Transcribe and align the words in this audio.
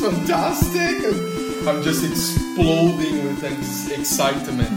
bro? 0.00 0.10
It's 0.10 0.26
just 0.28 0.72
fantastic. 0.72 1.68
I'm 1.68 1.82
just 1.82 2.04
exploding 2.04 3.24
with 3.26 3.44
ex- 3.44 3.90
excitement. 3.90 4.70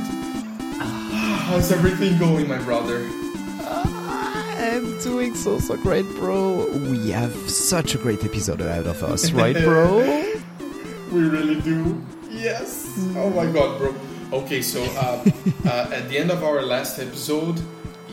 How's 1.48 1.72
everything 1.72 2.18
going, 2.20 2.48
my 2.48 2.58
brother? 2.60 3.10
I'm 3.62 4.98
doing 5.00 5.36
so 5.36 5.60
so 5.60 5.76
great, 5.78 6.06
bro. 6.16 6.68
We 6.90 7.12
have 7.12 7.34
such 7.50 7.96
a 7.96 7.98
great 7.98 8.24
episode 8.24 8.62
ahead 8.62 8.88
of 8.88 9.04
us, 9.04 9.32
right, 9.32 9.56
bro? 9.56 10.02
We 11.12 11.30
really 11.30 11.62
do. 11.62 12.02
Yes. 12.32 12.90
Oh 13.16 13.30
my 13.30 13.46
god, 13.46 13.78
bro. 13.78 13.94
Okay, 14.32 14.64
so 14.64 14.82
uh, 14.98 15.24
uh, 15.66 15.90
at 15.94 16.10
the 16.10 16.18
end 16.18 16.32
of 16.32 16.44
our 16.44 16.64
last 16.64 16.98
episode, 16.98 17.62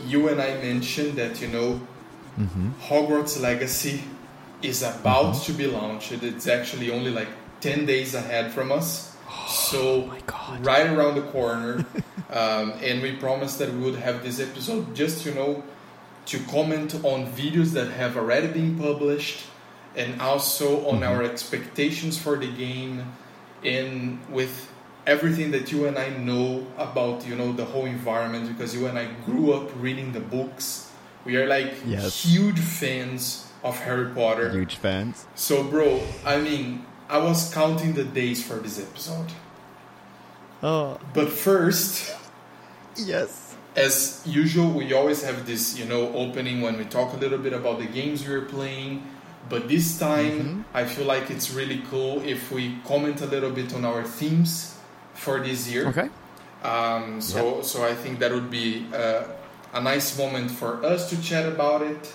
you 0.05 0.29
and 0.29 0.39
I 0.39 0.53
mentioned 0.61 1.15
that 1.17 1.41
you 1.41 1.47
know 1.47 1.81
Hogwarts 2.87 3.41
Legacy 3.41 4.03
is 4.61 4.83
about 4.83 5.35
to 5.43 5.53
be 5.53 5.67
launched. 5.67 6.11
It's 6.11 6.47
actually 6.47 6.91
only 6.91 7.11
like 7.11 7.29
ten 7.61 7.85
days 7.85 8.13
ahead 8.15 8.51
from 8.51 8.71
us. 8.71 9.15
So 9.47 10.05
my 10.07 10.19
God. 10.25 10.65
right 10.65 10.87
around 10.87 11.15
the 11.15 11.21
corner, 11.31 11.85
um, 12.29 12.73
and 12.81 13.01
we 13.01 13.15
promised 13.15 13.59
that 13.59 13.73
we 13.73 13.79
would 13.79 13.99
have 13.99 14.23
this 14.23 14.39
episode 14.39 14.93
just 14.95 15.25
you 15.25 15.33
know 15.33 15.63
to 16.27 16.39
comment 16.51 16.93
on 17.03 17.25
videos 17.31 17.71
that 17.73 17.89
have 17.91 18.15
already 18.17 18.47
been 18.47 18.77
published 18.77 19.41
and 19.95 20.21
also 20.21 20.87
on 20.87 21.03
our 21.03 21.23
expectations 21.23 22.17
for 22.17 22.37
the 22.37 22.47
game 22.47 23.11
and 23.63 24.19
with 24.29 24.71
everything 25.07 25.51
that 25.51 25.71
you 25.71 25.87
and 25.87 25.97
I 25.97 26.09
know 26.09 26.65
about 26.77 27.25
you 27.27 27.35
know 27.35 27.51
the 27.51 27.65
whole 27.65 27.85
environment 27.85 28.47
because 28.47 28.75
you 28.75 28.85
and 28.85 28.97
I 28.99 29.07
grew 29.25 29.53
up 29.53 29.69
reading 29.81 30.11
the 30.13 30.19
books 30.19 30.91
we 31.25 31.35
are 31.37 31.47
like 31.47 31.73
Yes. 31.85 32.23
huge 32.23 32.59
fans 32.59 33.50
of 33.63 33.77
Harry 33.79 34.09
Potter 34.13 34.49
Huge 34.49 34.75
fans. 34.75 35.25
so 35.35 35.63
bro 35.63 36.01
I 36.25 36.39
mean 36.39 36.85
I 37.09 37.17
was 37.19 37.53
counting 37.53 37.93
the 37.93 38.03
days 38.03 38.43
for 38.43 38.55
this 38.55 38.79
episode 38.79 39.27
Oh, 40.63 40.99
but 41.13 41.29
first 41.29 42.15
yes. 42.95 43.55
as 43.75 44.21
usual, 44.25 44.69
we 44.71 44.93
always 44.93 45.23
have 45.23 45.47
this, 45.47 45.77
you 45.79 45.85
know, 45.85 46.13
opening 46.13 46.61
when 46.61 46.77
we 46.77 46.85
talk 46.85 47.13
a 47.13 47.17
little 47.17 47.39
bit 47.39 47.53
about 47.53 47.79
the 47.79 47.87
games 47.87 48.27
we're 48.27 48.45
playing. 48.45 49.01
But 49.49 49.67
this 49.67 49.97
time, 49.97 50.65
I 50.73 50.85
feel 50.85 51.05
like 51.07 51.31
it's 51.31 51.49
really 51.51 51.81
cool 51.89 52.21
if 52.21 52.51
we 52.51 52.77
comment 52.85 53.21
a 53.21 53.25
little 53.25 53.49
bit 53.49 53.73
on 53.73 53.85
our 53.85 54.03
themes 54.03 54.77
for 55.15 55.39
this 55.39 55.67
year. 55.67 55.87
Okay. 55.87 56.09
Um, 56.63 57.19
so, 57.21 57.63
so 57.63 57.83
I 57.83 57.95
think 57.95 58.19
that 58.19 58.31
would 58.31 58.51
be 58.51 58.85
uh, 58.93 59.23
a 59.73 59.81
nice 59.81 60.15
moment 60.15 60.51
for 60.51 60.85
us 60.85 61.09
to 61.09 61.19
chat 61.23 61.47
about 61.51 61.81
it, 61.81 62.13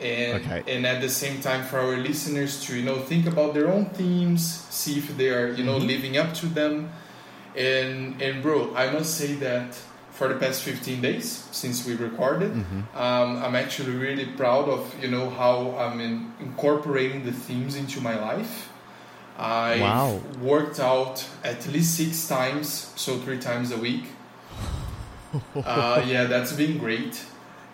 and 0.00 0.44
Okay. 0.44 0.62
and 0.76 0.86
at 0.86 1.00
the 1.00 1.08
same 1.08 1.40
time 1.40 1.64
for 1.64 1.78
our 1.78 1.96
listeners 1.96 2.60
to 2.66 2.76
you 2.76 2.84
know 2.84 2.98
think 3.00 3.26
about 3.26 3.54
their 3.54 3.68
own 3.68 3.86
themes, 3.86 4.42
see 4.70 4.98
if 4.98 5.16
they 5.16 5.30
are 5.30 5.48
you 5.52 5.64
know 5.64 5.76
living 5.78 6.16
up 6.18 6.34
to 6.34 6.46
them, 6.46 6.90
and 7.56 8.20
and 8.20 8.42
bro, 8.42 8.74
I 8.74 8.90
must 8.90 9.16
say 9.16 9.34
that 9.36 9.74
for 10.10 10.28
the 10.28 10.34
past 10.36 10.62
15 10.62 11.02
days 11.02 11.44
since 11.52 11.84
we 11.86 11.94
recorded, 11.94 12.52
um, 12.94 13.36
I'm 13.44 13.54
actually 13.54 13.92
really 13.96 14.26
proud 14.26 14.68
of 14.68 14.94
you 15.02 15.08
know 15.10 15.28
how 15.30 15.76
I'm 15.78 16.00
in, 16.00 16.32
incorporating 16.40 17.24
the 17.24 17.32
themes 17.32 17.76
into 17.76 18.00
my 18.00 18.16
life. 18.18 18.68
I 19.38 19.80
Wow. 19.80 20.20
worked 20.40 20.80
out 20.80 21.22
at 21.44 21.66
least 21.66 21.96
six 21.96 22.26
times, 22.26 22.92
so 22.96 23.18
three 23.18 23.38
times 23.38 23.70
a 23.72 23.76
week. 23.76 24.04
uh, 25.66 26.02
yeah, 26.06 26.24
that's 26.24 26.52
been 26.52 26.78
great. 26.78 27.22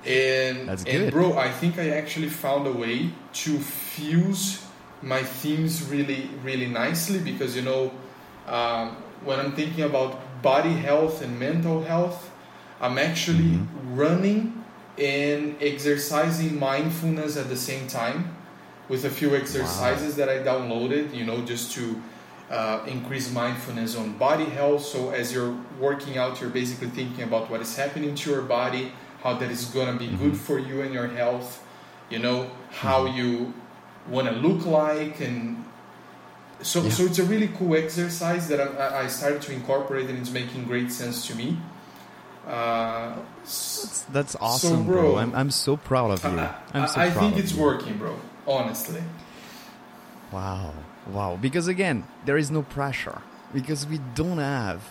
And, 0.05 0.69
That's 0.69 0.85
and 0.85 1.11
bro, 1.11 1.39
I 1.39 1.51
think 1.51 1.79
I 1.79 1.91
actually 1.91 2.29
found 2.29 2.67
a 2.67 2.73
way 2.73 3.11
to 3.35 3.59
fuse 3.59 4.65
my 5.01 5.23
themes 5.23 5.83
really, 5.89 6.29
really 6.43 6.67
nicely 6.67 7.19
because 7.21 7.57
you 7.57 7.63
know, 7.63 7.93
um, 8.47 8.97
when 9.25 9.39
I'm 9.39 9.53
thinking 9.53 9.85
about 9.85 10.43
body 10.43 10.73
health 10.73 11.23
and 11.23 11.39
mental 11.39 11.83
health, 11.83 12.31
I'm 12.81 12.99
actually 12.99 13.59
Mm-hmm. 13.59 13.97
running 13.97 14.65
and 14.99 15.57
exercising 15.61 16.59
mindfulness 16.59 17.37
at 17.37 17.49
the 17.49 17.57
same 17.57 17.87
time 17.87 18.37
with 18.89 19.05
a 19.05 19.11
few 19.11 19.35
exercises 19.37 20.17
that 20.17 20.29
I 20.29 20.39
downloaded, 20.39 21.15
you 21.15 21.25
know, 21.25 21.43
just 21.45 21.73
to 21.73 22.03
uh, 22.51 22.85
increase 22.87 23.33
mindfulness 23.33 23.97
on 23.97 24.19
body 24.19 24.45
health. 24.45 24.85
So 24.85 25.11
as 25.11 25.33
you're 25.33 25.57
working 25.81 26.19
out, 26.19 26.41
you're 26.41 26.51
basically 26.51 26.89
thinking 26.89 27.25
about 27.25 27.51
what 27.51 27.61
is 27.61 27.77
happening 27.77 28.15
to 28.17 28.31
your 28.31 28.43
body, 28.43 28.93
how 29.23 29.35
that 29.35 29.51
is 29.51 29.65
gonna 29.67 29.97
be 29.99 30.09
good 30.09 30.37
for 30.37 30.59
you 30.59 30.83
and 30.83 30.93
your 30.93 31.09
health. 31.09 31.63
You 32.11 32.19
know 32.19 32.51
how 32.71 33.07
you 33.07 33.55
want 34.09 34.29
to 34.29 34.35
look 34.35 34.67
like, 34.67 35.21
and 35.21 35.65
so 36.61 36.83
Yeah. 36.83 36.91
so 36.91 37.05
it's 37.05 37.19
a 37.19 37.25
really 37.25 37.49
cool 37.49 37.75
exercise 37.77 38.49
that 38.49 38.61
I, 38.61 39.05
I 39.05 39.07
started 39.07 39.41
to 39.43 39.53
incorporate, 39.53 40.09
and 40.11 40.19
it's 40.19 40.31
making 40.31 40.65
great 40.65 40.91
sense 40.93 41.27
to 41.29 41.35
me. 41.35 41.57
Uh, 42.47 43.15
s- 43.45 44.05
That's 44.13 44.35
awesome, 44.41 44.85
bro, 44.85 45.13
bro. 45.13 45.17
I'm, 45.19 45.33
I'm 45.35 45.51
so 45.53 45.77
proud 45.77 46.11
of 46.11 46.25
you. 46.25 46.39
I, 46.41 46.55
I'm 46.75 46.89
so 46.89 47.01
I 47.01 47.11
think 47.11 47.37
it's 47.39 47.55
you. 47.55 47.63
working, 47.63 47.97
bro. 47.99 48.17
Honestly. 48.47 49.01
Wow. 50.33 50.73
Wow. 51.07 51.39
Because 51.41 51.69
again, 51.69 52.05
there 52.25 52.37
is 52.37 52.51
no 52.51 52.63
pressure. 52.63 53.23
Because 53.55 53.87
we 53.87 53.99
don't 54.15 54.39
have, 54.39 54.83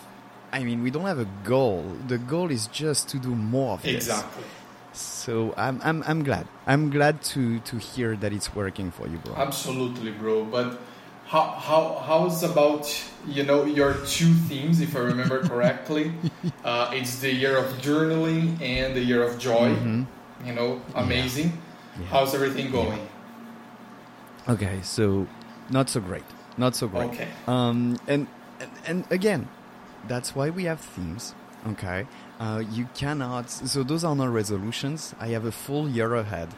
I 0.52 0.64
mean, 0.64 0.82
we 0.82 0.90
don't 0.90 1.06
have 1.06 1.18
a 1.18 1.28
goal. 1.44 1.84
The 2.08 2.18
goal 2.18 2.50
is 2.50 2.66
just 2.68 3.08
to 3.10 3.18
do 3.18 3.34
more 3.34 3.74
of 3.74 3.82
this. 3.82 3.94
Exactly. 3.94 4.44
So 4.92 5.54
I'm, 5.56 5.80
I'm, 5.82 6.02
I'm 6.06 6.22
glad. 6.22 6.46
I'm 6.66 6.90
glad 6.90 7.22
to, 7.32 7.60
to 7.60 7.78
hear 7.78 8.14
that 8.16 8.32
it's 8.32 8.54
working 8.54 8.90
for 8.90 9.06
you, 9.08 9.16
bro. 9.18 9.34
Absolutely, 9.34 10.10
bro. 10.10 10.44
But 10.44 10.78
how 11.24 11.42
how 11.42 12.02
how's 12.06 12.42
about 12.42 12.84
you 13.26 13.42
know 13.42 13.64
your 13.64 13.94
two 14.04 14.34
themes, 14.48 14.82
if 14.82 14.94
I 14.94 14.98
remember 14.98 15.40
correctly? 15.48 16.12
uh, 16.62 16.90
it's 16.92 17.20
the 17.20 17.32
year 17.32 17.56
of 17.56 17.66
journaling 17.80 18.60
and 18.60 18.94
the 18.94 19.00
year 19.00 19.22
of 19.22 19.38
joy. 19.38 19.74
You 20.44 20.52
know, 20.52 20.82
amazing. 20.94 21.56
Yeah. 21.98 22.06
How's 22.06 22.34
everything 22.34 22.70
going? 22.70 23.00
Okay, 24.48 24.80
so 24.82 25.26
not 25.70 25.88
so 25.88 26.00
great. 26.00 26.24
Not 26.58 26.74
so 26.76 26.88
great. 26.88 27.10
Okay. 27.10 27.28
Um, 27.46 27.98
and, 28.06 28.26
and 28.60 28.70
and 28.86 29.04
again, 29.10 29.48
that's 30.08 30.34
why 30.34 30.50
we 30.50 30.64
have 30.64 30.80
themes. 30.80 31.34
Okay. 31.66 32.06
Uh, 32.40 32.62
you 32.72 32.88
cannot. 32.94 33.50
So 33.50 33.82
those 33.82 34.04
are 34.04 34.16
not 34.16 34.30
resolutions. 34.30 35.14
I 35.20 35.28
have 35.28 35.44
a 35.44 35.52
full 35.52 35.88
year 35.88 36.14
ahead. 36.14 36.48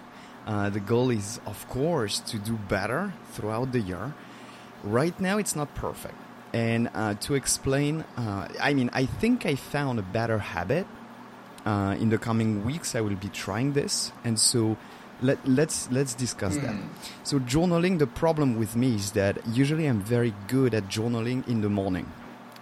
Uh, 0.47 0.71
the 0.71 0.81
goal 0.81 1.11
is, 1.11 1.41
of 1.47 1.67
course, 1.69 2.21
to 2.21 2.39
do 2.39 2.55
better 2.69 3.13
throughout 3.33 3.73
the 3.73 3.81
year. 3.81 4.15
Right 4.83 5.19
now, 5.19 5.39
it's 5.39 5.57
not 5.57 5.75
perfect. 5.75 6.15
And 6.53 6.91
uh, 6.95 7.15
to 7.15 7.35
explain, 7.35 8.05
uh, 8.17 8.49
I 8.61 8.75
mean, 8.75 8.91
I 8.93 9.07
think 9.07 9.45
I 9.45 9.57
found 9.57 9.99
a 9.99 10.03
better 10.03 10.39
habit. 10.39 10.87
Uh, 11.67 11.97
in 11.99 12.11
the 12.11 12.19
coming 12.19 12.63
weeks, 12.63 12.95
I 12.95 13.01
will 13.01 13.17
be 13.17 13.31
trying 13.31 13.73
this, 13.73 14.13
and 14.23 14.39
so 14.39 14.77
let, 15.23 15.39
let's 15.49 15.91
let's 15.91 16.13
discuss 16.13 16.59
that. 16.59 16.75
So 17.23 17.39
journaling, 17.39 17.99
the 17.99 18.07
problem 18.07 18.59
with 18.59 18.77
me 18.77 18.97
is 18.97 19.13
that 19.13 19.39
usually 19.49 19.87
I'm 19.87 20.03
very 20.03 20.35
good 20.47 20.75
at 20.75 20.91
journaling 20.91 21.49
in 21.49 21.63
the 21.63 21.71
morning, 21.71 22.13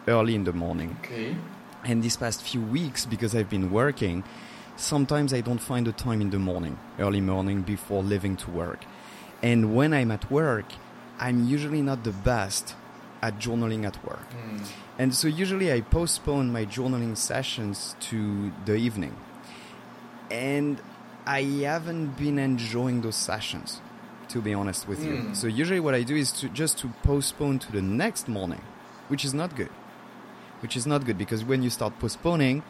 early 0.06 0.34
in 0.34 0.44
the 0.44 0.52
morning. 0.52 0.96
Okay. 1.02 1.36
And 1.84 2.02
these 2.02 2.16
past 2.16 2.42
few 2.42 2.60
weeks, 2.60 3.06
because 3.06 3.34
I've 3.34 3.50
been 3.50 3.70
working, 3.70 4.24
sometimes 4.76 5.34
I 5.34 5.40
don't 5.40 5.58
find 5.58 5.86
the 5.86 5.92
time 5.92 6.20
in 6.20 6.30
the 6.30 6.38
morning, 6.38 6.78
early 6.98 7.20
morning 7.20 7.62
before 7.62 8.02
leaving 8.02 8.36
to 8.38 8.50
work. 8.50 8.84
And 9.42 9.74
when 9.74 9.92
I'm 9.92 10.10
at 10.10 10.30
work, 10.30 10.66
I'm 11.18 11.46
usually 11.46 11.82
not 11.82 12.04
the 12.04 12.12
best 12.12 12.74
at 13.20 13.38
journaling 13.38 13.84
at 13.84 14.04
work. 14.04 14.26
And 14.98 15.14
so 15.14 15.28
usually 15.28 15.72
I 15.72 15.80
postpone 15.80 16.52
my 16.52 16.64
journaling 16.66 17.16
sessions 17.16 17.96
to 18.00 18.52
the 18.64 18.74
evening. 18.74 19.16
And 20.30 20.80
I 21.26 21.42
haven't 21.42 22.16
been 22.18 22.38
enjoying 22.38 23.02
those 23.02 23.16
sessions, 23.16 23.80
to 24.28 24.40
be 24.40 24.54
honest 24.54 24.88
with 24.88 25.04
you. 25.04 25.14
Mm. 25.14 25.36
So 25.36 25.46
usually 25.46 25.80
what 25.80 25.94
I 25.94 26.02
do 26.02 26.16
is 26.16 26.32
to 26.32 26.48
just 26.48 26.78
to 26.78 26.88
postpone 27.02 27.60
to 27.60 27.72
the 27.72 27.82
next 27.82 28.28
morning, 28.28 28.62
which 29.08 29.24
is 29.24 29.34
not 29.34 29.54
good. 29.54 29.70
Which 30.62 30.76
is 30.76 30.86
not 30.86 31.04
good 31.04 31.18
because 31.18 31.44
when 31.44 31.62
you 31.62 31.70
start 31.70 31.98
postponing, 31.98 32.62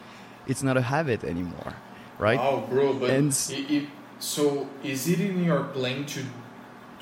it's 0.47 0.63
not 0.63 0.75
a 0.77 0.81
habit 0.81 1.23
anymore, 1.23 1.73
right? 2.19 2.39
Oh, 2.39 2.65
bro. 2.69 2.93
But 2.93 3.09
And- 3.11 3.31
i- 3.51 3.65
i- 3.75 3.87
so 4.19 4.67
is 4.83 5.07
it 5.07 5.19
in 5.19 5.43
your 5.43 5.63
plan 5.75 6.05
to 6.07 6.21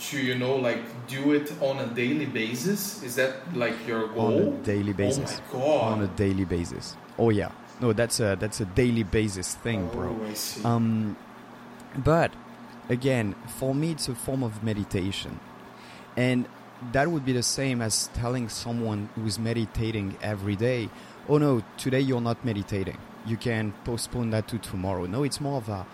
to 0.09 0.17
you 0.17 0.33
know 0.35 0.55
like 0.55 0.81
do 1.07 1.31
it 1.33 1.53
on 1.61 1.77
a 1.79 1.85
daily 1.87 2.25
basis? 2.25 3.03
Is 3.03 3.15
that 3.15 3.33
like 3.55 3.75
your 3.87 4.07
goal? 4.07 4.25
on 4.27 4.33
a 4.47 4.63
daily 4.63 4.93
basis. 4.93 5.39
Oh 5.53 5.57
my 5.57 5.63
god. 5.65 5.93
On 5.93 6.01
a 6.03 6.07
daily 6.07 6.45
basis. 6.45 6.95
Oh 7.19 7.29
yeah. 7.29 7.51
No, 7.79 7.93
that's 7.93 8.19
a 8.19 8.35
that's 8.39 8.59
a 8.61 8.65
daily 8.65 9.03
basis 9.03 9.55
thing, 9.55 9.87
bro. 9.93 10.09
Oh, 10.19 10.29
I 10.29 10.33
see. 10.33 10.63
Um, 10.63 11.15
but 12.03 12.31
again, 12.89 13.35
for 13.59 13.73
me, 13.75 13.91
it's 13.91 14.07
a 14.09 14.15
form 14.15 14.43
of 14.43 14.63
meditation, 14.63 15.39
and 16.17 16.45
that 16.91 17.09
would 17.09 17.25
be 17.25 17.33
the 17.33 17.43
same 17.43 17.81
as 17.81 18.09
telling 18.13 18.49
someone 18.49 19.09
who's 19.15 19.37
meditating 19.39 20.17
every 20.21 20.55
day, 20.55 20.89
"Oh 21.29 21.37
no, 21.37 21.63
today 21.77 21.99
you're 21.99 22.21
not 22.21 22.43
meditating. 22.43 22.97
You 23.25 23.37
can 23.37 23.73
postpone 23.83 24.31
that 24.31 24.47
to 24.49 24.57
tomorrow." 24.57 25.05
No, 25.05 25.23
it's 25.23 25.39
more 25.39 25.57
of 25.57 25.69
a 25.69 25.85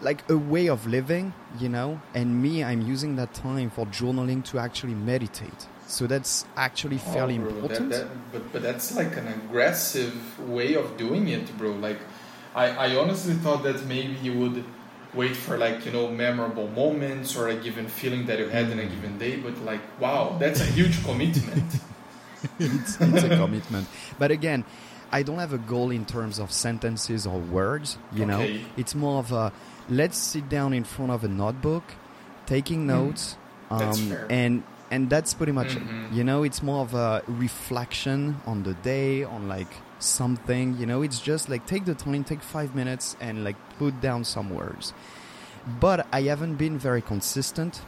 like 0.00 0.28
a 0.30 0.36
way 0.36 0.68
of 0.68 0.86
living, 0.86 1.32
you 1.58 1.68
know. 1.68 2.00
And 2.14 2.42
me, 2.42 2.62
I'm 2.62 2.82
using 2.82 3.16
that 3.16 3.34
time 3.34 3.70
for 3.70 3.86
journaling 3.86 4.44
to 4.50 4.58
actually 4.58 4.94
meditate. 4.94 5.66
So 5.86 6.06
that's 6.06 6.44
actually 6.56 6.96
oh, 6.96 7.12
fairly 7.12 7.38
Oh, 7.38 7.42
bro, 7.42 7.50
important. 7.50 7.90
That, 7.90 8.08
that, 8.08 8.32
but 8.32 8.52
but 8.52 8.62
that's 8.62 8.94
like 8.94 9.16
an 9.16 9.28
aggressive 9.28 10.14
way 10.48 10.74
of 10.74 10.96
doing 10.96 11.28
it, 11.28 11.56
bro. 11.58 11.72
Like, 11.72 11.98
I 12.54 12.66
I 12.70 12.96
honestly 12.96 13.34
thought 13.34 13.62
that 13.64 13.84
maybe 13.86 14.14
you 14.22 14.38
would 14.38 14.64
wait 15.14 15.36
for 15.36 15.56
like 15.58 15.84
you 15.86 15.92
know 15.92 16.08
memorable 16.08 16.68
moments 16.68 17.36
or 17.36 17.48
a 17.48 17.56
given 17.56 17.88
feeling 17.88 18.26
that 18.26 18.38
you 18.38 18.48
had 18.48 18.70
in 18.70 18.78
a 18.78 18.86
given 18.86 19.18
day. 19.18 19.36
But 19.36 19.58
like, 19.64 19.80
wow, 20.00 20.36
that's 20.38 20.60
a 20.60 20.66
huge 20.66 21.02
commitment. 21.04 21.74
it's, 22.58 23.00
it's 23.00 23.22
a 23.24 23.36
commitment. 23.36 23.86
But 24.18 24.30
again, 24.30 24.64
I 25.12 25.22
don't 25.22 25.38
have 25.38 25.52
a 25.52 25.58
goal 25.58 25.90
in 25.90 26.04
terms 26.04 26.38
of 26.38 26.50
sentences 26.52 27.26
or 27.26 27.38
words. 27.38 27.98
You 28.12 28.26
know, 28.26 28.50
it's 28.76 28.94
more 28.94 29.18
of 29.18 29.32
a 29.32 29.52
let's 29.88 30.16
sit 30.18 30.48
down 30.48 30.72
in 30.72 30.84
front 30.84 31.12
of 31.12 31.24
a 31.24 31.28
notebook, 31.28 31.84
taking 32.46 32.86
notes, 32.86 33.36
Hmm. 33.70 33.78
That's 33.78 33.98
um, 33.98 34.16
and 34.28 34.62
and 34.90 35.08
that's 35.10 35.32
pretty 35.34 35.52
much 35.52 35.74
Mhm. 35.74 36.10
it. 36.10 36.14
You 36.14 36.22
know, 36.24 36.42
it's 36.44 36.62
more 36.62 36.82
of 36.82 36.92
a 36.94 37.22
reflection 37.26 38.36
on 38.46 38.62
the 38.62 38.74
day, 38.74 39.24
on 39.24 39.48
like 39.48 39.72
something. 39.98 40.76
You 40.78 40.86
know, 40.86 41.02
it's 41.02 41.20
just 41.20 41.48
like 41.48 41.66
take 41.66 41.84
the 41.84 41.94
time, 41.94 42.24
take 42.24 42.42
five 42.42 42.74
minutes, 42.74 43.16
and 43.20 43.44
like 43.44 43.56
put 43.78 44.00
down 44.00 44.24
some 44.24 44.50
words. 44.50 44.92
But 45.80 46.06
I 46.12 46.22
haven't 46.22 46.56
been 46.56 46.78
very 46.78 47.00
consistent, 47.02 47.80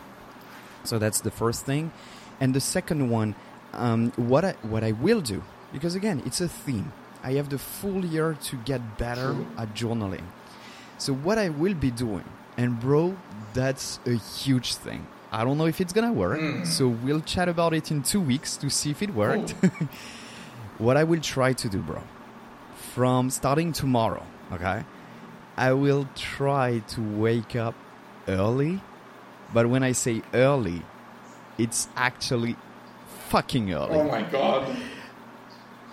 so 0.84 0.98
that's 0.98 1.20
the 1.20 1.30
first 1.30 1.64
thing. 1.66 1.92
And 2.40 2.54
the 2.54 2.60
second 2.60 3.10
one, 3.10 3.34
um, 3.72 4.12
what 4.16 4.44
I 4.44 4.52
what 4.62 4.82
I 4.84 4.92
will 4.92 5.20
do, 5.20 5.42
because 5.72 5.94
again, 5.94 6.22
it's 6.24 6.40
a 6.40 6.48
theme. 6.48 6.92
I 7.22 7.32
have 7.32 7.48
the 7.50 7.58
full 7.58 8.04
year 8.04 8.36
to 8.44 8.56
get 8.64 8.98
better 8.98 9.34
at 9.58 9.74
journaling. 9.74 10.24
So 10.98 11.12
what 11.12 11.38
I 11.38 11.48
will 11.50 11.74
be 11.74 11.90
doing, 11.90 12.24
and 12.56 12.80
bro, 12.80 13.16
that's 13.52 13.98
a 14.06 14.14
huge 14.14 14.74
thing. 14.76 15.06
I 15.32 15.44
don't 15.44 15.58
know 15.58 15.66
if 15.66 15.80
it's 15.80 15.92
gonna 15.92 16.12
work, 16.12 16.40
Mm. 16.40 16.66
so 16.66 16.88
we'll 16.88 17.20
chat 17.20 17.48
about 17.48 17.74
it 17.74 17.90
in 17.90 18.02
two 18.02 18.20
weeks 18.20 18.56
to 18.58 18.70
see 18.70 18.90
if 18.90 19.02
it 19.02 19.12
worked. 19.12 19.54
what 20.78 20.96
I 20.96 21.04
will 21.04 21.20
try 21.20 21.52
to 21.52 21.68
do, 21.68 21.78
bro, 21.78 22.02
from 22.94 23.30
starting 23.30 23.72
tomorrow, 23.72 24.24
okay? 24.52 24.84
I 25.56 25.72
will 25.72 26.08
try 26.14 26.80
to 26.80 27.00
wake 27.00 27.56
up 27.56 27.74
early, 28.28 28.80
but 29.54 29.68
when 29.68 29.82
I 29.82 29.92
say 29.92 30.22
early, 30.34 30.82
it's 31.58 31.88
actually 31.96 32.56
fucking 33.28 33.72
early. 33.72 33.94
oh 33.98 34.04
my 34.04 34.22
god. 34.22 34.76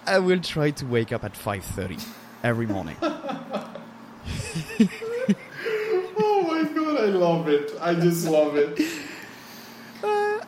I 0.06 0.20
will 0.20 0.42
try 0.42 0.72
to 0.72 0.86
wake 0.86 1.14
up 1.14 1.24
at 1.24 1.34
5:30 1.34 2.06
every 2.44 2.66
morning. 2.68 2.98
Oh 6.16 6.44
my 6.44 6.64
god, 6.64 6.98
I 7.02 7.06
love 7.06 7.48
it. 7.48 7.72
I 7.82 7.96
just 7.96 8.28
love 8.28 8.56
it. 8.56 8.80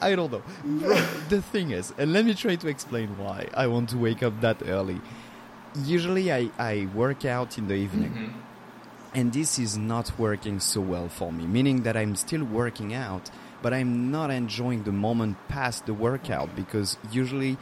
I 0.02 0.16
don't 0.16 0.32
know. 0.32 0.44
The 1.30 1.42
thing 1.42 1.72
is, 1.72 1.94
and 1.98 2.14
let 2.14 2.26
me 2.26 2.34
try 2.34 2.56
to 2.56 2.68
explain 2.68 3.18
why 3.18 3.48
I 3.54 3.68
want 3.68 3.90
to 3.90 3.98
wake 3.98 4.22
up 4.24 4.42
that 4.42 4.58
early. 4.68 5.02
Usually 5.84 6.32
I, 6.32 6.50
I 6.58 6.88
work 6.94 7.26
out 7.26 7.58
in 7.58 7.68
the 7.68 7.76
evening. 7.76 8.12
Mhm. 8.14 8.34
And 9.14 9.32
this 9.34 9.58
is 9.60 9.78
not 9.78 10.12
working 10.20 10.60
so 10.60 10.82
well 10.82 11.08
for 11.10 11.32
me, 11.32 11.46
meaning 11.48 11.84
that 11.84 11.96
I'm 11.96 12.16
still 12.16 12.44
working 12.44 12.94
out, 12.94 13.32
but 13.62 13.74
I'm 13.74 14.12
not 14.12 14.30
enjoying 14.30 14.84
the 14.84 14.92
moment 14.92 15.38
past 15.48 15.86
the 15.86 15.94
workout 15.94 16.54
because 16.56 16.98
usually 17.12 17.58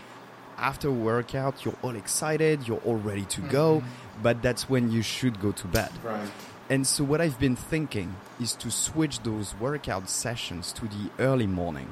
after 0.58 0.90
workout 0.92 1.64
you're 1.64 1.78
all 1.84 1.96
excited, 1.96 2.68
you're 2.68 2.82
all 2.86 2.96
ready 2.98 3.26
to 3.26 3.42
go, 3.42 3.84
but 4.24 4.42
that's 4.42 4.68
when 4.68 4.92
you 4.92 5.02
should 5.04 5.40
go 5.40 5.52
to 5.52 5.68
bed. 5.68 5.92
Right. 6.04 6.30
And 6.70 6.88
so 6.88 7.04
what 7.04 7.22
I've 7.22 7.40
been 7.40 7.56
thinking 7.56 8.16
is 8.40 8.56
to 8.56 8.72
switch 8.72 9.20
those 9.22 9.54
workout 9.60 10.10
sessions 10.10 10.72
to 10.74 10.88
the 10.88 11.10
early 11.20 11.46
morning 11.48 11.88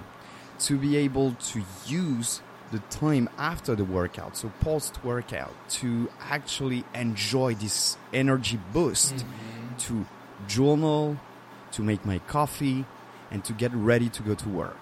to 0.61 0.77
be 0.77 0.97
able 0.97 1.33
to 1.33 1.63
use 1.85 2.41
the 2.71 2.79
time 2.89 3.29
after 3.37 3.75
the 3.75 3.83
workout, 3.83 4.37
so 4.37 4.51
post 4.61 5.03
workout, 5.03 5.53
to 5.69 6.09
actually 6.21 6.83
enjoy 6.93 7.53
this 7.55 7.97
energy 8.13 8.59
boost, 8.71 9.15
mm-hmm. 9.15 9.77
to 9.77 10.05
journal, 10.47 11.17
to 11.73 11.81
make 11.81 12.05
my 12.05 12.19
coffee, 12.19 12.85
and 13.29 13.43
to 13.43 13.53
get 13.53 13.73
ready 13.73 14.09
to 14.09 14.23
go 14.23 14.35
to 14.35 14.49
work. 14.49 14.77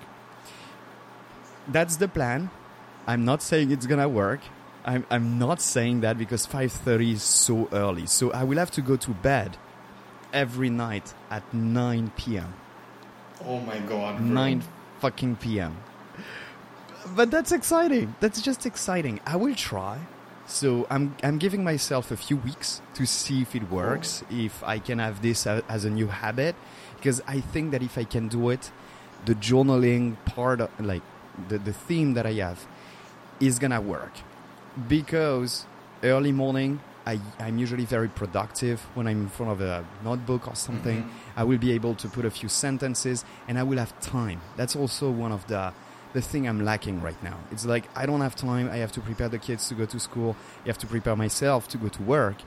That's 1.67 1.97
the 1.97 2.07
plan. 2.07 2.49
I'm 3.07 3.25
not 3.25 3.41
saying 3.41 3.71
it's 3.71 3.85
gonna 3.85 4.09
work. 4.09 4.41
I'm, 4.85 5.05
I'm 5.09 5.39
not 5.39 5.61
saying 5.61 6.01
that 6.01 6.17
because 6.17 6.47
5.30 6.47 7.13
is 7.13 7.23
so 7.23 7.67
early. 7.71 8.05
So 8.05 8.31
I 8.31 8.43
will 8.43 8.57
have 8.57 8.71
to 8.71 8.81
go 8.81 8.95
to 8.97 9.11
bed 9.11 9.57
every 10.31 10.69
night 10.69 11.13
at 11.29 11.53
9 11.53 12.11
p.m. 12.15 12.53
Oh 13.45 13.59
my 13.59 13.79
god. 13.79 14.17
Bro. 14.17 14.27
9 14.27 14.63
fucking 14.99 15.37
p.m. 15.37 15.77
But 17.15 17.31
that's 17.31 17.51
exciting. 17.51 18.15
That's 18.19 18.41
just 18.41 18.65
exciting. 18.65 19.19
I 19.25 19.35
will 19.35 19.55
try. 19.55 19.99
So 20.45 20.87
I'm 20.89 21.15
I'm 21.23 21.37
giving 21.37 21.63
myself 21.63 22.11
a 22.11 22.17
few 22.17 22.37
weeks 22.37 22.81
to 22.95 23.05
see 23.05 23.41
if 23.41 23.55
it 23.55 23.69
works, 23.69 24.23
oh. 24.23 24.35
if 24.35 24.63
I 24.63 24.79
can 24.79 24.99
have 24.99 25.21
this 25.21 25.45
a- 25.45 25.63
as 25.69 25.85
a 25.85 25.89
new 25.89 26.07
habit 26.07 26.55
because 26.99 27.21
I 27.27 27.39
think 27.39 27.71
that 27.71 27.81
if 27.81 27.97
I 27.97 28.03
can 28.03 28.27
do 28.27 28.49
it, 28.49 28.71
the 29.25 29.35
journaling 29.35 30.17
part 30.25 30.59
of, 30.61 30.69
like 30.79 31.01
the 31.47 31.57
the 31.57 31.73
theme 31.73 32.13
that 32.13 32.25
I 32.25 32.33
have 32.33 32.65
is 33.39 33.59
to 33.59 33.79
work. 33.79 34.11
Because 34.87 35.65
early 36.03 36.31
morning 36.31 36.81
I, 37.11 37.19
I'm 37.45 37.57
usually 37.65 37.85
very 37.85 38.09
productive 38.21 38.77
when 38.95 39.05
I'm 39.07 39.21
in 39.25 39.29
front 39.37 39.51
of 39.55 39.59
a 39.61 39.83
notebook 40.03 40.47
or 40.51 40.55
something. 40.55 40.99
Mhm. 41.03 41.09
I 41.41 41.43
will 41.49 41.57
be 41.67 41.71
able 41.79 41.95
to 42.03 42.07
put 42.17 42.23
a 42.25 42.29
few 42.39 42.49
sentences 42.49 43.17
and 43.47 43.57
I 43.61 43.63
will 43.63 43.79
have 43.85 43.93
time. 44.17 44.39
That's 44.57 44.75
also 44.81 45.05
one 45.25 45.33
of 45.37 45.43
the 45.47 45.63
the 46.13 46.21
thing 46.21 46.47
I'm 46.49 46.61
lacking 46.71 46.97
right 47.07 47.21
now. 47.23 47.37
It's 47.53 47.65
like 47.73 47.85
I 48.01 48.05
don't 48.09 48.21
have 48.27 48.35
time. 48.35 48.65
I 48.75 48.77
have 48.83 48.91
to 48.97 49.01
prepare 49.01 49.29
the 49.29 49.37
kids 49.47 49.67
to 49.69 49.75
go 49.75 49.85
to 49.85 49.99
school. 49.99 50.31
I 50.65 50.67
have 50.71 50.77
to 50.79 50.87
prepare 50.87 51.15
myself 51.15 51.67
to 51.73 51.77
go 51.77 51.87
to 51.97 52.01
work 52.17 52.37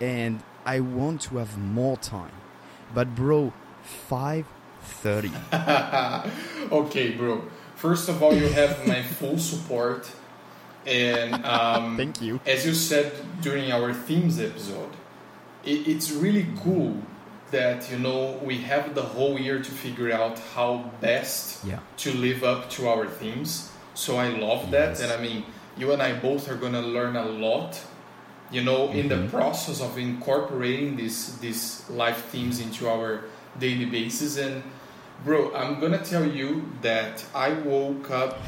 and 0.00 0.34
I 0.76 0.80
want 0.80 1.18
to 1.28 1.38
have 1.38 1.52
more 1.58 1.96
time. 2.16 2.34
But 2.94 3.06
bro, 3.14 3.52
5:30. 4.10 5.32
okay, 6.80 7.10
bro. 7.12 7.42
First 7.76 8.08
of 8.08 8.22
all, 8.22 8.34
you 8.34 8.48
have 8.48 8.86
my 8.86 9.02
full 9.02 9.38
support, 9.38 10.10
and 10.88 11.44
um, 11.56 11.96
Thank 11.96 12.20
you. 12.22 12.40
as 12.46 12.64
you 12.66 12.74
said 12.74 13.12
during 13.42 13.70
our 13.70 13.92
themes 13.92 14.38
episode, 14.40 14.90
it, 15.64 15.86
it's 15.86 16.10
really 16.10 16.46
cool 16.62 16.96
that 17.50 17.90
you 17.90 17.98
know 17.98 18.38
we 18.44 18.58
have 18.58 18.94
the 18.94 19.02
whole 19.02 19.38
year 19.38 19.58
to 19.58 19.70
figure 19.70 20.12
out 20.12 20.38
how 20.54 20.90
best 21.00 21.64
Yeah. 21.64 21.78
to 21.98 22.12
live 22.12 22.42
up 22.44 22.68
to 22.70 22.88
our 22.88 23.06
themes. 23.06 23.70
So 23.94 24.16
I 24.16 24.28
love 24.28 24.70
that, 24.70 25.00
and 25.00 25.10
I 25.12 25.16
mean, 25.20 25.44
you 25.76 25.92
and 25.92 26.02
I 26.02 26.12
both 26.12 26.48
are 26.50 26.56
gonna 26.56 26.82
learn 26.82 27.16
a 27.16 27.24
lot. 27.24 27.80
You 28.50 28.62
know, 28.64 28.90
in 28.92 29.08
the 29.08 29.16
Mhm. 29.16 29.30
process 29.30 29.80
of 29.82 29.98
incorporating 29.98 30.96
these 30.96 31.36
these 31.40 31.84
life 31.90 32.20
themes 32.32 32.60
into 32.60 32.88
our 32.88 33.24
daily 33.58 33.84
basis. 33.84 34.38
And 34.38 34.62
bro, 35.24 35.52
I'm 35.54 35.80
gonna 35.80 35.98
tell 36.04 36.24
you 36.24 36.62
that 36.82 37.24
I 37.34 37.50
woke 37.52 38.10
up 38.10 38.38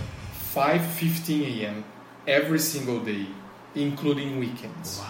5:15 0.54 1.42
a.m. 1.44 1.84
every 2.26 2.58
single 2.58 3.00
day, 3.00 3.26
including 3.74 4.38
weekends. 4.38 5.00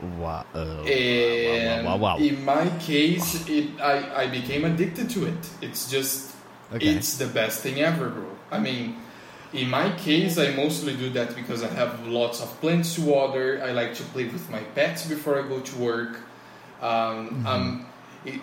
Wow. 0.00 0.44
Uh, 0.54 0.82
And 0.84 1.86
wow, 1.86 1.96
wow, 1.96 1.96
wow, 1.96 2.16
wow. 2.16 2.16
in 2.18 2.44
my 2.44 2.68
case, 2.78 3.48
it, 3.48 3.80
I, 3.80 4.24
I 4.24 4.26
became 4.26 4.64
addicted 4.64 5.08
to 5.10 5.26
it. 5.26 5.50
It's 5.60 5.88
just, 5.90 6.34
Okay. 6.72 6.86
it's 6.96 7.18
the 7.18 7.26
best 7.26 7.60
thing 7.60 7.80
ever, 7.80 8.08
bro. 8.08 8.26
I 8.50 8.58
mean, 8.58 8.96
in 9.52 9.70
my 9.70 9.92
case, 9.96 10.38
I 10.38 10.50
mostly 10.54 10.96
do 10.96 11.10
that 11.10 11.34
because 11.36 11.62
I 11.62 11.68
have 11.68 12.06
lots 12.06 12.40
of 12.40 12.48
plants 12.60 12.96
to 12.96 13.02
water. 13.02 13.62
I 13.64 13.70
like 13.72 13.94
to 13.94 14.02
play 14.04 14.24
with 14.24 14.50
my 14.50 14.60
pets 14.74 15.06
before 15.06 15.38
I 15.38 15.46
go 15.48 15.60
to 15.60 15.76
work. 15.78 16.20
Um, 16.82 17.44
Mm-hmm. 17.44 17.46
I'm 17.46 17.86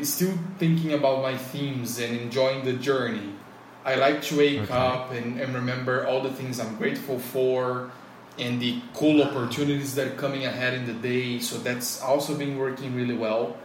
still 0.06 0.34
thinking 0.60 0.94
about 0.94 1.22
my 1.22 1.36
themes 1.38 2.00
and 2.00 2.16
enjoying 2.16 2.64
the 2.64 2.74
journey. 2.74 3.34
I 3.84 3.96
like 3.96 4.22
to 4.24 4.38
wake 4.38 4.60
Okay. 4.62 4.74
up 4.74 5.12
and, 5.12 5.40
and 5.40 5.56
remember 5.56 6.06
all 6.06 6.22
the 6.22 6.32
things 6.32 6.60
I'm 6.60 6.76
grateful 6.76 7.18
for 7.20 7.92
and 8.38 8.62
the 8.62 8.80
cool 8.94 9.22
opportunities 9.22 9.96
that 9.96 10.08
are 10.08 10.16
coming 10.16 10.46
ahead 10.46 10.74
in 10.74 10.86
the 10.86 10.94
day. 10.94 11.40
So 11.40 11.58
that's 11.58 12.02
also 12.02 12.36
been 12.38 12.58
working 12.58 12.96
really 12.96 13.16
well. 13.16 13.58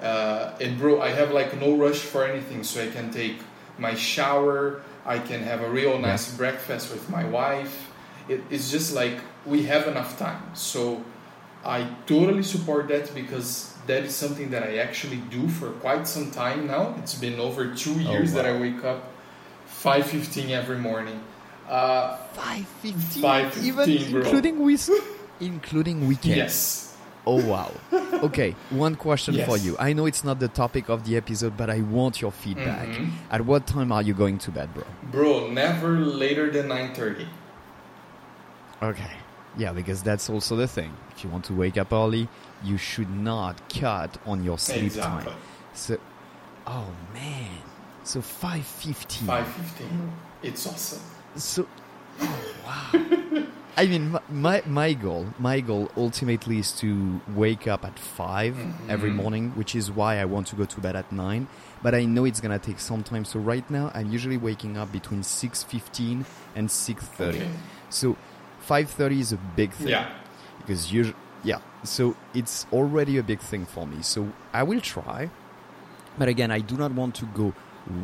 Uh, 0.00 0.52
and 0.60 0.78
bro, 0.78 1.00
I 1.00 1.10
have 1.10 1.32
like 1.32 1.58
no 1.60 1.74
rush 1.76 1.98
for 1.98 2.24
anything, 2.24 2.62
so 2.62 2.82
I 2.82 2.88
can 2.88 3.10
take 3.10 3.38
my 3.78 3.94
shower. 3.94 4.82
I 5.04 5.18
can 5.18 5.42
have 5.42 5.60
a 5.60 5.70
real 5.70 5.98
nice 5.98 6.34
breakfast 6.36 6.92
with 6.92 7.08
my 7.10 7.24
wife. 7.24 7.90
It, 8.28 8.42
it's 8.50 8.70
just 8.70 8.94
like 8.94 9.18
we 9.44 9.64
have 9.64 9.88
enough 9.88 10.18
time. 10.18 10.42
So 10.54 11.02
I 11.64 11.88
totally 12.06 12.44
support 12.44 12.88
that 12.88 13.12
because 13.14 13.74
that 13.88 14.04
is 14.04 14.14
something 14.14 14.50
that 14.50 14.62
I 14.62 14.76
actually 14.78 15.16
do 15.30 15.48
for 15.48 15.70
quite 15.70 16.06
some 16.06 16.30
time 16.30 16.66
now. 16.68 16.94
It's 16.98 17.14
been 17.14 17.40
over 17.40 17.74
two 17.74 17.94
years 18.00 18.32
that 18.34 18.44
wow. 18.44 18.54
I 18.54 18.60
wake 18.60 18.84
up 18.84 19.02
5:15 19.82 20.50
every 20.50 20.78
morning. 20.78 21.20
Uh, 21.68 22.16
5:15 22.34 23.22
5:15, 23.22 23.62
even 23.62 24.10
bro. 24.10 24.20
including 24.22 24.58
with 24.64 24.90
including 25.40 26.06
weekends. 26.06 26.36
yes. 26.36 26.84
Oh 27.26 27.40
wow. 27.46 27.70
Okay, 28.22 28.56
one 28.70 28.94
question 28.96 29.34
Yes. 29.36 29.46
for 29.46 29.56
you. 29.58 29.76
I 29.78 29.92
know 29.92 30.06
it's 30.06 30.24
not 30.24 30.40
the 30.40 30.48
topic 30.48 30.88
of 30.88 31.04
the 31.04 31.16
episode, 31.16 31.56
but 31.56 31.68
I 31.70 31.82
want 31.82 32.20
your 32.22 32.32
feedback. 32.32 32.88
Mhm. 32.88 33.10
At 33.30 33.42
what 33.44 33.66
time 33.66 33.92
are 33.92 34.02
you 34.02 34.14
going 34.14 34.38
to 34.38 34.50
bed, 34.50 34.68
bro? 34.74 34.84
Bro, 35.12 35.50
never 35.52 35.98
later 36.00 36.50
than 36.50 36.66
9:30. 36.68 37.28
Okay. 38.82 39.12
Yeah, 39.56 39.72
because 39.72 40.02
that's 40.02 40.30
also 40.30 40.56
the 40.56 40.66
thing. 40.68 40.92
If 41.14 41.22
you 41.24 41.30
want 41.30 41.44
to 41.46 41.52
wake 41.54 41.76
up 41.78 41.92
early, 41.92 42.28
you 42.64 42.76
should 42.78 43.10
not 43.10 43.54
cut 43.68 44.16
on 44.24 44.42
your 44.42 44.58
sleep 44.58 44.84
Exactly. 44.84 45.32
time. 45.32 45.40
So, 45.74 45.96
oh 46.66 46.86
man. 47.12 47.67
So 48.08 48.20
5:15. 48.22 49.26
5:15. 49.26 50.10
It's 50.42 50.66
awesome. 50.66 51.02
So, 51.36 51.66
oh, 52.22 52.44
wow. 52.64 53.44
I 53.76 53.84
mean, 53.86 54.12
my, 54.12 54.20
my 54.30 54.62
my 54.66 54.92
goal, 54.94 55.26
my 55.38 55.60
goal 55.60 55.90
ultimately 55.94 56.58
is 56.58 56.72
to 56.80 57.20
wake 57.36 57.68
up 57.68 57.84
at 57.84 57.98
5 57.98 58.56
every 58.88 59.10
Mhm. 59.10 59.14
morning, 59.22 59.44
which 59.56 59.74
is 59.74 59.90
why 59.90 60.16
I 60.18 60.24
want 60.24 60.46
to 60.48 60.56
go 60.56 60.64
to 60.64 60.80
bed 60.80 60.96
at 60.96 61.12
nine. 61.12 61.48
But 61.82 61.94
I 61.94 62.06
know 62.06 62.24
it's 62.24 62.40
gonna 62.40 62.58
take 62.58 62.80
some 62.80 63.02
time. 63.02 63.26
So 63.26 63.38
right 63.38 63.68
now, 63.70 63.90
I'm 63.94 64.10
usually 64.10 64.38
waking 64.38 64.78
up 64.78 64.90
between 64.90 65.22
six 65.22 65.62
fifteen 65.62 66.24
and 66.56 66.70
six 66.70 67.04
thirty. 67.04 67.40
Okay. 67.40 67.50
So 67.90 68.16
five 68.58 68.88
thirty 68.88 69.20
is 69.20 69.32
a 69.32 69.38
big 69.54 69.72
thing 69.72 69.88
Yeah. 69.88 70.08
because 70.60 70.90
usually, 70.90 71.18
yeah. 71.44 71.60
So 71.84 72.16
it's 72.32 72.64
already 72.72 73.18
a 73.18 73.22
big 73.22 73.40
thing 73.50 73.66
for 73.66 73.86
me. 73.86 73.98
So 74.00 74.32
I 74.54 74.62
will 74.62 74.80
try, 74.80 75.28
but 76.18 76.26
again, 76.28 76.50
I 76.50 76.60
do 76.60 76.74
not 76.78 76.92
want 76.92 77.14
to 77.16 77.26
go 77.26 77.52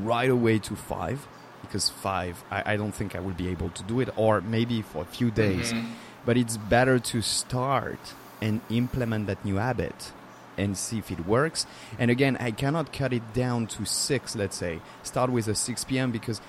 right 0.03 0.31
away 0.31 0.59
to 0.61 0.75
five 0.77 1.27
because 1.63 1.89
five, 1.91 2.43
I, 2.51 2.75
I 2.75 2.77
don't 2.77 2.95
think 2.95 3.15
I 3.17 3.21
will 3.21 3.33
be 3.35 3.49
able 3.49 3.71
to 3.71 3.83
do 3.85 4.01
it, 4.01 4.09
or 4.17 4.41
maybe 4.41 4.83
for 4.83 5.03
a 5.03 5.07
few 5.07 5.31
days. 5.31 5.73
Mhm. 5.73 5.87
But 6.27 6.37
it's 6.37 6.57
better 6.57 6.99
to 6.99 7.21
start 7.23 7.99
and 8.41 8.61
implement 8.71 9.27
that 9.27 9.45
new 9.45 9.57
habit 9.57 10.13
and 10.57 10.77
see 10.77 10.99
if 10.99 11.11
it 11.11 11.27
works. 11.27 11.67
And 11.99 12.11
again, 12.11 12.37
I 12.39 12.51
cannot 12.53 12.93
cut 12.93 13.13
it 13.13 13.33
down 13.35 13.67
to 13.69 13.85
six. 13.85 14.37
Let's 14.37 14.57
say 14.57 14.81
start 15.03 15.31
with 15.31 15.49
a 15.49 15.55
six 15.55 15.85
p.m. 15.85 16.11
because 16.13 16.41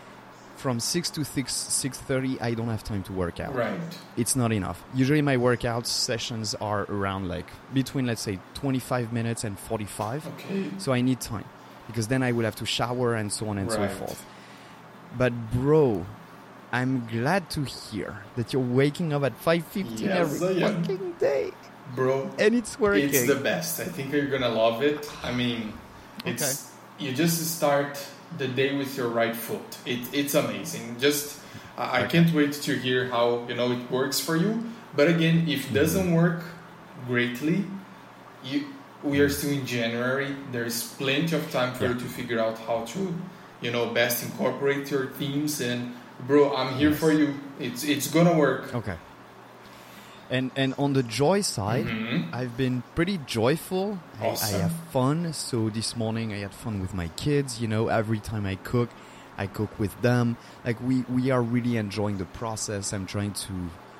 from 0.57 0.79
six 0.79 1.09
to 1.11 1.23
six 1.25 1.53
six 1.53 1.97
thirty, 1.97 2.39
I 2.39 2.53
don't 2.53 2.69
have 2.69 2.83
time 2.83 3.03
to 3.03 3.13
work 3.13 3.39
out 3.39 3.53
Right. 3.55 3.79
it's 4.17 4.35
not 4.35 4.51
enough. 4.53 4.83
Usually 4.93 5.21
my 5.21 5.37
workout 5.37 5.85
sessions 5.87 6.55
are 6.61 6.83
around 6.89 7.27
like 7.27 7.47
between 7.73 8.05
let's 8.05 8.21
say 8.21 8.39
25 8.53 9.11
minutes 9.11 9.43
and 9.43 9.57
45. 9.59 10.27
Okay. 10.27 10.69
So 10.77 10.93
I 10.93 11.01
need 11.01 11.19
time 11.19 11.45
because 11.87 12.07
then 12.07 12.23
I 12.23 12.31
will 12.31 12.45
have 12.45 12.55
to 12.57 12.65
shower 12.65 13.15
and 13.15 13.31
so 13.31 13.47
on 13.49 13.57
and 13.57 13.69
Right. 13.69 13.91
so 13.91 13.97
forth. 13.97 14.25
But 15.17 15.33
bro, 15.51 16.05
I'm 16.71 17.07
glad 17.07 17.49
to 17.51 17.63
hear 17.63 18.23
that 18.35 18.51
you're 18.51 18.61
waking 18.61 19.13
up 19.13 19.23
at 19.23 19.33
5:15 19.39 19.99
Yes, 20.09 20.41
every 20.41 20.59
fucking 20.59 21.13
day 21.19 21.51
Bro, 21.93 22.31
and 22.39 22.55
it's 22.55 22.79
working. 22.79 23.09
it's 23.09 23.27
the 23.27 23.35
best. 23.35 23.79
I 23.79 23.85
think 23.85 24.11
you're 24.11 24.25
gonna 24.25 24.49
love 24.49 24.81
it. 24.81 25.09
I 25.23 25.31
mean, 25.31 25.73
it's 26.25 26.71
you 26.97 27.13
just 27.13 27.57
start 27.57 28.03
the 28.37 28.47
day 28.47 28.75
with 28.75 28.97
your 28.97 29.09
right 29.09 29.35
foot. 29.35 29.77
It, 29.85 29.99
it's 30.11 30.33
amazing. 30.33 30.97
Just 30.99 31.39
I, 31.77 32.03
I 32.03 32.07
can't 32.07 32.33
wait 32.33 32.53
to 32.53 32.75
hear 32.77 33.07
how 33.09 33.45
you 33.47 33.55
know 33.55 33.71
it 33.71 33.89
works 33.91 34.19
for 34.19 34.35
you. 34.35 34.63
But 34.95 35.07
again, 35.09 35.47
if 35.47 35.69
it 35.69 35.73
doesn't 35.73 36.07
mm-hmm. 36.07 36.15
work 36.15 36.43
greatly, 37.07 37.65
you 38.43 38.65
we 39.05 39.19
are 39.19 39.29
still 39.29 39.51
in 39.51 39.65
January. 39.65 40.35
There's 40.51 40.83
plenty 40.97 41.35
of 41.35 41.49
time 41.51 41.73
for 41.75 41.83
Yeah. 41.85 41.93
you 41.93 41.99
to 41.99 42.05
figure 42.05 42.39
out 42.39 42.57
how 42.67 42.83
to 42.93 43.13
you 43.61 43.71
know 43.71 43.85
best 43.93 44.23
incorporate 44.23 44.91
your 44.91 45.07
themes. 45.17 45.61
And 45.61 45.93
bro, 46.27 46.55
I'm 46.55 46.75
here 46.75 46.89
Yes. 46.91 46.99
for 46.99 47.11
you. 47.11 47.35
It's 47.59 47.83
it's 47.83 48.07
gonna 48.11 48.33
work. 48.37 48.73
okay. 48.75 48.97
And 50.29 50.49
and 50.55 50.73
on 50.77 50.93
the 50.93 51.03
joy 51.03 51.41
side, 51.41 51.85
Mhm. 51.85 52.33
I've 52.33 52.57
been 52.57 52.81
pretty 52.95 53.19
joyful. 53.27 53.99
I, 54.19 54.29
I 54.41 54.51
have 54.63 54.73
fun. 54.91 55.33
So 55.33 55.69
this 55.69 55.95
morning 55.95 56.33
I 56.33 56.39
had 56.39 56.51
fun 56.53 56.81
with 56.81 56.93
my 56.93 57.09
kids. 57.15 57.61
You 57.61 57.67
know, 57.67 57.89
every 57.89 58.19
time 58.19 58.45
I 58.45 58.55
cook, 58.55 58.89
I 59.37 59.45
cook 59.47 59.69
with 59.79 59.93
them. 60.01 60.37
Like 60.65 60.77
we 60.81 61.05
we 61.07 61.29
are 61.29 61.43
really 61.43 61.77
enjoying 61.77 62.17
the 62.17 62.25
process. 62.25 62.91
I'm 62.91 63.05
trying 63.05 63.33
to 63.47 63.53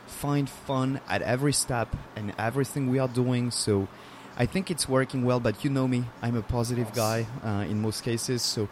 find 0.08 0.50
fun 0.50 1.00
at 1.08 1.22
every 1.22 1.54
step 1.54 1.90
and 2.16 2.34
everything 2.40 2.90
we 2.90 2.98
are 3.00 3.08
doing. 3.10 3.52
So 3.52 3.88
I 4.38 4.46
think 4.46 4.70
it's 4.70 4.88
working 4.90 5.24
well. 5.24 5.40
But 5.40 5.64
you 5.64 5.70
know 5.70 5.88
me, 5.88 6.06
I'm 6.22 6.36
a 6.36 6.42
positive 6.42 6.94
guy 6.94 7.26
uh, 7.44 7.66
in 7.70 7.82
most 7.82 8.04
cases. 8.04 8.42
So 8.42 8.68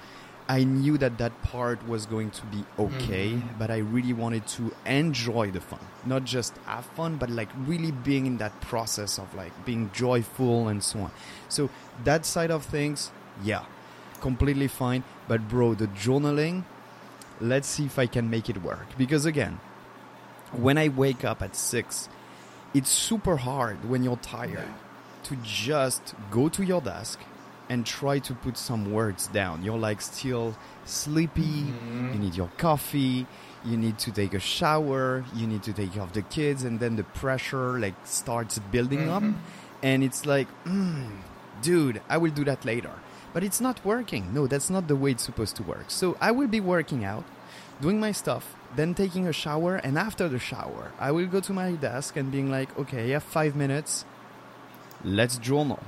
I 0.50 0.66
knew 0.66 0.98
that 0.98 1.18
that 1.20 1.42
part 1.44 1.88
was 1.88 2.06
going 2.06 2.32
to 2.32 2.46
be 2.48 2.66
okay, 2.78 3.30
Mhm. 3.32 3.58
but 3.58 3.72
I 3.72 3.78
really 3.78 4.12
wanted 4.12 4.46
to 4.60 4.74
enjoy 4.86 5.52
the 5.52 5.62
fun, 5.62 5.80
not 6.06 6.26
just 6.26 6.54
have 6.66 6.86
fun, 6.98 7.16
but 7.16 7.30
like 7.30 7.48
really 7.66 7.92
being 7.92 8.26
in 8.26 8.38
that 8.40 8.60
process 8.60 9.18
of 9.18 9.34
like 9.36 9.54
being 9.64 9.90
joyful 9.94 10.68
and 10.68 10.84
so 10.84 11.00
on. 11.00 11.12
So 11.48 11.70
that 12.04 12.26
side 12.26 12.52
of 12.52 12.66
things, 12.66 13.10
yeah, 13.42 13.64
completely 14.20 14.68
fine. 14.68 15.04
But 15.30 15.48
bro, 15.48 15.76
the 15.76 15.88
journaling, 15.88 16.66
let's 17.40 17.70
see 17.70 17.86
if 17.86 17.98
I 17.98 18.06
can 18.08 18.30
make 18.30 18.50
it 18.50 18.62
work. 18.62 18.88
Because 18.98 19.26
again, 19.26 19.62
when 20.52 20.78
I 20.78 20.90
wake 20.90 21.24
up 21.24 21.42
at 21.42 21.56
six, 21.56 22.10
it's 22.74 22.90
super 22.92 23.38
hard 23.38 23.88
when 23.90 24.04
you're 24.04 24.18
tired 24.20 24.68
to 25.26 25.36
just 25.44 26.14
go 26.32 26.50
to 26.50 26.64
your 26.64 26.82
desk 26.82 27.20
and 27.70 27.86
try 27.86 28.20
to 28.20 28.34
put 28.34 28.58
some 28.58 28.92
words 28.92 29.28
down. 29.28 29.64
You're 29.64 29.78
like 29.78 30.02
still 30.02 30.56
sleepy, 30.86 31.64
Mhm. 31.74 32.14
you 32.14 32.20
need 32.20 32.36
your 32.36 32.50
coffee, 32.58 33.26
you 33.64 33.78
need 33.78 33.98
to 34.00 34.12
take 34.12 34.34
a 34.34 34.40
shower, 34.40 35.24
you 35.34 35.48
need 35.48 35.64
to 35.64 35.74
take 35.74 35.94
care 35.94 36.04
of 36.04 36.12
the 36.14 36.22
kids, 36.24 36.64
and 36.66 36.80
then 36.80 36.98
the 36.98 37.04
pressure 37.04 37.80
like 37.80 37.96
starts 38.04 38.60
building 38.72 39.10
up. 39.10 39.24
Mhm. 39.24 39.36
And 39.82 40.04
it's 40.04 40.26
like, 40.26 40.48
mm, 40.66 41.10
dude, 41.62 42.02
I 42.10 42.18
will 42.18 42.32
do 42.32 42.44
that 42.46 42.66
later. 42.66 42.92
But 43.34 43.44
it's 43.44 43.60
not 43.62 43.84
working. 43.84 44.34
No, 44.34 44.46
that's 44.48 44.70
not 44.70 44.88
the 44.88 44.96
way 44.96 45.12
it's 45.12 45.24
supposed 45.24 45.56
to 45.56 45.64
work. 45.64 45.86
So 45.88 46.16
I 46.22 46.32
will 46.32 46.48
be 46.48 46.60
working 46.60 47.04
out, 47.04 47.24
doing 47.82 48.00
my 48.00 48.12
stuff, 48.12 48.56
then 48.76 48.94
taking 48.94 49.28
a 49.28 49.34
shower, 49.34 49.76
and 49.78 49.98
after 49.98 50.28
the 50.30 50.40
shower, 50.40 50.92
I 51.00 51.12
will 51.12 51.28
go 51.28 51.40
to 51.40 51.54
my 51.54 51.72
desk 51.72 52.16
and 52.16 52.32
being 52.32 52.52
like, 52.52 52.70
okay, 52.78 53.10
I 53.10 53.14
have 53.14 53.24
five 53.24 53.56
minutes. 53.56 54.06
Let's 55.04 55.38
journal. 55.38 55.80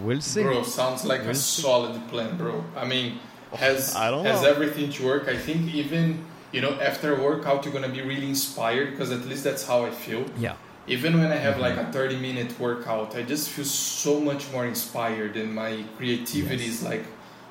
We'll 0.00 0.20
see. 0.20 0.42
Bro, 0.42 0.64
sounds 0.64 1.04
like 1.04 1.22
We'll 1.22 1.30
a 1.30 1.34
see. 1.34 1.62
solid 1.62 2.08
plan, 2.08 2.36
bro. 2.36 2.64
I 2.76 2.84
mean, 2.84 3.18
has 3.54 3.94
I 3.94 4.10
don't 4.10 4.24
has 4.26 4.42
know. 4.42 4.48
everything 4.50 4.90
to 4.92 5.04
work. 5.06 5.28
I 5.28 5.36
think 5.36 5.72
even 5.74 6.24
you 6.52 6.60
know 6.60 6.72
after 6.80 7.16
a 7.16 7.22
workout 7.22 7.64
you're 7.64 7.72
gonna 7.72 7.88
be 7.88 8.02
really 8.02 8.28
inspired 8.28 8.90
because 8.90 9.10
at 9.10 9.24
least 9.26 9.44
that's 9.44 9.66
how 9.66 9.84
I 9.86 9.90
feel. 9.90 10.24
Yeah. 10.38 10.56
Even 10.88 11.18
when 11.18 11.32
I 11.32 11.36
have 11.36 11.58
like 11.58 11.74
Mm-hmm. 11.76 11.90
a 11.90 11.92
30 11.92 12.16
minute 12.18 12.60
workout, 12.60 13.16
I 13.16 13.22
just 13.22 13.48
feel 13.48 13.64
so 13.64 14.20
much 14.20 14.50
more 14.52 14.66
inspired 14.66 15.36
and 15.36 15.54
my 15.54 15.84
creativity 15.96 16.64
Yes. 16.64 16.74
is 16.74 16.82
like 16.82 17.04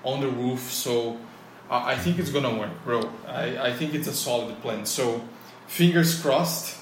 on 0.04 0.22
the 0.22 0.30
roof. 0.30 0.72
So 0.72 1.18
I 1.70 1.94
I 1.94 1.98
think 1.98 2.20
it's 2.20 2.30
gonna 2.32 2.54
work, 2.60 2.76
bro. 2.86 3.00
I, 3.28 3.70
I 3.70 3.74
think 3.74 3.94
it's 3.96 4.08
a 4.08 4.14
solid 4.14 4.62
plan. 4.62 4.86
So 4.86 5.22
fingers 5.68 6.20
crossed. 6.22 6.78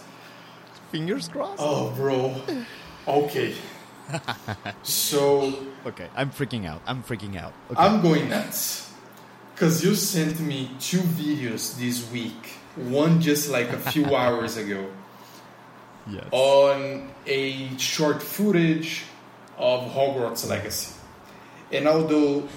Fingers 0.92 1.28
crossed. 1.30 1.62
Oh, 1.64 1.90
bro. 1.96 2.36
Okay. 3.08 3.56
So 4.84 5.54
Okay, 5.86 6.08
I'm 6.16 6.32
freaking 6.32 6.66
out. 6.66 6.82
I'm 6.86 7.04
freaking 7.04 7.38
out. 7.38 7.54
Okay. 7.72 7.82
I'm 7.82 8.02
going 8.02 8.30
nuts. 8.30 8.92
Because 9.54 9.84
you 9.84 9.96
sent 9.96 10.40
me 10.40 10.72
two 10.80 11.00
videos 11.00 11.78
this 11.78 12.10
week. 12.12 12.58
One 12.76 13.22
just 13.22 13.50
like 13.50 13.70
a 13.70 13.78
few 13.78 14.16
hours 14.16 14.58
ago 14.58 14.90
yes. 16.08 16.26
on 16.32 17.10
a 17.28 17.78
short 17.78 18.22
footage 18.22 19.04
of 19.58 19.92
Hogwarts 19.92 20.46
mm. 20.46 20.50
Legacy. 20.50 20.96
And 21.72 21.88
although 21.88 22.48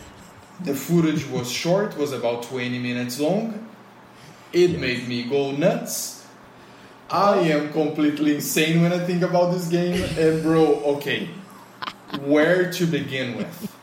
the 0.60 0.74
footage 0.74 1.26
was 1.26 1.50
short, 1.50 1.96
was 1.96 2.12
about 2.12 2.44
20 2.44 2.78
minutes 2.78 3.20
long, 3.20 3.68
it 4.52 4.70
Yes. 4.70 4.80
made 4.80 5.08
me 5.08 5.24
go 5.24 5.52
nuts. 5.52 6.15
I 7.10 7.38
am 7.38 7.72
completely 7.72 8.34
insane 8.34 8.82
when 8.82 8.92
I 8.92 8.98
think 8.98 9.22
about 9.22 9.52
this 9.52 9.68
game. 9.68 10.02
And 10.18 10.42
bro, 10.42 10.64
okay, 10.96 11.28
where 12.24 12.70
to 12.72 12.86
begin 12.86 13.36
with? 13.36 13.76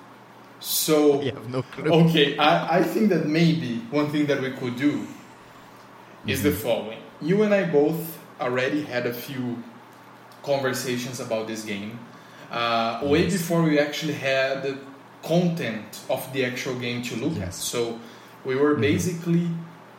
So 0.60 1.22
I 1.22 1.32
no. 1.50 1.64
Okay, 1.78 2.38
I, 2.38 2.80
I 2.80 2.84
think 2.84 3.10
that 3.10 3.28
maybe 3.28 3.80
one 3.92 4.10
thing 4.12 4.26
that 4.28 4.42
we 4.42 4.52
could 4.52 4.76
do 4.76 5.08
is 6.28 6.44
the 6.44 6.52
following. 6.52 7.00
You 7.22 7.44
and 7.44 7.54
I 7.54 7.66
both 7.66 8.18
already 8.40 8.84
had 8.84 9.06
a 9.06 9.14
few 9.14 9.58
conversations 10.44 11.20
about 11.20 11.48
this 11.48 11.64
game. 11.64 12.00
Uh, 12.52 13.00
way 13.04 13.24
Yes. 13.24 13.34
before 13.34 13.64
we 13.64 13.80
actually 13.80 14.14
had 14.14 14.64
the 14.64 14.78
content 15.24 16.02
of 16.10 16.22
the 16.34 16.46
actual 16.46 16.76
game 16.76 17.02
to 17.04 17.16
look 17.16 17.40
at. 17.42 17.54
So 17.54 18.00
we 18.46 18.56
were 18.56 18.76
Mhm. 18.76 18.82
basically 18.82 19.48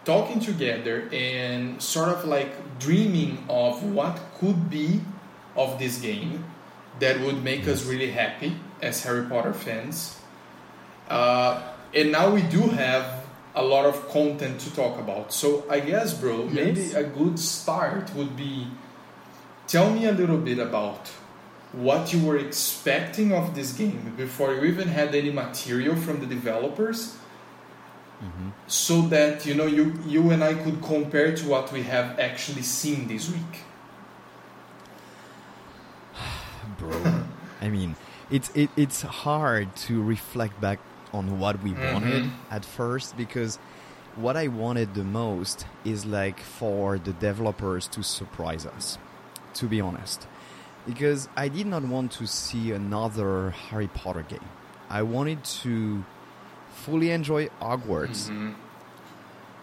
talking 0.05 0.39
together 0.41 1.09
and 1.13 1.81
sort 1.83 2.11
of 2.11 2.25
like 2.27 2.53
dreaming 2.79 3.45
of 3.49 3.83
what 3.83 4.21
could 4.39 4.71
be 4.71 5.01
of 5.57 5.79
this 5.79 5.99
game 5.99 6.45
that 7.01 7.21
would 7.21 7.43
make 7.43 7.67
us 7.67 7.85
really 7.85 8.11
happy 8.11 8.57
as 8.83 9.03
Harry 9.05 9.25
Potter 9.27 9.53
fans. 9.53 10.19
Uh, 11.09 11.63
and 11.95 12.13
now 12.13 12.31
we 12.31 12.43
do 12.43 12.61
have 12.61 13.25
a 13.55 13.63
lot 13.63 13.85
of 13.85 14.09
content 14.09 14.61
to 14.61 14.75
talk 14.75 14.99
about. 14.99 15.33
So 15.33 15.65
I 15.71 15.81
guess, 15.81 16.15
bro, 16.15 16.47
maybe 16.47 16.93
a 16.93 17.05
good 17.05 17.39
start 17.39 18.15
would 18.15 18.37
be 18.37 18.69
tell 19.67 19.91
me 19.91 20.07
a 20.07 20.13
little 20.13 20.39
bit 20.39 20.59
about 20.59 21.09
what 21.73 22.13
you 22.13 22.25
were 22.25 22.37
expecting 22.37 23.33
of 23.33 23.55
this 23.55 23.73
game 23.73 24.15
before 24.17 24.55
you 24.55 24.65
even 24.65 24.89
had 24.89 25.15
any 25.15 25.31
material 25.31 25.97
from 25.97 26.21
the 26.21 26.27
developers 26.27 27.17
Mm-hmm. 28.25 28.49
so 28.67 29.03
that 29.03 29.45
you 29.45 29.55
know 29.55 29.67
you 29.67 29.93
you 30.07 30.31
and 30.31 30.43
I 30.43 30.55
could 30.55 30.81
compare 30.83 31.37
to 31.37 31.45
what 31.47 31.71
we 31.73 31.83
have 31.83 32.19
actually 32.19 32.63
seen 32.63 33.07
this 33.07 33.29
week. 33.31 33.55
bro. 36.79 37.25
I 37.61 37.69
mean, 37.69 37.97
it's 38.31 38.51
it, 38.55 38.71
it's 38.77 39.03
hard 39.03 39.75
to 39.89 40.03
reflect 40.03 40.61
back 40.61 40.79
on 41.13 41.39
what 41.39 41.63
we 41.63 41.71
Mhm. 41.73 41.93
wanted 41.93 42.31
at 42.51 42.65
first 42.65 43.17
because 43.17 43.59
what 44.17 44.37
I 44.37 44.49
wanted 44.49 44.95
the 44.95 45.05
most 45.05 45.67
is 45.85 46.05
like 46.07 46.41
for 46.41 46.99
the 46.99 47.13
developers 47.13 47.87
to 47.89 48.03
surprise 48.03 48.65
us. 48.67 48.99
To 49.55 49.67
be 49.67 49.81
honest, 49.81 50.27
because 50.87 51.29
I 51.37 51.49
did 51.49 51.67
not 51.67 51.85
want 51.85 52.11
to 52.13 52.27
see 52.27 52.73
another 52.73 53.51
Harry 53.51 53.87
Potter 53.89 54.25
game. 54.29 54.49
I 54.91 55.03
wanted 55.03 55.45
to 55.63 56.05
fully 56.75 57.11
enjoy 57.11 57.49
Hogwarts 57.61 58.29
Mhm. 58.31 58.55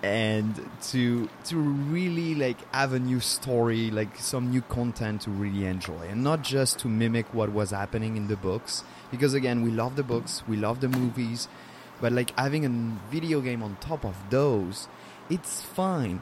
and 0.03 0.55
to 0.81 1.29
to 1.43 1.57
really 1.57 2.33
like 2.33 2.57
have 2.73 2.93
a 2.93 2.99
new 2.99 3.19
story 3.19 3.91
like 3.91 4.17
some 4.17 4.49
new 4.49 4.61
content 4.61 5.21
to 5.21 5.29
really 5.29 5.65
enjoy 5.65 6.07
and 6.09 6.23
not 6.23 6.41
just 6.41 6.79
to 6.79 6.87
mimic 6.87 7.31
what 7.33 7.51
was 7.51 7.69
happening 7.71 8.17
in 8.17 8.27
the 8.27 8.35
books 8.35 8.83
because 9.11 9.33
again 9.35 9.61
we 9.61 9.69
love 9.69 9.95
the 9.95 10.03
books 10.03 10.41
we 10.47 10.57
love 10.57 10.79
the 10.81 10.87
movies 10.89 11.47
but 12.01 12.11
like 12.11 12.31
having 12.39 12.65
a 12.65 13.11
video 13.11 13.41
game 13.41 13.61
on 13.61 13.77
top 13.79 14.03
of 14.03 14.15
those 14.31 14.87
it's 15.29 15.61
fine 15.61 16.21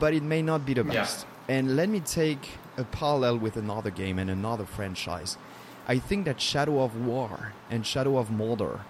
but 0.00 0.14
it 0.14 0.22
may 0.22 0.40
not 0.40 0.64
be 0.64 0.72
the 0.72 0.84
Yeah. 0.84 0.92
best 1.02 1.26
and 1.48 1.76
let 1.76 1.88
me 1.90 2.00
take 2.00 2.58
a 2.78 2.84
parallel 2.84 3.36
with 3.38 3.56
another 3.58 3.90
game 3.90 4.18
and 4.18 4.30
another 4.30 4.64
franchise 4.64 5.36
i 5.86 5.98
think 5.98 6.24
that 6.24 6.40
shadow 6.40 6.82
of 6.82 6.96
war 6.96 7.52
and 7.70 7.84
shadow 7.84 8.16
of 8.16 8.30
mordor 8.30 8.80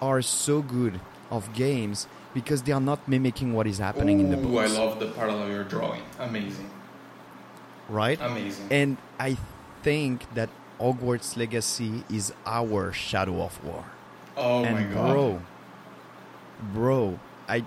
are 0.00 0.22
so 0.22 0.62
good 0.62 1.00
of 1.30 1.52
games 1.54 2.06
because 2.32 2.62
they 2.62 2.72
are 2.72 2.80
not 2.80 3.06
mimicking 3.08 3.52
what 3.54 3.66
is 3.66 3.78
happening 3.78 4.20
in 4.20 4.30
the 4.30 4.38
Ooh, 4.38 4.58
I 4.58 4.66
love 4.66 4.98
the 4.98 5.06
parallel 5.06 5.48
you're 5.50 5.64
drawing. 5.64 6.02
Amazing, 6.18 6.70
right? 7.88 8.20
amazing. 8.20 8.66
And 8.70 8.96
I 9.18 9.36
think 9.82 10.32
that 10.34 10.50
Hogwarts 10.80 11.36
Legacy 11.36 12.02
is 12.10 12.32
our 12.44 12.92
Shadow 12.92 13.42
of 13.42 13.62
War. 13.64 13.84
oh 14.36 14.64
and 14.64 14.76
my 14.76 14.94
god, 14.94 15.12
bro, 15.12 15.40
bro, 16.72 17.18
I, 17.48 17.64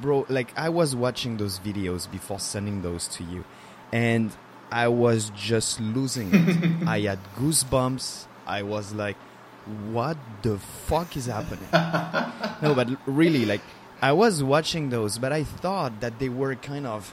bro, 0.00 0.26
like 0.28 0.56
I 0.56 0.68
was 0.70 0.96
watching 0.96 1.36
those 1.36 1.58
videos 1.58 2.10
before 2.10 2.38
sending 2.40 2.82
those 2.82 3.06
to 3.08 3.24
you, 3.24 3.44
and 3.92 4.34
I 4.70 4.88
was 4.88 5.30
just 5.36 5.80
losing 5.80 6.30
it. 6.32 6.86
I 6.88 7.00
had 7.00 7.18
goosebumps. 7.36 8.26
I 8.46 8.62
was 8.62 8.94
like, 8.94 9.16
"What 9.90 10.16
the 10.42 10.58
fuck 10.58 11.16
is 11.16 11.26
happening?" 11.26 11.68
no, 12.62 12.74
but 12.74 12.88
really, 13.06 13.44
like 13.46 13.60
I 14.00 14.12
was 14.12 14.42
watching 14.42 14.90
those, 14.90 15.18
but 15.18 15.32
I 15.32 15.44
thought 15.44 16.00
that 16.00 16.18
they 16.18 16.28
were 16.28 16.54
kind 16.56 16.86
of 16.86 17.12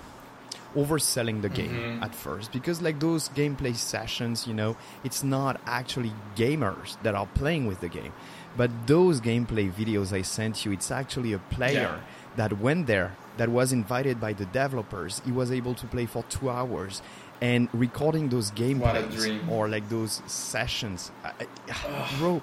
overselling 0.76 1.42
the 1.42 1.50
game 1.50 1.72
Mhm. 1.72 2.04
at 2.04 2.14
first 2.14 2.52
because 2.52 2.80
like 2.80 3.00
those 3.00 3.28
gameplay 3.30 3.76
sessions 3.76 4.46
you 4.46 4.54
know 4.54 4.78
it's 5.04 5.24
not 5.24 5.60
actually 5.66 6.14
gamers 6.36 6.96
that 7.02 7.16
are 7.16 7.26
playing 7.34 7.66
with 7.66 7.80
the 7.82 7.90
game 7.90 8.14
but 8.56 8.70
those 8.86 9.20
gameplay 9.20 9.66
videos 9.74 10.14
i 10.14 10.22
sent 10.22 10.64
you 10.66 10.72
it's 10.72 10.92
actually 10.92 11.34
a 11.34 11.40
player 11.40 11.98
Yeah. 11.98 12.36
that 12.36 12.60
went 12.60 12.86
there 12.86 13.16
that 13.38 13.50
was 13.50 13.74
invited 13.74 14.22
by 14.22 14.32
the 14.34 14.46
developers 14.46 15.24
he 15.26 15.32
was 15.32 15.52
able 15.52 15.74
to 15.74 15.88
play 15.88 16.06
for 16.06 16.22
two 16.30 16.52
hours 16.52 17.02
and 17.42 17.70
recording 17.74 18.30
those 18.30 18.50
a 18.50 18.54
gameplays 18.54 19.50
or 19.50 19.68
like 19.70 19.88
those 19.90 20.22
sessions 20.28 21.12
I, 21.24 21.32
I- 21.70 22.16
bro 22.18 22.42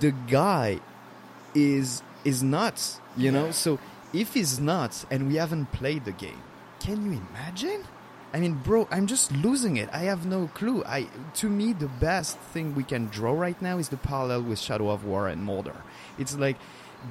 the 0.00 0.12
guy 0.28 0.80
is 1.54 2.02
is 2.24 2.42
nuts 2.42 3.00
you 3.16 3.32
know? 3.32 3.50
So 3.50 3.78
if 4.12 4.34
he's 4.34 4.60
nuts 4.60 5.06
and 5.10 5.26
we 5.28 5.36
haven't 5.36 5.72
played 5.72 6.04
the 6.04 6.12
game 6.12 6.42
can 6.80 7.04
you 7.04 7.20
imagine? 7.30 7.84
I 8.32 8.38
mean 8.40 8.54
bro 8.54 8.86
i'm 8.90 9.06
just 9.06 9.32
losing 9.32 9.76
it. 9.76 9.88
I 9.92 10.02
have 10.12 10.24
no 10.26 10.48
clue. 10.54 10.84
I 10.84 11.08
to 11.34 11.48
me 11.48 11.72
the 11.72 11.88
best 11.88 12.38
thing 12.52 12.74
we 12.74 12.84
can 12.84 13.06
draw 13.06 13.32
right 13.32 13.60
now 13.60 13.78
is 13.78 13.88
the 13.88 13.96
parallel 13.96 14.42
with 14.42 14.58
shadow 14.58 14.90
of 14.90 15.04
war 15.04 15.26
and 15.28 15.46
mordor. 15.46 15.76
It's 16.18 16.36
like 16.36 16.56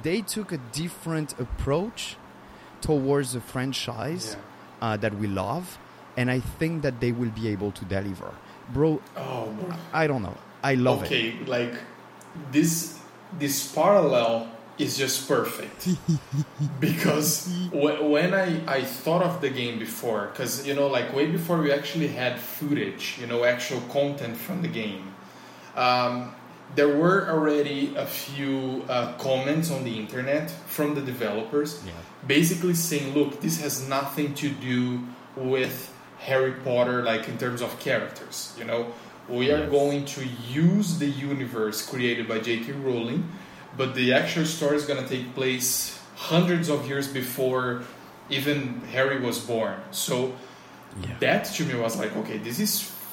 they 0.02 0.22
took 0.22 0.52
a 0.52 0.58
different 0.72 1.38
approach 1.38 2.16
towards 2.80 3.32
the 3.34 3.40
franchise 3.40 4.36
Yeah. 4.36 4.92
uh, 4.92 4.96
that 4.96 5.14
we 5.18 5.26
love 5.26 5.78
and 6.20 6.30
i 6.36 6.40
think 6.60 6.74
that 6.86 6.96
they 7.02 7.12
will 7.20 7.32
be 7.42 7.46
able 7.54 7.70
to 7.80 7.84
deliver 7.96 8.30
bro 8.74 8.90
Oh, 9.16 9.46
bro. 9.58 9.74
i 10.02 10.04
don't 10.10 10.22
know 10.28 10.36
i 10.62 10.74
love 10.86 11.02
it 11.02 11.06
okay, 11.06 11.26
like 11.56 11.74
this 12.56 12.72
this 13.42 13.56
parallel 13.78 14.34
is 14.84 14.92
just 15.04 15.16
perfect 15.34 15.80
because 16.80 17.46
wh- 17.70 18.00
when 18.14 18.32
I, 18.34 18.48
I 18.78 18.80
thought 18.82 19.22
of 19.22 19.40
the 19.40 19.50
game 19.50 19.78
before 19.78 20.28
because 20.32 20.66
you 20.66 20.74
know 20.74 20.86
like 20.96 21.14
way 21.14 21.26
before 21.38 21.58
we 21.60 21.70
actually 21.72 22.08
had 22.08 22.38
footage 22.38 23.04
you 23.20 23.26
know 23.26 23.44
actual 23.44 23.80
content 23.92 24.36
from 24.36 24.62
the 24.62 24.68
game 24.82 25.04
um, 25.76 26.34
there 26.74 26.88
were 27.02 27.28
already 27.28 27.94
a 27.96 28.06
few 28.06 28.84
uh, 28.88 29.12
comments 29.18 29.70
on 29.70 29.84
the 29.84 29.94
internet 29.98 30.50
from 30.76 30.94
the 30.94 31.00
developers 31.12 31.82
Yeah. 31.86 31.92
basically 32.26 32.74
saying 32.74 33.14
look 33.14 33.40
this 33.40 33.60
has 33.60 33.74
nothing 33.88 34.34
to 34.42 34.48
do 34.70 35.00
with 35.36 35.92
harry 36.28 36.52
potter 36.64 37.02
like 37.02 37.28
in 37.28 37.36
terms 37.38 37.60
of 37.62 37.70
characters 37.80 38.54
you 38.58 38.64
know? 38.64 38.82
We 39.28 39.52
are 39.52 39.66
going 39.70 40.06
to 40.16 40.22
use 40.50 40.98
the 40.98 41.06
universe 41.06 41.78
created 41.88 42.26
by 42.26 42.38
j.k 42.40 42.72
rowling 42.72 43.22
but 43.76 43.94
the 43.94 44.12
actual 44.12 44.44
story 44.44 44.76
is 44.76 44.84
going 44.90 45.02
to 45.02 45.08
take 45.08 45.34
place 45.34 45.98
hundreds 46.16 46.68
of 46.68 46.88
years 46.88 47.06
before 47.20 47.82
even 48.28 48.80
harry 48.92 49.18
was 49.20 49.38
born. 49.38 49.76
So 49.92 50.14
yeah. 51.02 51.16
that 51.20 51.44
to 51.56 51.64
me 51.64 51.74
was 51.86 51.96
like 52.02 52.12
okay 52.22 52.38
this 52.38 52.58
is 52.58 52.72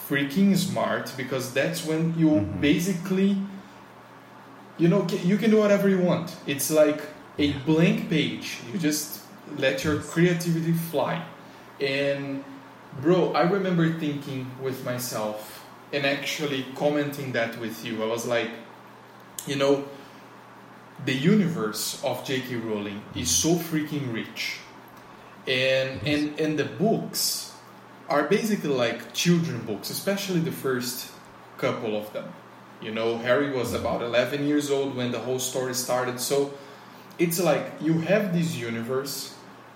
freaking 0.09 0.55
smart 0.57 1.05
because 1.21 1.45
that's 1.53 1.79
when 1.89 2.01
you 2.17 2.29
Mhm. 2.29 2.61
basically 2.61 3.31
you 4.77 4.87
know 4.87 5.05
you 5.31 5.37
can 5.37 5.49
do 5.51 5.57
whatever 5.57 5.87
you 5.89 5.99
want. 5.99 6.27
It's 6.45 6.69
like 6.71 7.01
a 7.37 7.47
blank 7.69 8.09
page. 8.09 8.57
You 8.71 8.79
just 8.79 9.19
let 9.57 9.83
your 9.83 9.97
creativity 10.13 10.73
fly. 10.91 11.23
And 11.79 12.43
bro 13.01 13.31
i 13.33 13.41
remember 13.41 13.91
thinking 13.99 14.49
with 14.61 14.83
myself 14.85 15.63
and 15.93 16.05
actually 16.05 16.65
commenting 16.75 17.31
that 17.31 17.57
with 17.61 17.85
you. 17.85 18.03
I 18.03 18.07
was 18.07 18.25
like 18.25 18.49
you 19.45 19.55
know 19.55 19.85
the 21.05 21.13
universe 21.13 22.01
of 22.03 22.25
j.k 22.25 22.55
rowling 22.55 23.01
is 23.15 23.29
so 23.29 23.55
freaking 23.55 24.13
rich. 24.13 24.57
And 25.47 26.01
and 26.05 26.37
and 26.39 26.59
the 26.59 26.65
books 26.65 27.53
are 28.09 28.23
basically 28.23 28.69
like 28.69 29.13
children 29.13 29.61
books 29.61 29.89
especially 29.89 30.39
the 30.41 30.51
first 30.51 31.11
couple 31.57 31.95
of 31.95 32.11
them. 32.13 32.33
You 32.81 32.91
know 32.91 33.17
harry 33.17 33.51
was 33.51 33.73
about 33.73 34.01
11 34.01 34.45
years 34.47 34.69
old 34.69 34.95
when 34.95 35.11
the 35.11 35.19
whole 35.19 35.39
story 35.39 35.73
started. 35.73 36.19
So 36.19 36.53
it's 37.17 37.39
like 37.39 37.65
you 37.79 37.99
have 38.01 38.33
this 38.33 38.55
universe 38.55 39.33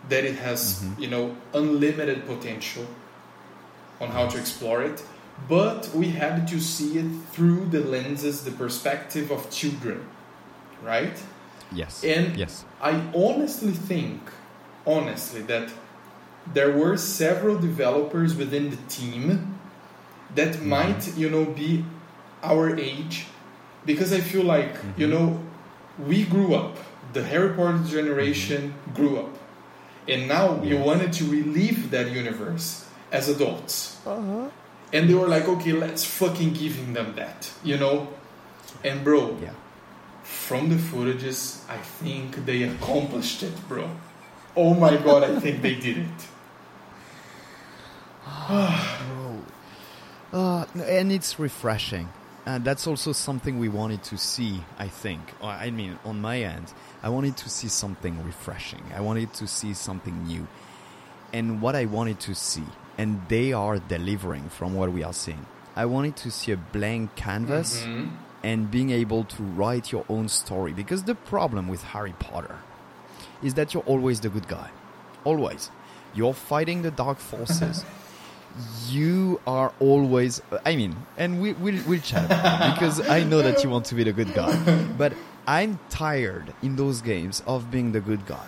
that 0.09 0.25
it 0.25 0.35
has 0.35 0.81
Mhm. 0.81 0.99
you 0.99 1.07
know 1.07 1.37
unlimited 1.53 2.25
potential 2.27 2.85
on 4.01 4.09
how 4.09 4.25
to 4.27 4.37
explore 4.37 4.81
it 4.81 5.03
but 5.47 5.89
we 5.95 6.07
had 6.09 6.47
to 6.47 6.59
see 6.59 6.97
it 6.97 7.09
through 7.31 7.65
the 7.75 7.79
lenses 7.79 8.43
the 8.43 8.51
perspective 8.51 9.31
of 9.31 9.49
children 9.49 9.99
right 10.83 11.17
yes 11.71 12.03
and 12.03 12.35
yes 12.37 12.65
I 12.83 12.93
honestly 13.13 13.73
think, 13.73 14.19
honestly, 14.87 15.43
that 15.43 15.69
there 16.51 16.71
were 16.71 16.97
several 16.97 17.55
developers 17.59 18.35
within 18.35 18.71
the 18.71 18.81
team 18.89 19.59
that 20.33 20.53
Mhm. 20.55 20.65
might, 20.65 21.15
you 21.15 21.29
know, 21.29 21.45
be 21.45 21.85
our 22.41 22.75
age, 22.75 23.27
because 23.85 24.11
I 24.11 24.21
feel 24.21 24.43
like, 24.43 24.73
you 24.97 25.05
Mhm. 25.05 25.11
know, 25.13 25.39
we 26.09 26.23
grew 26.23 26.55
up. 26.55 26.77
The 27.13 27.23
Harry 27.23 27.53
Potter 27.53 27.83
generation 27.97 28.73
grew 28.95 29.13
up, 29.23 29.33
and 30.07 30.27
now 30.27 30.59
you 30.63 30.77
Yes. 30.77 30.85
wanted 30.89 31.13
to 31.19 31.25
relive 31.25 31.91
that 31.91 32.07
universe 32.09 32.85
as 33.11 33.29
adults, 33.29 33.97
uh-huh. 34.05 34.49
and 34.93 35.09
they 35.09 35.13
were 35.13 35.27
like, 35.27 35.47
okay, 35.47 35.73
let's 35.73 36.03
fucking 36.03 36.53
giving 36.53 36.93
them 36.93 37.15
that, 37.15 37.51
you 37.63 37.77
know, 37.77 38.07
and 38.83 39.03
bro, 39.03 39.37
yeah 39.41 39.53
from 40.31 40.69
the 40.69 40.75
footages, 40.75 41.61
I 41.69 41.77
think 41.77 42.45
they 42.45 42.63
accomplished 42.63 43.43
it, 43.43 43.53
bro. 43.67 43.89
Oh 44.55 44.73
my 44.73 44.97
god, 44.97 45.23
I 45.23 45.39
think 45.39 45.61
they 45.61 45.75
did 45.75 45.97
it. 45.97 46.27
bro. 48.47 49.41
Uh, 50.33 50.65
and 50.75 51.11
it's 51.11 51.39
refreshing. 51.39 52.09
And 52.45 52.65
that's 52.65 52.87
also 52.87 53.11
something 53.11 53.59
we 53.59 53.69
wanted 53.69 54.03
to 54.03 54.17
see, 54.17 54.63
I 54.79 54.87
think. 54.87 55.21
I 55.43 55.69
mean, 55.69 55.99
on 56.03 56.21
my 56.21 56.41
end, 56.41 56.73
I 57.03 57.09
wanted 57.09 57.37
to 57.37 57.49
see 57.49 57.67
something 57.67 58.23
refreshing. 58.23 58.83
I 58.95 59.01
wanted 59.01 59.33
to 59.35 59.47
see 59.47 59.73
something 59.73 60.23
new. 60.23 60.47
And 61.33 61.61
what 61.61 61.75
I 61.75 61.85
wanted 61.85 62.19
to 62.21 62.35
see, 62.35 62.65
and 62.97 63.21
they 63.29 63.53
are 63.53 63.79
delivering 63.79 64.49
from 64.49 64.75
what 64.75 64.91
we 64.91 65.03
are 65.03 65.13
seeing, 65.13 65.45
I 65.75 65.85
wanted 65.85 66.15
to 66.17 66.31
see 66.31 66.51
a 66.51 66.57
blank 66.57 67.15
canvas 67.15 67.81
Mhm. 67.83 68.09
and 68.43 68.69
being 68.71 68.89
able 68.91 69.23
to 69.23 69.43
write 69.43 69.91
your 69.91 70.05
own 70.09 70.27
story. 70.29 70.73
Because 70.73 71.03
the 71.03 71.15
problem 71.15 71.67
with 71.67 71.83
Harry 71.83 72.13
Potter 72.19 72.57
is 73.41 73.53
that 73.55 73.73
you're 73.73 73.83
always 73.83 74.19
the 74.19 74.29
good 74.29 74.47
guy. 74.47 74.69
Always. 75.23 75.69
You're 76.13 76.33
fighting 76.33 76.81
the 76.81 76.91
dark 76.91 77.19
forces. 77.19 77.85
you 78.89 79.39
are 79.47 79.71
always, 79.79 80.41
I 80.65 80.75
mean, 80.75 80.95
and 81.17 81.41
we, 81.41 81.53
we'll, 81.53 81.81
we'll 81.87 82.01
chat 82.01 82.27
because 82.73 82.99
I 83.09 83.23
know 83.23 83.41
that 83.41 83.63
you 83.63 83.69
want 83.69 83.85
to 83.85 83.95
be 83.95 84.03
the 84.03 84.11
good 84.13 84.33
guy. 84.33 84.53
But 84.97 85.13
I'm 85.47 85.79
tired 85.89 86.53
in 86.61 86.75
those 86.75 87.01
games 87.01 87.41
of 87.47 87.71
being 87.71 87.93
the 87.93 88.01
good 88.01 88.25
guy. 88.25 88.45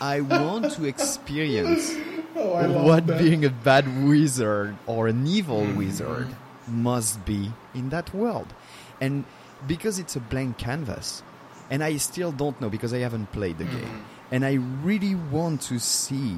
I 0.00 0.22
want 0.22 0.72
to 0.72 0.84
experience 0.86 1.94
Oh, 2.36 2.52
I 2.54 2.66
love 2.66 2.84
what 2.84 3.06
that. 3.06 3.18
being 3.20 3.44
a 3.44 3.50
bad 3.50 3.86
wizard 4.08 4.76
or 4.86 5.06
an 5.08 5.26
evil 5.26 5.62
Mm-hmm. 5.62 5.78
wizard 5.78 6.28
must 6.68 7.24
be 7.24 7.52
in 7.74 7.90
that 7.90 8.12
world. 8.14 8.52
And 9.00 9.24
because 9.66 9.98
it's 9.98 10.16
a 10.16 10.20
blank 10.20 10.58
canvas, 10.58 11.22
and 11.70 11.82
I 11.82 11.96
still 11.98 12.32
don't 12.32 12.60
know 12.60 12.68
because 12.68 12.92
I 12.92 12.98
haven't 12.98 13.32
played 13.32 13.58
the 13.58 13.64
Mm-hmm. 13.64 13.80
game, 13.80 14.04
and 14.30 14.44
I 14.44 14.54
really 14.82 15.14
want 15.14 15.60
to 15.62 15.78
see 15.78 16.36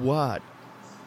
what 0.00 0.42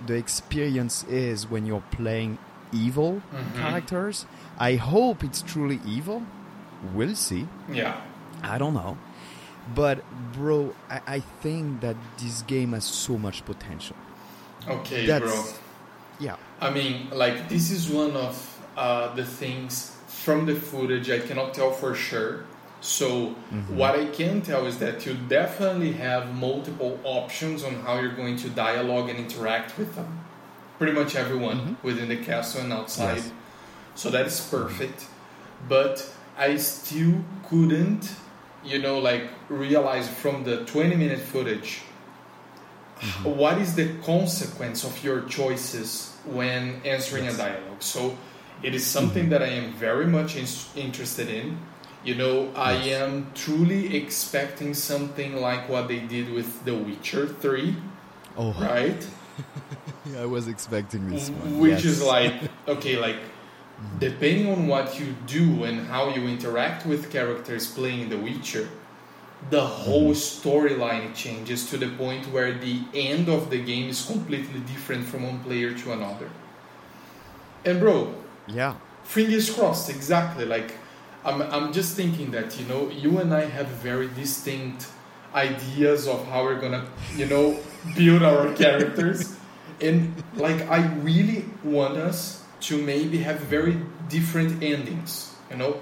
the 0.05 0.15
experience 0.15 1.03
is 1.05 1.49
when 1.49 1.65
you're 1.65 1.83
playing 1.91 2.37
evil 2.73 3.21
Mm-hmm. 3.33 3.61
characters. 3.61 4.25
I 4.59 4.75
hope 4.75 5.23
it's 5.23 5.41
truly 5.41 5.79
evil. 5.87 6.23
We'll 6.93 7.15
see. 7.15 7.47
Yeah. 7.71 8.01
I 8.43 8.57
don't 8.57 8.73
know. 8.73 8.97
But, 9.73 10.03
bro, 10.33 10.75
I, 10.89 11.01
I 11.07 11.19
think 11.19 11.81
that 11.81 11.95
this 12.17 12.43
game 12.43 12.73
has 12.73 12.83
so 12.83 13.17
much 13.17 13.45
potential. 13.45 13.95
Okay, 14.67 15.05
That's- 15.05 15.31
bro. 15.31 15.61
Yeah. 16.19 16.37
I 16.61 16.69
mean, 16.69 17.09
like 17.11 17.49
this 17.49 17.71
is 17.71 17.89
one 17.89 18.15
of 18.15 18.65
uh, 18.77 19.13
the 19.15 19.25
things 19.25 19.95
from 20.07 20.45
the 20.45 20.55
footage 20.55 21.09
I 21.09 21.19
cannot 21.19 21.53
tell 21.53 21.71
for 21.71 21.93
sure. 21.93 22.45
So 22.79 23.35
mm-hmm. 23.51 23.75
what 23.75 23.99
I 23.99 24.05
can 24.05 24.41
tell 24.41 24.65
is 24.65 24.77
that 24.79 25.05
you 25.05 25.15
definitely 25.27 25.93
have 25.93 26.33
multiple 26.35 26.99
options 27.03 27.63
on 27.63 27.75
how 27.81 27.99
you're 27.99 28.15
going 28.15 28.37
to 28.37 28.49
dialogue 28.49 29.09
and 29.09 29.19
interact 29.19 29.77
with 29.77 29.95
them. 29.95 30.23
Pretty 30.77 30.93
much 30.93 31.15
everyone 31.15 31.57
mm-hmm. 31.59 31.87
within 31.87 32.07
the 32.07 32.17
castle 32.17 32.61
and 32.61 32.71
outside. 32.71 33.17
Yes. 33.17 33.31
So 33.95 34.09
that 34.11 34.25
is 34.27 34.39
mm-hmm. 34.39 34.67
perfect. 34.67 35.07
But 35.67 36.09
I 36.37 36.57
still 36.57 37.23
couldn't, 37.49 38.09
you 38.65 38.79
know, 38.79 38.99
like 38.99 39.29
realize 39.49 40.09
from 40.09 40.43
the 40.43 40.65
20 40.65 40.95
minute 40.95 41.19
footage 41.19 41.81
mm-hmm. 42.99 43.37
what 43.37 43.57
is 43.57 43.75
the 43.75 43.93
consequence 44.03 44.83
of 44.83 45.03
your 45.03 45.21
choices 45.21 46.15
when 46.25 46.81
answering 46.85 47.27
a 47.27 47.33
dialogue. 47.33 47.81
So 47.81 48.17
it 48.63 48.73
is 48.73 48.81
mm-hmm. 48.81 48.99
something 48.99 49.29
that 49.29 49.41
I 49.41 49.47
am 49.47 49.73
very 49.73 50.07
much 50.07 50.35
in- 50.35 50.47
interested 50.75 51.29
in. 51.29 51.57
You 52.03 52.15
know, 52.15 52.51
I 52.55 52.73
am 52.73 53.31
truly 53.33 53.97
expecting 53.97 54.75
something 54.75 55.37
like 55.37 55.67
what 55.67 55.87
they 55.87 55.99
did 55.99 56.31
with 56.31 56.63
The 56.63 56.75
Witcher 56.75 57.27
3, 57.27 57.75
Oh, 58.37 58.53
right? 58.53 59.07
I 60.17 60.25
was 60.25 60.47
expecting 60.47 61.09
this 61.09 61.29
one. 61.29 61.59
Which 61.59 61.83
yes. 61.83 61.85
is 61.85 62.03
like, 62.03 62.33
okay, 62.67 62.97
like, 62.97 63.17
depending 63.99 64.51
on 64.51 64.67
what 64.67 64.99
you 64.99 65.15
do 65.27 65.63
and 65.63 65.87
how 65.87 66.09
you 66.09 66.27
interact 66.27 66.85
with 66.85 67.11
characters 67.11 67.71
playing 67.71 68.09
The 68.09 68.17
Witcher, 68.17 68.69
the 69.49 69.61
whole 69.61 70.13
mm-hmm. 70.13 70.49
storyline 70.49 71.15
changes 71.15 71.69
to 71.69 71.77
the 71.77 71.89
point 71.89 72.25
where 72.31 72.53
the 72.53 72.81
end 72.93 73.29
of 73.29 73.49
the 73.49 73.61
game 73.61 73.89
is 73.89 74.05
completely 74.05 74.59
different 74.61 75.05
from 75.05 75.23
one 75.23 75.39
player 75.39 75.73
to 75.73 75.91
another. 75.93 76.29
And, 77.63 77.79
bro, 77.79 78.13
Yeah. 78.47 78.75
fingers 79.03 79.49
crossed 79.49 79.89
exactly 79.89 80.45
like 80.45 80.73
I'm, 81.25 81.41
I'm 81.41 81.73
just 81.73 81.95
thinking 81.95 82.29
that 82.31 82.59
you 82.59 82.65
know 82.67 82.89
you 82.89 83.17
and 83.19 83.33
i 83.33 83.45
have 83.45 83.67
very 83.67 84.07
distinct 84.07 84.87
ideas 85.33 86.07
of 86.07 86.25
how 86.27 86.43
we're 86.43 86.61
gonna 86.61 86.85
you 87.15 87.25
know 87.25 87.57
build 87.95 88.21
our 88.23 88.53
characters 88.53 89.35
and 89.81 90.23
like 90.35 90.61
i 90.69 90.85
really 91.01 91.45
want 91.63 91.97
us 91.97 92.44
to 92.67 92.77
maybe 92.81 93.17
have 93.19 93.39
very 93.39 93.77
different 94.09 94.63
endings 94.63 95.33
you 95.51 95.57
know 95.57 95.73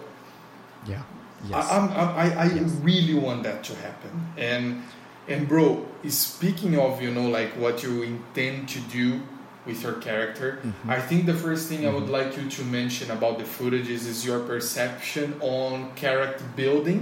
Yeah. 0.87 1.01
Yes. 1.49 1.55
I, 1.71 1.77
I'm, 1.77 1.87
I'm- 2.01 2.15
I, 2.23 2.25
I 2.43 2.45
Yes. 2.55 2.71
really 2.81 3.15
want 3.25 3.43
that 3.43 3.63
to 3.67 3.73
happen. 3.75 4.11
And 4.37 4.83
and 5.27 5.47
bro, 5.47 5.85
speaking 6.09 6.77
of 6.79 7.01
you 7.01 7.11
know 7.15 7.27
like 7.39 7.51
what 7.63 7.83
you 7.83 8.03
intend 8.03 8.67
to 8.75 8.79
do 8.99 9.21
with 9.65 9.79
your 9.83 9.93
character, 10.07 10.59
Mm-hmm. 10.63 10.89
I 10.97 10.99
think 11.07 11.25
the 11.25 11.33
first 11.45 11.63
thing 11.69 11.87
I 11.87 11.91
would 11.97 12.09
like 12.17 12.35
you 12.39 12.45
to 12.57 12.61
mention 12.79 13.07
about 13.11 13.39
the 13.39 13.45
footages 13.55 14.03
is 14.11 14.25
your 14.25 14.39
perception 14.51 15.35
on 15.39 15.91
character 15.95 16.43
building, 16.55 17.01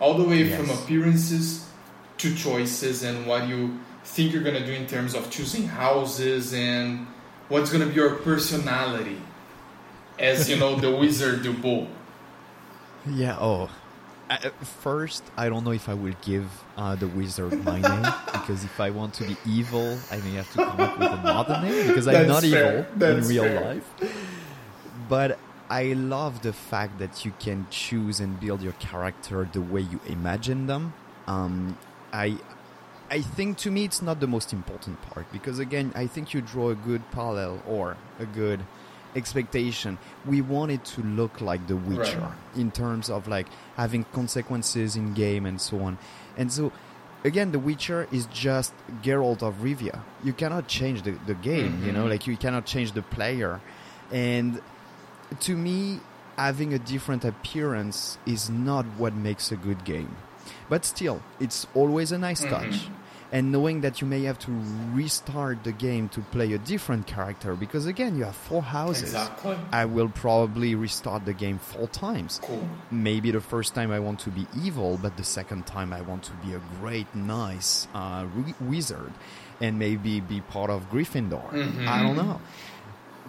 all 0.00 0.14
the 0.22 0.24
way 0.32 0.42
from 0.56 0.66
appearances 0.70 1.64
to 2.20 2.34
choices 2.34 3.02
and 3.08 3.26
what 3.26 3.42
you 3.52 3.60
think 4.04 4.32
you're 4.32 4.42
gonna 4.48 4.64
do 4.64 4.72
in 4.72 4.86
terms 4.86 5.12
of 5.14 5.28
choosing 5.30 5.64
houses 5.68 6.52
and 6.54 7.06
what's 7.48 7.70
gonna 7.72 7.86
be 7.86 7.94
your 7.94 8.14
personality 8.16 9.20
as 10.18 10.48
you 10.50 10.56
know 10.56 10.76
the 10.76 10.90
wizard 10.90 11.42
du 11.42 11.52
Beau. 11.52 11.86
Yeah. 13.06 13.36
Oh. 13.40 13.70
At 14.30 14.52
first, 14.66 15.22
I 15.38 15.48
don't 15.48 15.64
know 15.64 15.70
if 15.70 15.88
I 15.88 15.94
will 15.94 16.12
give 16.20 16.44
uh, 16.76 16.94
the 16.96 17.08
wizard 17.08 17.64
my 17.64 17.80
name 17.92 18.12
because 18.32 18.62
if 18.62 18.78
I 18.78 18.90
want 18.90 19.14
to 19.14 19.24
be 19.24 19.36
evil, 19.46 19.98
I 20.10 20.18
may 20.18 20.32
have 20.34 20.52
to 20.52 20.56
come 20.66 20.80
up 20.80 20.98
with 20.98 21.10
another 21.12 21.62
name 21.62 21.86
because 21.88 22.06
I'm 22.06 22.12
That's 22.26 22.28
not 22.28 22.42
fair. 22.42 22.86
evil 22.94 23.08
in 23.08 23.26
real 23.26 23.44
fair. 23.44 23.60
life. 23.74 23.90
But 25.08 25.38
I 25.70 25.94
love 25.94 26.42
the 26.42 26.52
fact 26.52 26.98
that 26.98 27.24
you 27.24 27.32
can 27.38 27.66
choose 27.70 28.20
and 28.20 28.38
build 28.38 28.60
your 28.60 28.74
character 28.74 29.48
the 29.50 29.62
way 29.62 29.80
you 29.80 29.98
imagine 30.06 30.66
them. 30.66 30.92
Um, 31.26 31.78
I 32.12 32.36
I 33.10 33.20
think 33.22 33.56
to 33.58 33.70
me 33.70 33.84
it's 33.84 34.02
not 34.02 34.20
the 34.20 34.26
most 34.26 34.52
important 34.52 35.00
part 35.02 35.30
because 35.32 35.58
again 35.58 35.92
I 35.94 36.06
think 36.06 36.34
you 36.34 36.40
draw 36.42 36.70
a 36.70 36.74
good 36.74 37.02
parallel 37.10 37.62
or 37.66 37.96
a 38.18 38.26
good 38.26 38.60
expectation. 39.16 39.96
We 40.26 40.42
want 40.42 40.70
it 40.70 40.84
to 40.96 41.02
look 41.02 41.40
like 41.40 41.66
The 41.66 41.76
Witcher 41.76 42.20
Right. 42.20 42.32
in 42.56 42.70
terms 42.70 43.08
of 43.08 43.26
like 43.26 43.46
having 43.76 44.04
consequences 44.12 44.96
in 44.96 45.14
game 45.14 45.46
and 45.46 45.58
so 45.60 45.80
on. 45.80 45.96
And 46.36 46.52
so 46.52 46.70
again 47.24 47.50
The 47.52 47.58
Witcher 47.58 48.06
is 48.12 48.26
just 48.26 48.74
Geralt 49.02 49.42
of 49.42 49.56
Rivia. 49.62 50.00
You 50.22 50.34
cannot 50.34 50.68
change 50.68 51.02
the, 51.02 51.12
the 51.26 51.34
game, 51.34 51.82
you 51.84 51.92
know, 51.92 52.04
Mhm. 52.04 52.10
like 52.10 52.26
you 52.26 52.36
cannot 52.36 52.66
change 52.66 52.92
the 52.92 53.02
player. 53.02 53.60
And 54.12 54.60
to 55.40 55.56
me 55.56 56.00
having 56.36 56.72
a 56.74 56.78
different 56.78 57.24
appearance 57.24 58.18
is 58.26 58.48
not 58.50 58.84
what 58.98 59.14
makes 59.14 59.50
a 59.50 59.56
good 59.56 59.84
game. 59.84 60.14
But 60.68 60.84
still, 60.84 61.22
it's 61.40 61.66
always 61.74 62.12
a 62.12 62.18
nice 62.18 62.44
Mhm. 62.44 62.50
touch. 62.50 62.88
And 63.30 63.52
knowing 63.52 63.82
that 63.82 64.00
you 64.00 64.06
may 64.06 64.22
have 64.22 64.38
to 64.38 64.50
restart 64.94 65.62
the 65.62 65.72
game 65.72 66.08
to 66.10 66.20
play 66.32 66.54
a 66.54 66.58
different 66.58 67.06
character, 67.06 67.54
because 67.54 67.84
again, 67.84 68.16
you 68.16 68.24
have 68.24 68.34
four 68.34 68.62
houses. 68.62 69.02
Exactly. 69.12 69.54
I 69.70 69.84
will 69.84 70.08
probably 70.08 70.74
restart 70.74 71.26
the 71.26 71.34
game 71.34 71.58
four 71.58 71.88
times. 71.88 72.40
Cool. 72.42 72.66
Maybe 72.90 73.30
the 73.30 73.42
first 73.42 73.74
time 73.74 73.92
I 73.92 73.98
want 74.00 74.20
to 74.20 74.30
be 74.30 74.46
evil, 74.64 74.98
but 75.02 75.18
the 75.18 75.24
second 75.24 75.66
time 75.66 75.92
I 75.92 76.00
want 76.00 76.22
to 76.24 76.32
be 76.44 76.54
a 76.54 76.60
great, 76.80 77.06
nice 77.14 77.86
uh, 77.94 78.22
wi- 78.34 78.54
wizard, 78.60 79.12
and 79.60 79.78
maybe 79.78 80.20
be 80.20 80.40
part 80.40 80.70
of 80.70 80.90
Gryffindor. 80.90 81.50
Mhm. 81.52 81.86
I 81.86 82.02
don't 82.02 82.16
know. 82.16 82.40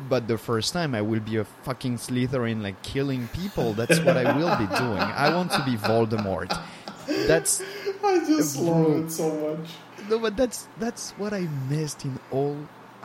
But 0.07 0.29
the 0.29 0.37
first 0.37 0.71
time 0.71 0.95
I 0.95 1.01
will 1.01 1.19
be 1.19 1.35
a 1.35 1.43
fucking 1.67 1.97
Slytherin, 1.97 2.61
like 2.63 2.81
killing 2.83 3.27
people. 3.33 3.73
That's 3.73 3.99
what 3.99 4.15
I 4.15 4.31
will 4.37 4.55
be 4.55 4.65
doing. 4.77 4.97
I 5.25 5.35
want 5.35 5.51
to 5.51 5.61
be 5.65 5.75
Voldemort. 5.75 6.57
That's 7.27 7.61
I 8.03 8.19
just 8.25 8.57
love 8.57 8.91
it 9.05 9.11
so 9.11 9.31
much. 9.57 9.69
no, 10.09 10.19
but 10.19 10.37
that's 10.37 10.67
that's 10.79 11.11
what 11.17 11.33
I 11.33 11.47
missed 11.69 12.05
in 12.05 12.19
all 12.31 12.55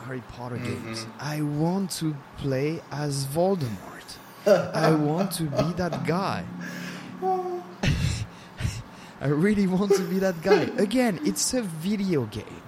Harry 0.05 0.21
Potter 0.29 0.57
games. 0.57 1.05
I 1.19 1.41
want 1.41 1.89
to 1.99 2.15
play 2.37 2.81
as 2.91 3.25
Voldemort. 3.25 4.17
I 4.45 4.91
want 4.93 5.31
to 5.33 5.43
be 5.43 5.73
that 5.77 6.05
guy. 6.05 6.45
I 9.21 9.27
really 9.27 9.65
want 9.65 9.93
to 9.95 10.03
be 10.03 10.19
that 10.19 10.41
guy. 10.41 10.61
Again, 10.77 11.19
it's 11.23 11.53
a 11.53 11.61
video 11.61 12.25
game. 12.25 12.61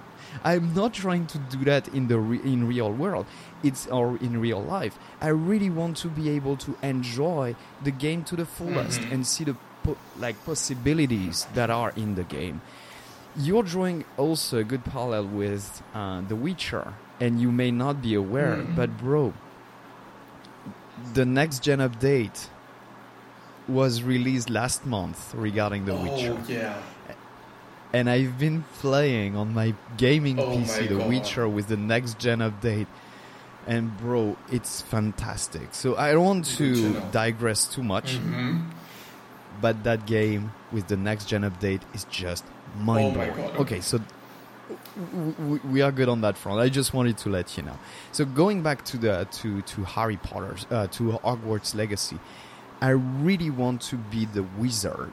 I'm 0.44 0.72
not 0.74 0.94
trying 0.94 1.26
to 1.28 1.38
do 1.38 1.64
that 1.64 1.88
in 1.88 2.08
the 2.08 2.18
re- 2.18 2.40
in 2.42 2.66
real 2.66 2.90
world. 2.92 3.26
It's 3.62 3.86
or 3.88 4.16
in 4.18 4.40
real 4.40 4.62
life. 4.62 4.98
I 5.20 5.28
really 5.28 5.68
want 5.68 5.96
to 5.98 6.08
be 6.08 6.30
able 6.30 6.56
to 6.58 6.76
enjoy 6.82 7.54
the 7.82 7.90
game 7.90 8.22
to 8.24 8.36
the 8.36 8.46
fullest 8.46 9.00
Mhm. 9.00 9.12
and 9.12 9.26
see 9.26 9.44
the 9.44 9.56
po- 9.94 9.96
like 10.18 10.36
possibilities 10.44 11.46
that 11.54 11.70
are 11.70 11.92
in 11.96 12.14
the 12.14 12.24
game. 12.24 12.60
You're 13.36 13.62
drawing 13.62 14.04
also 14.16 14.58
a 14.58 14.64
good 14.64 14.84
parallel 14.84 15.26
with 15.26 15.82
uh, 15.94 16.22
The 16.28 16.34
Witcher, 16.36 16.94
and 17.20 17.40
you 17.40 17.50
may 17.52 17.70
not 17.70 18.02
be 18.02 18.14
aware, 18.14 18.56
Mhm. 18.56 18.74
but 18.76 18.90
bro, 18.98 19.32
the 21.14 21.24
next 21.24 21.62
gen 21.62 21.78
update 21.78 22.48
was 23.68 24.02
released 24.02 24.48
last 24.50 24.86
month 24.86 25.34
regarding 25.34 25.84
The 25.84 25.94
Witcher, 25.94 26.36
Oh 26.38 26.44
yeah. 26.48 26.74
and 27.92 28.08
I've 28.10 28.38
been 28.38 28.64
playing 28.80 29.36
on 29.36 29.54
my 29.54 29.74
gaming 29.96 30.38
Oh 30.40 30.50
PC 30.52 30.80
my 30.82 30.86
The 30.88 30.96
God. 30.96 31.06
Witcher 31.06 31.48
with 31.48 31.68
the 31.68 31.76
next 31.76 32.18
gen 32.18 32.38
update, 32.40 32.86
and 33.66 33.96
bro, 33.98 34.36
it's 34.50 34.80
fantastic. 34.80 35.68
So 35.72 35.96
I 35.96 36.12
don't 36.12 36.24
want 36.24 36.44
to 36.56 37.00
digress 37.12 37.66
too 37.66 37.82
much, 37.82 38.18
Mhm. 38.18 38.62
But 39.60 39.84
that 39.84 40.06
game 40.06 40.52
with 40.72 40.88
the 40.88 40.96
next 40.96 41.26
gen 41.26 41.42
update 41.42 41.80
is 41.94 42.04
just 42.04 42.44
mind 42.78 43.14
blowing. 43.14 43.32
Oh 43.56 43.62
okay. 43.62 43.80
so 43.80 44.00
we 45.70 45.80
are 45.80 45.92
good 45.92 46.08
on 46.08 46.20
that 46.22 46.36
front. 46.36 46.60
I 46.60 46.68
just 46.68 46.92
wanted 46.92 47.16
to 47.18 47.28
let 47.28 47.56
you 47.56 47.62
know. 47.62 47.78
So 48.12 48.24
going 48.24 48.62
back 48.62 48.84
to 48.86 48.98
the 48.98 49.26
to 49.30 49.62
to 49.62 49.84
Harry 49.84 50.16
Potter's 50.16 50.66
uh, 50.70 50.86
to 50.88 51.12
Hogwarts 51.24 51.74
Legacy, 51.74 52.18
I 52.80 52.90
really 52.90 53.50
want 53.50 53.80
to 53.82 53.96
be 53.96 54.26
the 54.26 54.42
wizard. 54.58 55.12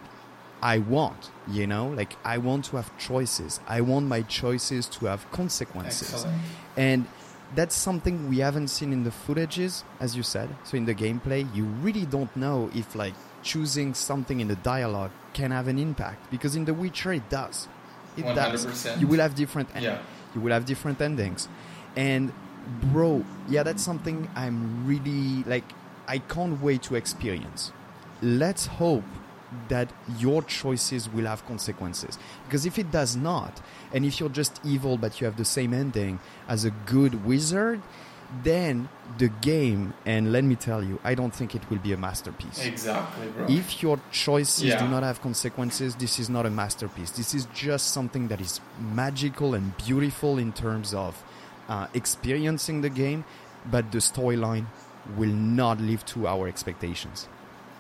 I 0.61 0.79
want, 0.79 1.29
you 1.47 1.67
know, 1.67 1.89
like 1.89 2.15
I 2.23 2.37
want 2.39 2.65
to 2.65 2.77
have 2.77 2.95
choices. 2.97 3.59
I 3.67 3.81
want 3.81 4.07
my 4.07 4.23
choices 4.23 4.87
to 4.87 5.05
have 5.05 5.29
consequences. 5.31 6.13
Excellent. 6.13 6.41
And 6.75 7.07
that's 7.53 7.75
something 7.75 8.29
we 8.29 8.39
haven't 8.39 8.69
seen 8.69 8.91
in 8.91 9.03
the 9.03 9.11
footages, 9.11 9.83
as 9.99 10.15
you 10.17 10.23
said. 10.23 10.49
So 10.63 10.75
in 10.75 10.85
the 10.85 10.95
gameplay, 10.95 11.45
you 11.55 11.65
really 11.65 12.05
don't 12.05 12.35
know 12.35 12.71
if 12.73 12.95
like 12.95 13.13
choosing 13.45 13.93
something 13.93 14.39
in 14.41 14.47
the 14.49 14.55
dialogue 14.73 15.11
can 15.33 15.51
have 15.51 15.67
an 15.69 15.77
impact 15.79 16.19
because 16.31 16.55
in 16.59 16.65
The 16.65 16.73
Witcher 16.73 17.13
it 17.13 17.29
does. 17.29 17.67
It 18.17 18.23
does. 18.35 18.65
100%. 18.65 18.99
You 19.01 19.07
will 19.07 19.19
have 19.19 19.35
different 19.35 19.69
en- 19.75 19.83
Yeah. 19.83 19.99
you 20.33 20.41
will 20.41 20.51
have 20.51 20.65
different 20.65 20.99
endings. 20.99 21.47
And 21.95 22.31
bro, 22.91 23.23
yeah, 23.47 23.63
that's 23.63 23.83
something 23.83 24.17
I'm 24.35 24.85
really 24.87 25.43
like 25.53 25.63
I 26.07 26.17
can't 26.19 26.61
wait 26.61 26.81
to 26.83 26.95
experience. 26.95 27.71
Let's 28.21 28.65
hope 28.81 29.03
that 29.69 29.87
your 30.19 30.41
choices 30.43 31.07
will 31.07 31.25
have 31.25 31.45
consequences. 31.45 32.17
Because 32.45 32.65
if 32.65 32.77
it 32.79 32.89
does 32.91 33.15
not, 33.15 33.61
and 33.93 34.03
if 34.05 34.19
you're 34.19 34.29
just 34.41 34.59
evil 34.63 34.97
but 34.97 35.19
you 35.21 35.25
have 35.25 35.37
the 35.37 35.45
same 35.45 35.73
ending 35.73 36.19
as 36.47 36.65
a 36.65 36.71
good 36.71 37.13
wizard, 37.25 37.81
then 38.43 38.89
the 39.17 39.29
game, 39.29 39.93
and 40.05 40.31
let 40.31 40.43
me 40.43 40.55
tell 40.55 40.83
you, 40.83 40.99
I 41.03 41.15
don't 41.15 41.33
think 41.33 41.55
it 41.55 41.61
will 41.69 41.77
be 41.79 41.93
a 41.93 41.97
masterpiece. 41.97 42.65
Exactly, 42.65 43.27
bro. 43.27 43.45
If 43.47 43.81
your 43.83 43.99
choices 44.11 44.63
Yeah. 44.63 44.79
do 44.83 44.87
not 44.87 45.03
have 45.03 45.21
consequences, 45.21 45.95
this 45.95 46.19
is 46.19 46.29
not 46.29 46.45
a 46.45 46.49
masterpiece. 46.49 47.11
This 47.11 47.33
is 47.33 47.47
just 47.53 47.89
something 47.93 48.27
that 48.29 48.41
is 48.41 48.59
magical 48.79 49.53
and 49.53 49.75
beautiful 49.77 50.37
in 50.37 50.51
terms 50.53 50.93
of 50.93 51.23
uh, 51.69 51.87
experiencing 51.93 52.81
the 52.81 52.89
game, 52.89 53.23
but 53.71 53.91
the 53.91 53.99
storyline 53.99 54.65
will 55.15 55.33
not 55.33 55.79
live 55.79 56.03
to 56.05 56.27
our 56.27 56.47
expectations. 56.47 57.27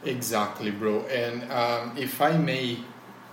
Exactly, 0.03 0.69
bro. 0.71 1.01
And 1.07 1.51
um, 1.51 1.97
if 1.97 2.21
I 2.21 2.37
may 2.37 2.79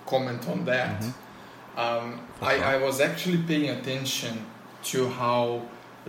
comment 0.07 0.47
on 0.49 0.65
that, 0.65 0.99
Mm-hmm. 1.01 1.79
um, 1.79 2.19
I. 2.41 2.55
I 2.75 2.77
was 2.77 2.99
actually 2.99 3.37
paying 3.37 3.69
attention 3.69 4.45
to 4.91 5.09
how 5.09 5.61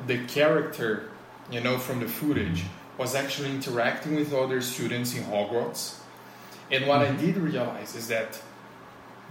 the 0.07 0.25
character, 0.27 1.11
you 1.51 1.61
know, 1.61 1.79
from 1.79 2.01
the 2.01 2.09
footage 2.09 2.65
was 2.99 3.15
actually 3.15 3.51
interacting 3.51 4.15
with 4.17 4.33
other 4.33 4.61
students 4.61 5.15
in 5.15 5.25
Hogwarts. 5.25 6.01
And 6.71 6.87
what. 6.87 7.03
I 7.03 7.13
did 7.13 7.37
realize 7.37 7.95
is 7.95 8.09
that 8.09 8.41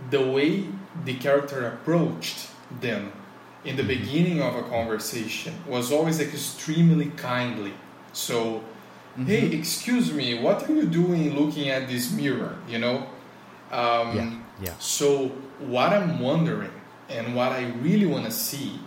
the 0.10 0.21
way 0.21 0.65
the 1.06 1.15
character 1.15 1.67
approached 1.67 2.49
them 2.82 3.12
in 3.63 3.76
the 3.78 3.84
Mm-hmm. 3.84 3.88
beginning 3.88 4.41
of 4.41 4.56
a 4.56 4.63
conversation 4.63 5.54
was 5.67 5.91
always 5.91 6.19
extremely 6.19 7.08
kindly. 7.12 7.73
So, 8.13 8.63
Mm-hmm. 9.13 9.26
hey, 9.26 9.45
excuse 9.52 10.12
me, 10.12 10.39
what 10.41 10.67
are 10.67 10.73
you 10.73 10.88
doing 10.88 11.36
looking 11.39 11.69
at 11.69 11.88
this 11.88 12.12
mirror? 12.12 12.58
You 12.67 12.80
know? 12.80 12.97
Um, 13.71 14.15
Yeah, 14.17 14.34
yeah. 14.62 14.73
So, 14.80 15.28
what 15.60 15.93
I'm 15.93 16.19
wondering 16.19 16.71
and 17.10 17.36
what 17.36 17.52
I 17.52 17.67
really 17.82 18.08
want 18.08 18.26
to 18.26 18.32
see 18.32 18.80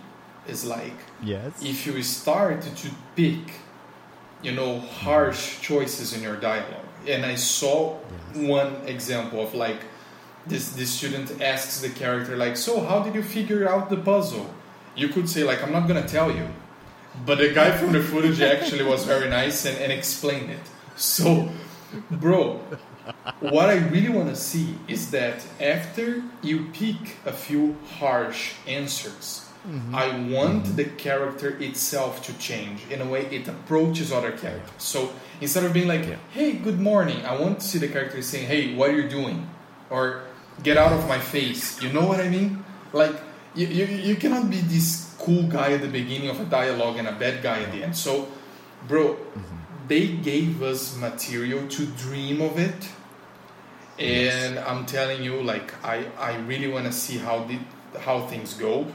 is 0.47 0.65
like 0.65 0.97
Yes. 1.23 1.51
if 1.61 1.85
you 1.85 2.01
start 2.03 2.61
to 2.61 2.89
pick, 3.15 3.53
you 4.41 4.51
know, 4.51 4.79
harsh 4.79 5.53
mm-hmm. 5.55 5.61
choices 5.61 6.13
in 6.13 6.21
your 6.21 6.35
dialogue. 6.35 6.85
And 7.07 7.25
I 7.25 7.35
saw 7.35 7.97
Yes. 8.35 8.47
one 8.47 8.75
example 8.85 9.41
of 9.41 9.53
like 9.53 9.81
this 10.47 10.69
this 10.69 10.91
student 10.91 11.41
asks 11.41 11.79
the 11.81 11.89
character 11.89 12.35
like, 12.37 12.55
"So, 12.57 12.81
how 12.81 12.99
did 13.03 13.15
you 13.15 13.23
figure 13.23 13.67
out 13.69 13.89
the 13.89 13.97
puzzle?" 13.97 14.47
You 14.95 15.09
could 15.09 15.29
say 15.29 15.43
like, 15.43 15.61
"I'm 15.63 15.71
not 15.71 15.87
gonna 15.87 16.07
tell 16.07 16.31
you," 16.31 16.47
but 17.25 17.37
the 17.37 17.49
guy 17.49 17.71
from 17.71 17.91
the 17.91 18.01
footage 18.01 18.41
actually 18.41 18.83
was 18.83 19.03
very 19.05 19.29
nice 19.29 19.65
and, 19.65 19.77
and 19.77 19.91
explained 19.91 20.49
it. 20.51 20.65
So, 20.95 21.49
bro, 22.09 22.61
what 23.39 23.69
I 23.69 23.77
really 23.77 24.09
want 24.09 24.29
to 24.29 24.35
see 24.35 24.75
is 24.87 25.11
that 25.11 25.45
after 25.59 26.23
you 26.41 26.67
pick 26.73 27.17
a 27.25 27.31
few 27.33 27.75
harsh 27.99 28.53
answers, 28.67 29.46
I 29.93 30.17
want 30.29 30.75
the 30.77 30.85
character 30.85 31.49
itself 31.59 32.25
to 32.27 32.33
change 32.37 32.81
in 32.89 33.01
a 33.01 33.05
way 33.05 33.25
it 33.25 33.47
approaches 33.47 34.11
other 34.11 34.31
characters. 34.31 34.71
So 34.77 35.11
instead 35.41 35.65
of 35.65 35.73
being 35.73 35.87
like, 35.87 36.05
Yeah. 36.07 36.15
"Hey, 36.31 36.53
good 36.53 36.79
morning," 36.79 37.25
I 37.25 37.35
want 37.35 37.59
to 37.59 37.65
see 37.67 37.79
the 37.79 37.89
character 37.89 38.21
saying, 38.21 38.47
"Hey, 38.47 38.75
what 38.75 38.89
are 38.89 38.97
you 39.01 39.09
doing?" 39.09 39.47
or 39.89 40.23
"Get 40.63 40.77
out 40.77 40.93
of 40.93 41.07
my 41.07 41.19
face." 41.19 41.81
You 41.81 41.89
know 41.91 42.05
what 42.05 42.19
I 42.19 42.29
mean? 42.29 42.63
Like 42.93 43.15
you, 43.55 43.67
you, 43.67 43.85
you 44.09 44.15
cannot 44.15 44.49
be 44.49 44.61
this 44.61 45.13
cool 45.19 45.43
guy 45.43 45.73
at 45.73 45.81
the 45.81 45.91
beginning 45.99 46.29
of 46.29 46.39
a 46.39 46.45
dialogue 46.45 46.97
and 46.97 47.07
a 47.07 47.17
bad 47.23 47.43
guy 47.43 47.57
at 47.65 47.71
the 47.73 47.83
end. 47.83 47.95
So, 47.97 48.27
bro, 48.87 49.15
mm-hmm. 49.15 49.87
they 49.87 50.07
gave 50.31 50.61
us 50.63 50.95
material 50.95 51.67
to 51.75 51.85
dream 51.85 52.41
of 52.41 52.57
it 52.57 52.89
and 53.99 54.59
I'm 54.59 54.85
telling 54.85 55.23
you, 55.23 55.41
like 55.41 55.73
I, 55.83 56.05
I 56.19 56.37
really 56.37 56.67
want 56.67 56.85
to 56.85 56.91
see 56.91 57.17
how 57.17 57.45
the, 57.45 57.59
how 57.99 58.27
things 58.27 58.53
go, 58.53 58.85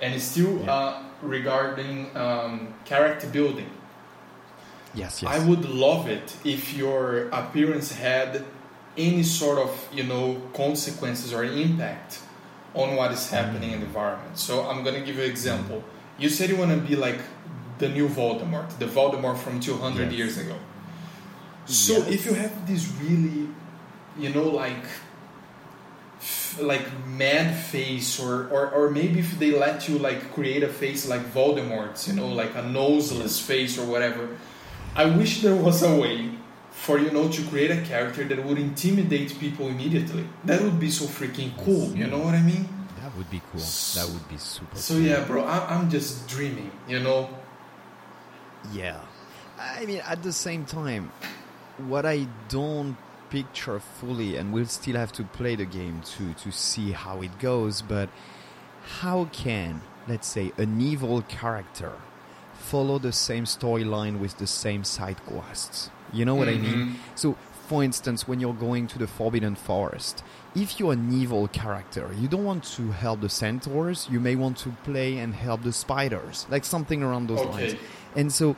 and 0.00 0.14
it's 0.14 0.24
still 0.24 0.58
Yeah. 0.60 0.72
uh, 0.72 1.02
regarding 1.22 2.16
um, 2.16 2.74
character 2.84 3.26
building. 3.28 3.70
Yes, 4.94 5.22
yes. 5.22 5.30
I 5.34 5.38
would 5.46 5.64
love 5.68 6.08
it 6.08 6.36
if 6.44 6.74
your 6.74 7.28
appearance 7.30 7.92
had 7.92 8.44
any 8.96 9.22
sort 9.22 9.58
of 9.58 9.70
you 9.92 10.04
know 10.04 10.40
consequences 10.54 11.32
or 11.34 11.44
impact 11.44 12.20
on 12.74 12.96
what 12.96 13.10
is 13.12 13.30
happening 13.30 13.72
in 13.72 13.80
the 13.80 13.86
environment. 13.86 14.38
So 14.38 14.66
I'm 14.68 14.82
gonna 14.84 15.00
give 15.00 15.16
you 15.16 15.24
an 15.24 15.30
example. 15.30 15.82
You 16.18 16.28
said 16.30 16.48
you 16.50 16.56
want 16.56 16.70
to 16.70 16.78
be 16.78 16.96
like 16.96 17.18
the 17.78 17.88
new 17.90 18.08
Voldemort, 18.08 18.78
the 18.78 18.86
Voldemort 18.86 19.36
from 19.38 19.60
200 19.60 20.04
Yes. 20.04 20.12
years 20.18 20.38
ago. 20.38 20.56
So 21.66 21.92
Yes. 21.98 22.08
if 22.08 22.26
you 22.26 22.32
have 22.34 22.66
this 22.66 22.88
really, 23.02 23.48
you 24.18 24.30
know, 24.34 24.44
like 24.48 24.84
like 26.60 26.86
mad 27.06 27.54
face 27.54 28.18
or, 28.18 28.48
or 28.48 28.70
or 28.70 28.90
maybe 28.90 29.20
if 29.20 29.38
they 29.38 29.50
let 29.50 29.88
you 29.88 29.98
like 29.98 30.32
create 30.32 30.62
a 30.62 30.68
face 30.68 31.08
like 31.08 31.22
Voldemort's, 31.32 32.08
you 32.08 32.14
know, 32.14 32.28
like 32.28 32.54
a 32.54 32.62
noseless 32.62 33.40
face 33.40 33.78
or 33.78 33.86
whatever. 33.86 34.36
I 34.94 35.04
wish 35.04 35.42
there 35.42 35.56
was 35.56 35.82
a 35.82 35.94
way 35.94 36.30
for 36.70 36.98
you 36.98 37.10
know 37.10 37.28
to 37.28 37.42
create 37.44 37.70
a 37.70 37.82
character 37.82 38.24
that 38.24 38.42
would 38.44 38.58
intimidate 38.58 39.38
people 39.38 39.68
immediately. 39.68 40.26
That 40.44 40.62
would 40.62 40.80
be 40.80 40.90
so 40.90 41.04
freaking 41.04 41.56
cool. 41.64 41.94
You 41.94 42.06
know 42.06 42.18
what 42.18 42.34
I 42.34 42.42
mean? 42.42 42.68
that 43.06 43.16
would 43.16 43.30
be 43.30 43.40
cool. 43.52 43.60
That 43.94 44.08
would 44.12 44.28
be 44.28 44.36
super. 44.36 44.76
So 44.76 44.94
yeah, 44.96 45.24
bro, 45.24 45.44
I, 45.44 45.74
I'm 45.74 45.88
just 45.90 46.26
dreaming. 46.26 46.70
You 46.88 47.00
know? 47.00 47.30
Yeah. 48.72 49.00
I 49.58 49.86
mean, 49.86 50.02
at 50.04 50.22
the 50.22 50.32
same 50.32 50.64
time, 50.64 51.12
what 51.86 52.04
I 52.04 52.26
don't 52.48 52.96
picture 53.30 53.78
fully, 53.80 54.36
and 54.36 54.52
we'll 54.52 54.66
still 54.66 54.96
have 54.96 55.12
to 55.12 55.24
play 55.24 55.56
the 55.56 55.64
game 55.64 56.02
to, 56.16 56.34
to 56.34 56.50
see 56.52 56.92
how 56.92 57.22
it 57.22 57.38
goes, 57.38 57.82
but 57.82 58.08
how 59.00 59.26
can, 59.32 59.80
let's 60.08 60.28
say, 60.28 60.52
an 60.58 60.80
evil 60.80 61.22
character 61.22 61.92
follow 62.54 62.98
the 62.98 63.12
same 63.12 63.44
storyline 63.44 64.18
with 64.18 64.38
the 64.38 64.46
same 64.46 64.84
side 64.84 65.16
quests? 65.26 65.90
You 66.12 66.24
know 66.24 66.34
what 66.34 66.48
I 66.48 66.54
mean? 66.56 66.74
Mhm. 66.74 66.94
So, 67.14 67.36
for 67.68 67.82
instance, 67.82 68.28
when 68.28 68.38
you're 68.38 68.54
going 68.54 68.86
to 68.86 68.98
the 68.98 69.08
Forbidden 69.08 69.56
Forest, 69.56 70.22
if 70.54 70.78
you're 70.78 70.92
an 70.92 71.12
evil 71.12 71.48
character, 71.48 72.10
you 72.16 72.28
don't 72.28 72.44
want 72.44 72.62
to 72.76 72.92
help 72.92 73.20
the 73.20 73.28
centaurs, 73.28 74.06
you 74.10 74.20
may 74.20 74.36
want 74.36 74.56
to 74.58 74.70
play 74.84 75.18
and 75.18 75.34
help 75.34 75.62
the 75.64 75.72
spiders, 75.72 76.46
like 76.48 76.64
something 76.64 77.02
around 77.02 77.28
those 77.28 77.44
lines. 77.46 77.74
And 78.14 78.32
so, 78.32 78.54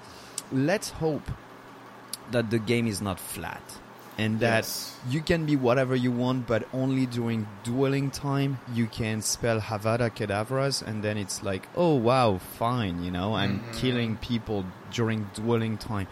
let's 0.53 0.91
hope 0.91 1.31
that 2.31 2.51
the 2.51 2.59
game 2.59 2.87
is 2.87 3.01
not 3.01 3.19
flat 3.19 3.63
and 4.19 4.41
that 4.41 4.65
Yes. 4.65 4.97
you 5.09 5.21
can 5.23 5.47
be 5.47 5.55
whatever 5.57 5.95
you 5.95 6.11
want, 6.11 6.47
but 6.47 6.67
only 6.75 7.07
during 7.07 7.47
dueling 7.63 8.11
time 8.11 8.59
you 8.75 8.87
can 8.87 9.23
spell 9.23 9.61
Avada 9.61 10.11
Kedavras, 10.11 10.83
and 10.83 11.03
then 11.05 11.17
it's 11.17 11.43
like, 11.43 11.69
oh 11.77 11.95
wow, 11.95 12.39
fine, 12.59 13.03
you 13.05 13.11
know, 13.13 13.35
I'm 13.37 13.61
Mhm. 13.61 13.73
killing 13.81 14.17
people 14.17 14.65
during 14.91 15.31
dueling 15.35 15.77
time. 15.79 16.09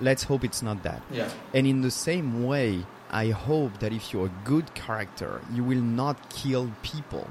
Let's 0.00 0.24
hope 0.24 0.44
it's 0.44 0.62
not 0.62 0.82
that. 0.82 1.00
Yeah. 1.10 1.28
And 1.54 1.66
in 1.66 1.80
the 1.82 1.90
same 1.90 2.44
way, 2.44 2.84
I 3.10 3.30
hope 3.30 3.78
that 3.80 3.92
if 3.92 4.12
you're 4.12 4.26
a 4.26 4.36
good 4.44 4.74
character, 4.74 5.40
you 5.54 5.62
will 5.64 5.82
not 5.82 6.16
kill 6.30 6.70
people 6.82 7.28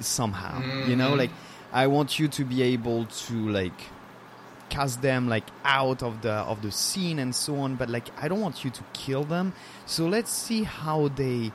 somehow. 0.00 0.62
You 0.86 0.96
know, 0.96 1.12
Mhm. 1.12 1.18
like 1.18 1.30
I 1.72 1.86
want 1.86 2.18
you 2.18 2.28
to 2.28 2.44
be 2.44 2.62
able 2.62 3.06
to 3.26 3.48
like 3.48 3.80
cast 4.70 5.02
them 5.02 5.28
like 5.28 5.44
out 5.64 6.02
of 6.02 6.22
the 6.22 6.32
of 6.32 6.62
the 6.62 6.70
scene 6.70 7.18
and 7.18 7.34
so 7.34 7.56
on, 7.58 7.74
but 7.76 7.88
like 7.90 8.08
I 8.22 8.28
don't 8.28 8.40
want 8.40 8.64
you 8.64 8.70
to 8.70 8.82
kill 8.92 9.24
them. 9.24 9.52
So 9.86 10.06
let's 10.06 10.30
see 10.32 10.62
how 10.64 11.08
they 11.08 11.52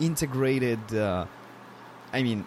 integrated 0.00 0.80
uh, 0.94 1.26
I 2.12 2.22
mean 2.22 2.44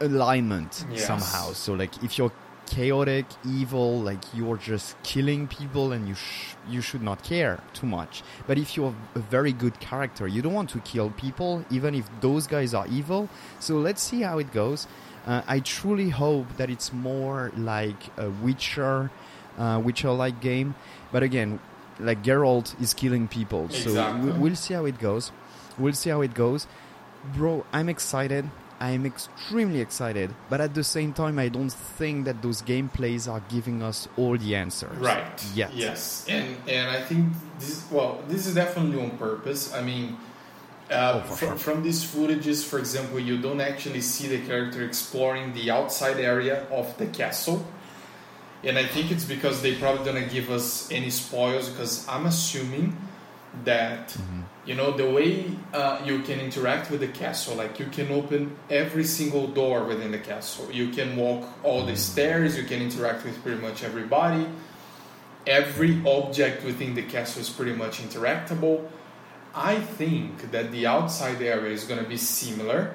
alignment 0.00 0.84
Yes. 0.90 1.06
somehow. 1.06 1.52
So 1.52 1.72
like 1.74 2.02
if 2.02 2.18
you're 2.18 2.32
chaotic, 2.66 3.26
evil, 3.46 4.00
like 4.00 4.22
you're 4.34 4.56
just 4.56 5.00
killing 5.04 5.46
people 5.46 5.92
and 5.92 6.08
you 6.08 6.14
sh- 6.14 6.54
you 6.68 6.80
should 6.80 7.02
not 7.02 7.22
care 7.22 7.60
too 7.74 7.86
much. 7.86 8.22
But 8.46 8.58
if 8.58 8.76
you're 8.76 8.94
a 9.14 9.20
very 9.20 9.52
good 9.52 9.78
character, 9.80 10.26
you 10.26 10.42
don't 10.42 10.52
want 10.54 10.70
to 10.70 10.80
kill 10.80 11.10
people, 11.10 11.64
even 11.70 11.94
if 11.94 12.08
those 12.20 12.46
guys 12.48 12.74
are 12.74 12.86
evil. 12.88 13.28
So 13.60 13.78
let's 13.78 14.02
see 14.02 14.22
how 14.22 14.38
it 14.38 14.52
goes. 14.52 14.86
Uh, 15.26 15.42
I 15.46 15.60
truly 15.60 16.08
hope 16.10 16.46
that 16.56 16.68
it's 16.70 16.92
more 16.92 17.50
like 17.56 18.00
a 18.16 18.30
Witcher, 18.30 19.10
uh, 19.58 19.80
Witcher-like 19.82 20.40
game. 20.40 20.74
But 21.12 21.22
again, 21.22 21.58
like 21.98 22.22
Geralt 22.22 22.78
is 22.80 22.92
killing 22.94 23.28
people, 23.28 23.68
so 23.70 23.90
Exactly. 23.90 24.32
we- 24.32 24.38
we'll 24.38 24.56
see 24.56 24.74
how 24.74 24.84
it 24.84 24.98
goes. 24.98 25.32
We'll 25.78 25.94
see 25.94 26.10
how 26.10 26.20
it 26.22 26.34
goes, 26.34 26.66
bro. 27.34 27.64
I'm 27.72 27.88
excited. 27.88 28.48
I'm 28.78 29.06
extremely 29.06 29.80
excited, 29.80 30.34
but 30.50 30.60
at 30.60 30.74
the 30.74 30.84
same 30.84 31.14
time, 31.14 31.38
I 31.38 31.48
don't 31.48 31.70
think 31.72 32.26
that 32.26 32.42
those 32.42 32.60
gameplays 32.60 33.26
are 33.26 33.40
giving 33.48 33.82
us 33.82 34.06
all 34.18 34.36
the 34.36 34.54
answers. 34.54 34.94
Right. 34.98 35.42
Yet. 35.54 35.72
Yes. 35.74 36.26
And 36.28 36.56
and 36.68 36.90
I 36.90 37.00
think 37.00 37.32
this 37.58 37.84
well, 37.90 38.20
this 38.28 38.46
is 38.46 38.54
definitely 38.54 39.00
on 39.02 39.16
purpose. 39.16 39.72
I 39.72 39.80
mean, 39.80 40.18
uh, 40.90 41.22
Oh, 41.24 41.26
from, 41.34 41.36
sure. 41.48 41.56
from 41.56 41.82
these 41.82 42.04
footages, 42.04 42.62
for 42.68 42.78
example, 42.78 43.18
you 43.18 43.38
don't 43.40 43.62
actually 43.62 44.02
see 44.02 44.28
the 44.28 44.44
character 44.46 44.84
exploring 44.84 45.54
the 45.54 45.70
outside 45.70 46.18
area 46.20 46.66
of 46.70 46.94
the 46.98 47.06
castle. 47.06 47.64
And 48.66 48.76
I 48.76 48.84
think 48.84 49.12
it's 49.12 49.24
because 49.24 49.62
they 49.62 49.76
probably 49.76 50.12
don't 50.12 50.30
give 50.30 50.50
us 50.50 50.90
any 50.90 51.10
spoils 51.10 51.68
because 51.68 52.06
I'm 52.08 52.26
assuming 52.26 52.96
that 53.64 54.08
Mm-hmm. 54.08 54.40
you 54.66 54.74
know 54.74 54.90
the 54.96 55.08
way 55.08 55.46
uh, 55.72 56.02
you 56.04 56.20
can 56.20 56.40
interact 56.40 56.90
with 56.90 57.00
the 57.00 57.08
castle 57.08 57.54
like 57.56 57.78
you 57.78 57.86
can 57.86 58.12
open 58.12 58.54
every 58.68 59.04
single 59.04 59.46
door 59.46 59.84
within 59.84 60.10
the 60.10 60.18
castle. 60.18 60.68
You 60.70 60.90
can 60.90 61.16
walk 61.16 61.48
all 61.62 61.86
the 61.86 61.96
stairs 61.96 62.56
you 62.58 62.64
can 62.64 62.82
interact 62.82 63.24
with 63.24 63.40
pretty 63.42 63.60
much 63.62 63.82
everybody. 63.82 64.46
Every 65.46 66.02
object 66.04 66.64
within 66.64 66.94
the 66.94 67.02
castle 67.02 67.40
is 67.40 67.48
pretty 67.48 67.72
much 67.72 68.02
interactable. 68.02 68.84
I 69.54 69.80
think 69.80 70.50
that 70.50 70.70
the 70.70 70.86
outside 70.86 71.40
area 71.40 71.72
is 71.72 71.84
going 71.84 72.02
to 72.02 72.08
be 72.08 72.18
similar 72.18 72.94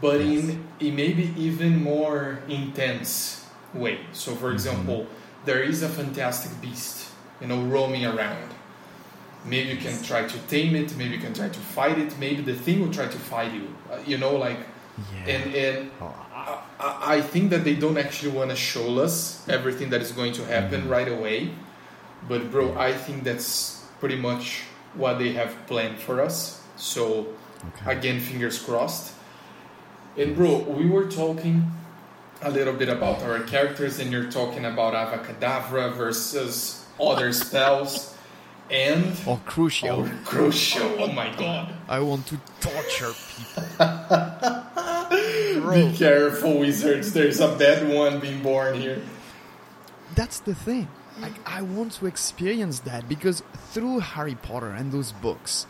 but 0.00 0.20
in, 0.20 0.64
in 0.80 0.96
maybe 0.96 1.34
even 1.36 1.82
more 1.82 2.38
intense 2.48 3.39
way 3.74 3.98
so 4.12 4.34
for 4.34 4.50
example 4.52 5.06
there 5.44 5.62
is 5.62 5.82
a 5.82 5.88
fantastic 5.88 6.50
beast 6.60 7.08
you 7.40 7.46
know 7.46 7.62
roaming 7.62 8.04
around 8.04 8.50
maybe 9.44 9.70
you 9.70 9.76
can 9.76 10.02
try 10.02 10.22
to 10.26 10.38
tame 10.48 10.74
it 10.76 10.94
maybe 10.96 11.14
you 11.14 11.20
can 11.20 11.32
try 11.32 11.48
to 11.48 11.58
fight 11.60 11.98
it 11.98 12.18
maybe 12.18 12.42
the 12.42 12.54
thing 12.54 12.80
will 12.80 12.92
try 12.92 13.06
to 13.06 13.18
fight 13.18 13.52
you 13.52 13.68
uh, 13.92 13.98
you 14.06 14.18
know 14.18 14.36
like 14.36 14.58
Yeah. 15.14 15.32
and 15.34 15.54
and 15.54 15.90
Oh. 16.00 16.12
I, 16.34 16.58
I- 16.86 17.16
I 17.16 17.20
think 17.22 17.50
that 17.50 17.62
they 17.64 17.74
don't 17.74 17.96
actually 17.98 18.32
want 18.38 18.50
to 18.50 18.56
show 18.56 18.86
us 19.06 19.46
everything 19.48 19.88
that 19.92 20.00
is 20.02 20.12
going 20.12 20.32
to 20.34 20.44
happen 20.44 20.80
Mm-hmm. 20.82 20.96
right 20.96 21.08
away 21.08 21.38
but 22.28 22.50
bro 22.52 22.64
i 22.76 22.92
think 23.04 23.24
that's 23.24 23.80
pretty 24.00 24.16
much 24.28 24.44
what 25.02 25.14
they 25.18 25.32
have 25.40 25.52
planned 25.70 25.98
for 26.06 26.20
us 26.28 26.60
so 26.76 27.02
Okay. 27.68 27.92
again 27.96 28.18
fingers 28.20 28.56
crossed 28.66 29.06
and 30.20 30.34
bro 30.36 30.52
we 30.78 30.84
were 30.94 31.06
talking 31.22 31.56
a 32.42 32.50
little 32.50 32.72
bit 32.74 32.88
about 32.88 33.22
our 33.22 33.40
characters 33.40 33.98
and 33.98 34.10
you're 34.10 34.30
talking 34.30 34.64
about 34.64 34.94
Avada 34.94 35.24
Kedavra 35.24 35.92
versus 35.94 36.84
other 37.00 37.32
spells 37.32 38.14
and 38.70 39.16
Or 39.26 39.40
crucial, 39.46 39.88
Oh, 39.90 40.10
Crucio. 40.24 40.96
Oh 41.00 41.12
my 41.12 41.34
god. 41.36 41.74
I 41.88 42.00
want 42.00 42.26
to 42.28 42.38
torture 42.60 43.12
people. 43.36 43.86
Be 45.90 45.96
careful, 45.96 46.58
wizards. 46.60 47.12
There's 47.12 47.40
a 47.40 47.54
bad 47.56 47.88
one 47.92 48.20
being 48.20 48.42
born 48.42 48.80
here. 48.80 49.02
That's 50.14 50.40
the 50.40 50.54
thing. 50.54 50.88
Like, 51.20 51.32
I 51.46 51.62
want 51.62 51.92
to 51.94 52.06
experience 52.06 52.80
that 52.80 53.08
because 53.08 53.42
through 53.72 53.98
Harry 54.00 54.36
Potter 54.36 54.70
and 54.70 54.92
those 54.92 55.12
books, 55.12 55.66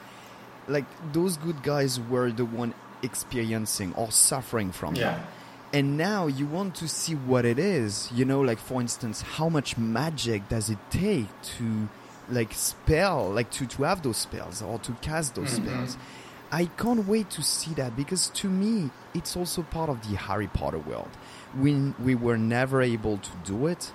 like 0.68 0.84
those 1.12 1.36
good 1.38 1.62
guys 1.62 1.98
were 1.98 2.30
the 2.30 2.44
one 2.44 2.74
experiencing 3.02 3.94
or 3.96 4.12
suffering 4.12 4.70
from 4.72 4.94
Yeah. 4.94 5.12
that. 5.16 5.20
And 5.72 5.96
now 5.96 6.26
you 6.26 6.46
want 6.46 6.74
to 6.76 6.88
see 6.88 7.14
what 7.14 7.44
it 7.44 7.58
is. 7.58 8.10
You 8.12 8.24
know, 8.24 8.40
like 8.40 8.58
for 8.58 8.80
instance, 8.80 9.22
how 9.22 9.48
much 9.48 9.78
magic 9.78 10.48
does 10.48 10.68
it 10.68 10.78
take 10.90 11.28
to 11.58 11.88
like 12.30 12.52
spell, 12.52 13.30
like 13.30 13.50
to, 13.52 13.66
to 13.66 13.82
have 13.82 14.02
those 14.02 14.16
spells 14.16 14.62
or 14.62 14.78
to 14.80 14.92
cast 14.94 15.34
those 15.34 15.58
mm-hmm. 15.58 15.68
spells. 15.68 15.98
I 16.52 16.64
can't 16.66 17.06
wait 17.06 17.30
to 17.30 17.42
see 17.42 17.74
that 17.74 17.96
because 17.96 18.28
to 18.30 18.48
me, 18.48 18.90
it's 19.14 19.36
also 19.36 19.62
part 19.62 19.88
of 19.88 20.08
the 20.08 20.16
Harry 20.16 20.48
Potter 20.48 20.78
world. 20.78 21.10
We, 21.56 21.74
we 22.02 22.14
were 22.14 22.38
never 22.38 22.82
able 22.82 23.18
to 23.18 23.30
do 23.44 23.66
it. 23.66 23.92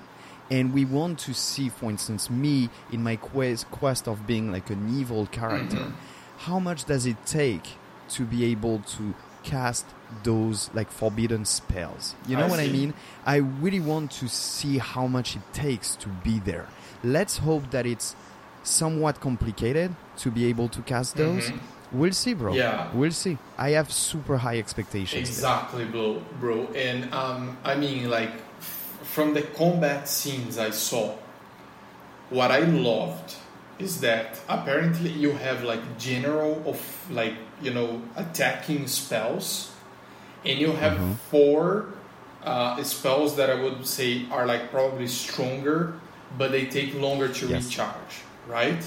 And 0.52 0.74
we 0.74 0.86
want 0.86 1.20
to 1.20 1.34
see, 1.34 1.70
for 1.70 1.90
instance, 1.90 2.30
me 2.30 2.70
in 2.92 3.02
my 3.02 3.16
quest, 3.16 3.70
quest 3.72 4.08
of 4.08 4.28
being 4.28 4.52
like 4.52 4.70
an 4.70 5.00
evil 5.00 5.26
character. 5.26 5.78
Mm-hmm. 5.78 5.96
How 6.38 6.60
much 6.60 6.86
does 6.86 7.06
it 7.06 7.18
take 7.26 7.68
to 8.10 8.26
be 8.26 8.46
able 8.46 8.80
to 8.80 9.16
cast 9.44 9.86
those 10.24 10.70
like 10.74 10.92
forbidden 10.92 11.46
spells? 11.46 12.16
You 12.28 12.38
know 12.38 12.46
I 12.46 12.50
what 12.50 12.60
I 12.60 12.68
mean? 12.68 12.94
I 13.26 13.38
really 13.38 13.80
want 13.80 14.12
to 14.12 14.28
see 14.28 14.78
how 14.78 15.08
much 15.08 15.36
it 15.36 15.42
takes 15.54 15.96
to 15.98 16.10
be 16.10 16.40
there. 16.40 16.68
Let's 17.04 17.38
hope 17.38 17.72
that 17.72 17.86
it's 17.86 18.16
somewhat 18.64 19.20
complicated 19.20 19.96
to 20.18 20.32
be 20.32 20.46
able 20.46 20.70
to 20.70 20.82
cast 20.82 21.18
those. 21.18 21.50
Mhm. 21.50 21.60
We'll 21.92 22.14
see, 22.14 22.34
bro. 22.34 22.54
Yeah. 22.54 22.90
We'll 22.94 23.12
see. 23.12 23.38
I 23.58 23.72
have 23.72 23.92
super 23.92 24.38
high 24.38 24.58
expectations. 24.58 25.30
Exactly, 25.30 25.86
bro. 25.86 26.22
Bro, 26.40 26.68
and 26.76 27.14
um, 27.14 27.58
I 27.64 27.76
mean, 27.76 28.10
like, 28.10 28.32
from 28.60 29.34
the 29.34 29.44
combat 29.44 30.10
scenes 30.10 30.58
I 30.58 30.72
saw, 30.72 31.16
what 32.32 32.52
I 32.52 32.60
loved 32.60 33.36
is 33.78 34.02
that 34.02 34.40
apparently 34.50 35.12
you 35.12 35.34
have 35.34 35.64
like 35.64 35.98
general 36.00 36.64
of 36.66 36.80
like 37.12 37.34
you 37.62 37.72
know 37.72 38.02
attacking 38.16 38.88
spells, 38.88 39.72
and 40.46 40.60
you 40.60 40.72
have 40.74 40.98
Mhm. 40.98 41.16
four 41.32 41.86
uh, 42.44 42.82
spells 42.84 43.36
that 43.38 43.50
I 43.50 43.56
would 43.56 43.86
say 43.88 44.26
are 44.32 44.46
like 44.46 44.70
probably 44.70 45.08
stronger, 45.08 45.94
but 46.38 46.52
they 46.52 46.66
take 46.66 46.94
longer 46.94 47.28
to 47.28 47.48
Yes. 47.48 47.66
recharge, 47.66 48.14
right? 48.48 48.84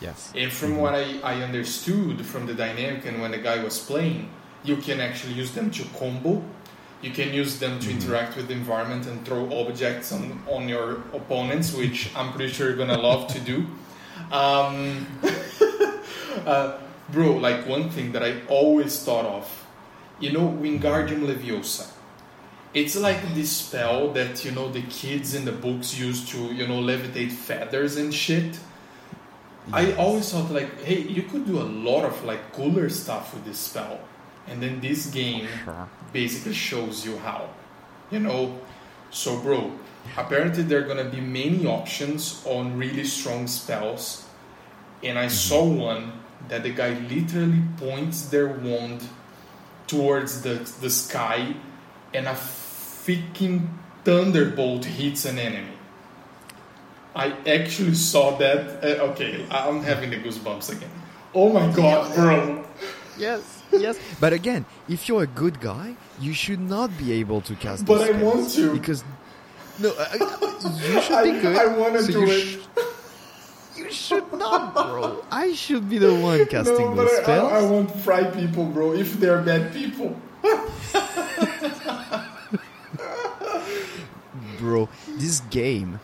Yes. 0.00 0.30
And 0.36 0.52
from 0.52 0.76
what 0.78 0.94
I, 0.94 1.16
I 1.24 1.42
understood 1.42 2.24
from 2.24 2.46
the 2.46 2.54
dynamic 2.54 3.04
and 3.06 3.20
when 3.20 3.32
the 3.32 3.38
guy 3.38 3.62
was 3.62 3.78
playing, 3.80 4.28
you 4.64 4.76
can 4.76 5.00
actually 5.00 5.32
use 5.34 5.50
them 5.50 5.70
to 5.72 5.82
combo. 5.98 6.42
You 7.02 7.10
can 7.10 7.34
use 7.34 7.58
them 7.58 7.80
to 7.80 7.90
interact 7.90 8.36
with 8.36 8.46
the 8.46 8.54
environment 8.54 9.06
and 9.08 9.24
throw 9.26 9.50
objects 9.60 10.12
on, 10.12 10.40
on 10.48 10.68
your 10.68 11.02
opponents, 11.12 11.72
which 11.74 12.08
I'm 12.14 12.32
pretty 12.32 12.52
sure 12.52 12.68
you're 12.68 12.76
gonna 12.76 12.98
love 13.02 13.26
to 13.34 13.40
do. 13.40 13.66
Um, 14.30 15.06
uh, 16.46 16.78
bro, 17.10 17.32
like 17.36 17.66
one 17.66 17.90
thing 17.90 18.12
that 18.12 18.22
I 18.22 18.34
always 18.48 19.02
thought 19.02 19.24
of, 19.24 19.61
you 20.22 20.30
know, 20.30 20.48
Wingardium 20.62 21.26
Leviosa. 21.26 21.90
It's 22.72 22.96
like 22.96 23.34
this 23.34 23.50
spell 23.50 24.12
that 24.12 24.44
you 24.44 24.52
know 24.52 24.70
the 24.70 24.82
kids 24.82 25.34
in 25.34 25.44
the 25.44 25.52
books 25.52 25.98
used 25.98 26.28
to 26.28 26.38
you 26.38 26.66
know 26.66 26.80
levitate 26.80 27.32
feathers 27.32 27.96
and 27.96 28.14
shit. 28.14 28.58
I 29.72 29.92
always 29.94 30.32
thought 30.32 30.50
like, 30.50 30.82
hey, 30.82 31.00
you 31.02 31.22
could 31.22 31.46
do 31.46 31.60
a 31.60 31.68
lot 31.88 32.04
of 32.04 32.24
like 32.24 32.52
cooler 32.52 32.88
stuff 32.88 33.34
with 33.34 33.44
this 33.44 33.58
spell, 33.58 34.00
and 34.46 34.62
then 34.62 34.80
this 34.80 35.06
game 35.06 35.46
oh, 35.46 35.64
Sure. 35.64 35.88
basically 36.12 36.54
shows 36.54 37.04
you 37.04 37.18
how, 37.18 37.50
you 38.10 38.20
know. 38.20 38.58
So, 39.10 39.38
bro, 39.38 39.72
apparently 40.16 40.62
there 40.62 40.78
are 40.82 40.88
gonna 40.88 41.10
be 41.10 41.20
many 41.20 41.66
options 41.66 42.42
on 42.46 42.78
really 42.78 43.04
strong 43.04 43.46
spells, 43.46 44.24
and 45.02 45.18
I 45.18 45.26
mm-hmm. 45.26 45.34
saw 45.34 45.64
one 45.64 46.12
that 46.48 46.62
the 46.62 46.70
guy 46.70 46.94
literally 47.10 47.62
points 47.76 48.26
their 48.30 48.48
wand 48.48 49.02
towards 49.92 50.42
the 50.42 50.54
the 50.80 50.90
sky, 50.90 51.54
and 52.14 52.26
a 52.26 52.32
freaking 52.34 53.68
thunderbolt 54.04 54.84
hits 54.84 55.24
an 55.24 55.38
enemy. 55.38 55.76
I 57.14 57.26
actually 57.46 57.94
saw 57.94 58.36
that. 58.38 58.82
Uh, 58.82 59.10
okay, 59.12 59.44
I'm 59.50 59.82
having 59.82 60.10
the 60.10 60.16
goosebumps 60.24 60.70
again. 60.74 60.90
Oh 61.34 61.52
my 61.52 61.66
god, 61.72 62.14
bro! 62.14 62.64
Yes. 63.18 63.42
Yes. 63.72 63.98
But 64.20 64.32
again, 64.32 64.64
if 64.88 65.08
you're 65.08 65.24
a 65.24 65.32
good 65.42 65.60
guy, 65.60 65.96
you 66.20 66.32
should 66.32 66.60
not 66.60 66.88
be 66.98 67.12
able 67.20 67.40
to 67.48 67.54
cast. 67.54 67.84
But 67.84 68.00
I 68.08 68.12
want 68.22 68.50
to. 68.56 68.72
because 68.72 69.04
no, 69.82 69.90
uh, 69.98 70.04
you 70.88 71.00
should 71.04 71.24
be 71.24 71.32
good. 71.44 71.56
I 71.56 71.66
want 71.80 71.94
to 71.96 72.02
so 72.04 72.12
do 72.12 72.20
you 72.20 72.32
it. 72.32 72.40
sh- 72.40 72.58
you 73.76 73.90
should 73.90 74.30
not, 74.32 74.74
bro. 74.74 75.24
I 75.30 75.52
should 75.52 75.88
be 75.88 75.98
the 75.98 76.14
one 76.14 76.46
casting 76.46 76.94
no, 76.96 77.02
I, 77.02 77.22
spells. 77.22 77.52
I, 77.52 77.58
I 77.58 77.62
won't 77.62 77.90
fry 78.00 78.24
people, 78.24 78.64
bro. 78.66 78.92
If 78.92 79.18
they're 79.20 79.40
bad 79.42 79.72
people. 79.72 80.16
bro 84.58 84.88
this 85.18 85.40
game 85.50 86.00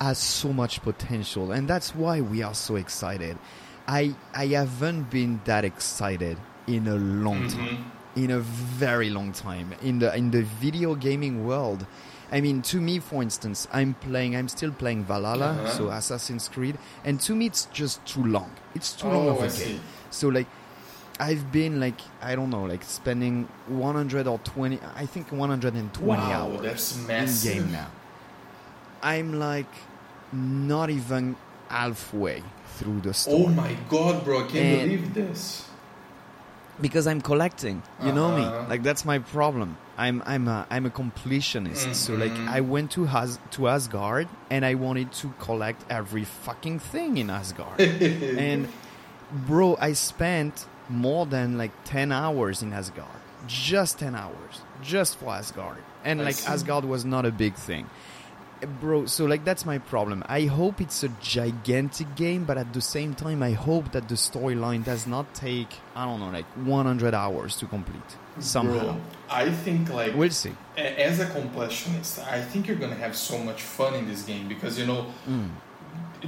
has 0.00 0.18
so 0.18 0.52
much 0.52 0.82
potential 0.82 1.52
and 1.52 1.68
that's 1.68 1.94
why 1.94 2.20
we 2.20 2.42
are 2.42 2.54
so 2.54 2.76
excited 2.76 3.38
i 3.86 4.14
i 4.34 4.46
haven't 4.46 5.04
been 5.10 5.40
that 5.44 5.64
excited 5.64 6.36
in 6.66 6.86
a 6.86 6.94
long 6.96 7.42
Mhm. 7.44 7.52
time 7.54 7.92
in 8.16 8.30
a 8.30 8.40
very 8.40 9.10
long 9.10 9.32
time 9.32 9.72
in 9.82 9.98
the 9.98 10.14
in 10.16 10.30
the 10.30 10.42
video 10.60 10.94
gaming 10.94 11.46
world 11.46 11.86
I 12.32 12.40
mean, 12.40 12.62
to 12.62 12.80
me, 12.80 13.00
for 13.00 13.22
instance, 13.22 13.66
I'm 13.72 13.94
playing, 13.94 14.36
I'm 14.36 14.48
still 14.48 14.70
playing 14.72 15.04
Valhalla, 15.04 15.50
Uh-huh. 15.52 15.68
so 15.70 15.88
Assassin's 15.90 16.48
Creed, 16.48 16.78
and 17.04 17.20
to 17.22 17.34
me, 17.34 17.46
it's 17.46 17.64
just 17.72 18.04
too 18.06 18.24
long. 18.24 18.50
It's 18.74 18.92
too 18.92 19.08
long 19.08 19.26
Oh, 19.26 19.30
of 19.30 19.42
a 19.42 19.46
I 19.46 19.48
game. 19.66 19.80
So 20.10 20.28
like, 20.28 20.46
I've 21.18 21.50
been 21.52 21.80
like, 21.80 22.00
I 22.22 22.34
don't 22.36 22.50
know, 22.50 22.64
like 22.64 22.84
spending 22.84 23.48
100 23.66 24.26
or 24.26 24.38
20, 24.38 24.78
I 24.96 25.06
think 25.06 25.32
120 25.32 26.06
Wow, 26.06 26.30
hours 26.56 26.62
that's 27.06 27.44
in 27.44 27.52
game 27.62 27.72
now. 27.72 27.88
I'm 29.02 29.38
like 29.38 29.72
not 30.32 30.88
even 30.90 31.36
halfway 31.68 32.42
through 32.76 33.00
the 33.00 33.12
story 33.12 33.44
Oh 33.44 33.48
my 33.48 33.76
god, 33.88 34.24
bro! 34.24 34.38
I 34.40 34.42
can't 34.42 34.54
And- 34.56 34.90
believe 34.90 35.14
this. 35.14 35.66
Because 36.80 37.06
I'm 37.06 37.20
collecting. 37.20 37.82
You 38.02 38.12
know 38.12 38.30
Uh-huh. 38.30 38.62
me. 38.62 38.68
Like 38.68 38.82
that's 38.82 39.04
my 39.04 39.18
problem. 39.18 39.76
I'm 39.98 40.22
I'm 40.26 40.48
a 40.48 40.66
I'm 40.70 40.86
a 40.86 40.90
completionist. 40.90 41.94
So 41.94 42.14
like. 42.14 42.32
I 42.48 42.60
went 42.60 42.90
to 42.92 43.06
As- 43.06 43.38
to 43.52 43.68
Asgard 43.68 44.28
and 44.50 44.64
I 44.64 44.74
wanted 44.74 45.12
to 45.20 45.32
collect 45.38 45.84
every 45.90 46.24
fucking 46.24 46.78
thing 46.80 47.18
in 47.18 47.28
Asgard. 47.30 47.80
and 48.46 48.68
bro, 49.46 49.76
I 49.80 49.92
spent 49.94 50.66
more 50.88 51.26
than 51.26 51.56
like 51.58 51.72
10 51.84 52.12
hours 52.12 52.62
in 52.62 52.72
Asgard. 52.72 53.08
Just 53.46 53.98
10 53.98 54.14
hours 54.14 54.60
just 54.82 55.16
for 55.18 55.30
Asgard. 55.34 55.78
And 56.04 56.20
I 56.20 56.24
like 56.24 56.34
see. 56.36 56.48
Asgard 56.52 56.84
was 56.84 57.04
not 57.04 57.24
a 57.26 57.30
big 57.30 57.54
thing. 57.54 57.86
Bro, 58.80 59.06
so 59.06 59.24
like 59.24 59.44
that's 59.44 59.64
my 59.64 59.78
problem. 59.78 60.22
I 60.28 60.42
hope 60.42 60.80
it's 60.80 61.02
a 61.02 61.08
gigantic 61.20 62.14
game, 62.14 62.44
but 62.44 62.58
at 62.58 62.72
the 62.74 62.80
same 62.82 63.14
time, 63.14 63.42
I 63.42 63.52
hope 63.52 63.92
that 63.92 64.08
the 64.08 64.16
storyline 64.16 64.84
does 64.84 65.06
not 65.06 65.32
take 65.34 65.68
I 65.96 66.04
don't 66.04 66.20
know 66.20 66.30
like 66.30 66.44
100 66.56 67.14
hours 67.14 67.56
to 67.56 67.66
complete 67.66 68.02
somehow. 68.38 68.80
Bro, 68.92 69.00
I 69.30 69.50
think 69.50 69.88
like 69.92 70.14
We'll 70.14 70.30
see. 70.30 70.52
as 70.76 71.20
a 71.20 71.26
completionist, 71.26 72.22
I 72.26 72.42
think 72.42 72.66
you're 72.68 72.76
gonna 72.76 72.94
have 72.96 73.16
so 73.16 73.38
much 73.38 73.62
fun 73.62 73.94
in 73.94 74.06
this 74.06 74.22
game 74.22 74.46
because 74.48 74.78
you 74.78 74.86
know 74.86 75.06
Mm. 75.26 75.50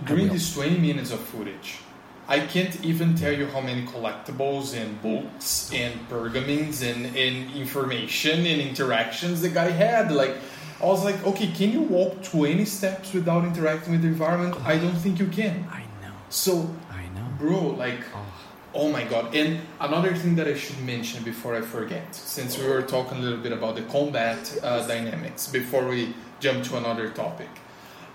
during 0.06 0.28
these 0.30 0.54
20 0.54 0.78
minutes 0.78 1.10
of 1.12 1.20
footage, 1.20 1.80
I 2.28 2.40
can't 2.40 2.82
even 2.84 3.14
tell 3.14 3.32
you 3.32 3.46
how 3.48 3.60
many 3.60 3.82
collectibles 3.86 4.74
and 4.74 5.00
books 5.02 5.70
and 5.74 5.92
pergamins 6.08 6.80
and, 6.82 7.04
and 7.14 7.52
information 7.54 8.46
and 8.46 8.60
interactions 8.62 9.42
the 9.42 9.50
guy 9.50 9.68
had. 9.70 10.10
Like, 10.12 10.36
I 10.82 10.86
was 10.86 11.04
like, 11.04 11.24
okay, 11.24 11.46
can 11.52 11.70
you 11.70 11.82
walk 11.82 12.22
20 12.22 12.64
steps 12.64 13.12
without 13.12 13.44
interacting 13.44 13.92
with 13.92 14.02
the 14.02 14.08
environment? 14.08 14.56
I 14.64 14.78
don't 14.78 14.96
think 14.96 15.20
you 15.20 15.28
can. 15.28 15.66
I 15.70 15.82
know. 16.02 16.12
So, 16.28 16.68
I 16.90 17.04
know. 17.14 17.26
bro, 17.38 17.68
like, 17.68 18.00
Oh. 18.14 18.26
Oh 18.74 18.90
my 18.90 19.04
god. 19.04 19.34
And 19.34 19.60
another 19.80 20.14
thing 20.14 20.34
that 20.36 20.48
I 20.48 20.54
should 20.54 20.80
mention 20.80 21.22
before 21.24 21.54
I 21.54 21.60
forget, 21.60 22.14
since 22.14 22.56
we 22.58 22.66
were 22.66 22.82
talking 22.82 23.18
a 23.18 23.20
little 23.20 23.38
bit 23.38 23.52
about 23.52 23.76
the 23.76 23.82
combat 23.82 24.58
uh, 24.62 24.86
dynamics, 24.86 25.46
before 25.46 25.86
we 25.86 26.14
jump 26.40 26.64
to 26.64 26.78
another 26.78 27.10
topic, 27.10 27.50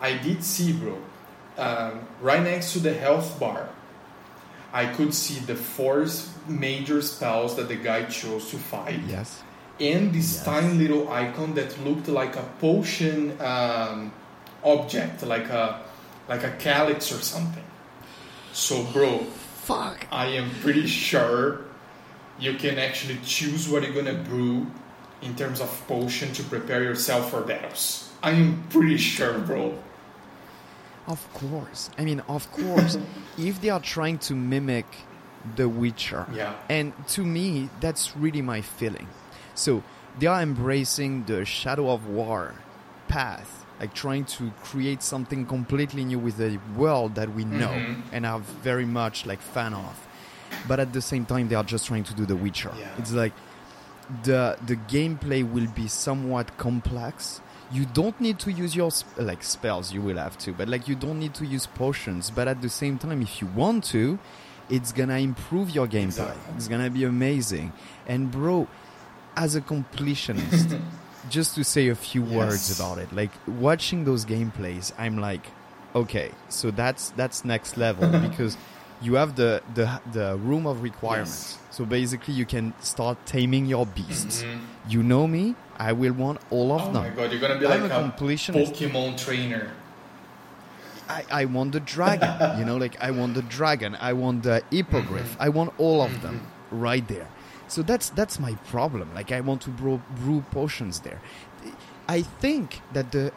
I 0.02 0.18
did 0.18 0.44
see, 0.44 0.74
bro, 0.74 0.98
um, 1.58 2.02
right 2.22 2.42
next 2.42 2.74
to 2.74 2.80
the 2.80 2.94
health 2.94 3.40
bar, 3.40 3.70
I 4.74 4.88
could 4.88 5.14
see 5.14 5.40
the 5.40 5.56
four 5.56 6.08
major 6.48 7.02
spells 7.02 7.56
that 7.56 7.68
the 7.68 7.76
guy 7.76 8.06
chose 8.06 8.50
to 8.52 8.58
fight, 8.58 9.00
Yes. 9.08 9.44
And 9.80 10.14
this 10.14 10.36
Yes. 10.36 10.46
tiny 10.46 10.74
little 10.74 11.10
icon 11.12 11.54
that 11.56 11.78
looked 11.86 12.08
like 12.08 12.36
a 12.36 12.44
potion 12.60 13.40
um, 13.42 14.12
object, 14.64 15.24
like 15.24 15.50
a 15.50 15.82
like 16.30 16.44
a 16.44 16.52
calyx 16.60 17.12
or 17.12 17.22
something. 17.22 17.64
So, 18.54 18.84
bro, 18.92 19.20
Fuck. 19.64 20.08
I 20.12 20.26
am 20.28 20.50
pretty 20.62 20.88
sure 20.88 21.62
you 22.40 22.54
can 22.56 22.78
actually 22.80 23.18
choose 23.26 23.68
what 23.70 23.84
you're 23.84 23.94
gonna 23.94 24.24
brew 24.24 24.66
in 25.22 25.36
terms 25.36 25.60
of 25.62 25.70
potion 25.88 26.32
to 26.34 26.44
prepare 26.44 26.84
yourself 26.84 27.32
for 27.32 27.42
battles. 27.42 28.10
I 28.24 28.32
am 28.32 28.64
pretty 28.70 28.98
sure, 28.98 29.38
bro. 29.40 29.74
Of 31.08 31.22
course. 31.34 31.90
I 31.98 32.04
mean, 32.04 32.22
of 32.28 32.52
course. 32.52 32.98
if 33.38 33.62
they 33.62 33.70
are 33.70 33.80
trying 33.80 34.18
to 34.20 34.36
mimic 34.36 34.86
The 35.56 35.68
Witcher, 35.70 36.26
Yeah. 36.34 36.54
and 36.70 36.92
to 37.16 37.24
me, 37.26 37.70
that's 37.80 38.18
really 38.18 38.42
my 38.42 38.62
feeling. 38.62 39.08
So 39.58 39.84
they 40.20 40.28
are 40.28 40.42
embracing 40.42 41.26
the 41.26 41.46
Shadow 41.46 41.90
of 41.92 42.08
War 42.08 42.54
path, 43.08 43.66
like 43.80 43.94
trying 43.94 44.26
to 44.26 44.52
create 44.64 45.02
something 45.04 45.46
completely 45.46 46.04
new 46.06 46.20
with 46.20 46.40
a 46.40 46.60
world 46.76 47.16
that 47.16 47.34
we 47.34 47.44
know 47.46 47.70
Mhm. 47.76 48.02
and 48.12 48.26
are 48.26 48.40
very 48.64 48.86
much 48.86 49.26
like 49.26 49.42
fan 49.42 49.74
of. 49.74 49.96
But 50.68 50.80
at 50.80 50.94
the 50.94 51.02
same 51.02 51.26
time, 51.26 51.48
they 51.50 51.56
are 51.56 51.64
just 51.64 51.86
trying 51.88 52.04
to 52.06 52.14
do 52.14 52.26
The 52.26 52.36
Witcher. 52.36 52.72
Yeah. 52.80 52.88
It's 53.00 53.12
like 53.12 53.34
the 54.24 54.58
the 54.66 54.76
gameplay 54.76 55.44
will 55.44 55.68
be 55.68 55.88
somewhat 55.88 56.58
complex. 56.58 57.42
You 57.72 57.86
don't 57.86 58.20
need 58.22 58.40
to 58.40 58.52
use 58.52 58.76
your 58.76 58.92
sp- 58.96 59.20
like 59.20 59.44
spells. 59.44 59.92
You 59.92 60.02
will 60.02 60.18
have 60.18 60.38
to, 60.40 60.54
but 60.54 60.68
like 60.70 60.88
you 60.88 60.96
don't 60.96 61.20
need 61.20 61.34
to 61.36 61.46
use 61.46 61.66
potions. 61.68 62.32
But 62.34 62.48
at 62.48 62.62
the 62.62 62.70
same 62.70 62.98
time, 62.98 63.22
if 63.22 63.42
you 63.42 63.48
want 63.48 63.84
to, 63.92 64.18
it's 64.70 64.92
gonna 64.94 65.18
improve 65.20 65.70
your 65.72 65.88
gameplay. 65.88 66.32
Exactly. 66.32 66.54
It's 66.56 66.68
gonna 66.70 66.90
be 66.90 67.04
amazing. 67.04 67.74
And 68.08 68.32
bro, 68.32 68.68
as 69.38 69.56
a 69.56 69.62
completionist, 69.62 70.80
just 71.30 71.56
to 71.56 71.64
say 71.64 71.88
a 71.88 71.96
few 71.96 72.22
words 72.24 72.78
about 72.78 72.98
it, 72.98 73.14
like 73.14 73.32
watching 73.48 74.04
those 74.04 74.26
gameplays, 74.26 74.92
I'm 74.98 75.18
like, 75.20 75.46
okay, 75.96 76.32
so 76.50 76.72
that's 76.72 77.12
that's 77.12 77.46
next 77.46 77.78
level 77.78 78.10
because 78.30 78.58
you 79.02 79.14
have 79.16 79.36
the 79.36 79.62
the 79.76 80.02
the 80.12 80.36
room 80.38 80.66
of 80.66 80.82
requirements. 80.82 81.58
So 81.70 81.86
basically, 81.86 82.34
you 82.34 82.46
can 82.46 82.74
start 82.82 83.18
taming 83.28 83.68
your 83.68 83.86
beasts. 83.86 84.44
Mhm. 84.44 84.60
You 84.90 85.04
know 85.04 85.28
me, 85.28 85.56
I 85.78 85.94
will 85.94 86.14
want 86.14 86.40
all 86.50 86.72
of 86.72 86.82
Oh 86.82 86.94
them. 86.94 87.06
Oh 87.06 87.10
my 87.10 87.16
god, 87.16 87.32
you're 87.32 87.40
gonna 87.40 87.60
be 87.60 87.68
I'm 87.68 87.84
like 87.84 87.92
a 87.92 87.96
a, 88.00 88.04
completionist. 88.04 88.74
Pokemon 88.74 89.18
trainer. 89.24 89.70
I, 91.10 91.24
I 91.32 91.46
want 91.46 91.72
the 91.72 91.80
dragon. 91.80 92.34
you 92.60 92.66
know, 92.66 92.78
like 92.78 93.00
I 93.00 93.12
want 93.12 93.36
the 93.36 93.44
dragon. 93.44 93.96
I 94.02 94.14
want 94.14 94.44
the 94.44 94.64
hippogriff. 94.72 95.32
Mm-hmm. 95.34 95.42
I 95.42 95.50
want 95.50 95.74
all 95.78 96.02
of 96.02 96.22
them 96.22 96.42
right 96.72 97.08
there. 97.08 97.28
So 97.68 97.82
that's 97.82 98.10
that's 98.12 98.40
my 98.40 98.54
problem. 98.72 99.14
Like 99.14 99.32
I 99.32 99.42
want 99.42 99.62
to 99.64 99.70
brew, 99.70 100.02
brew 100.22 100.42
potions 100.52 101.02
there. 101.02 101.20
I 102.08 102.22
think 102.22 102.82
that 102.94 103.12
the 103.12 103.32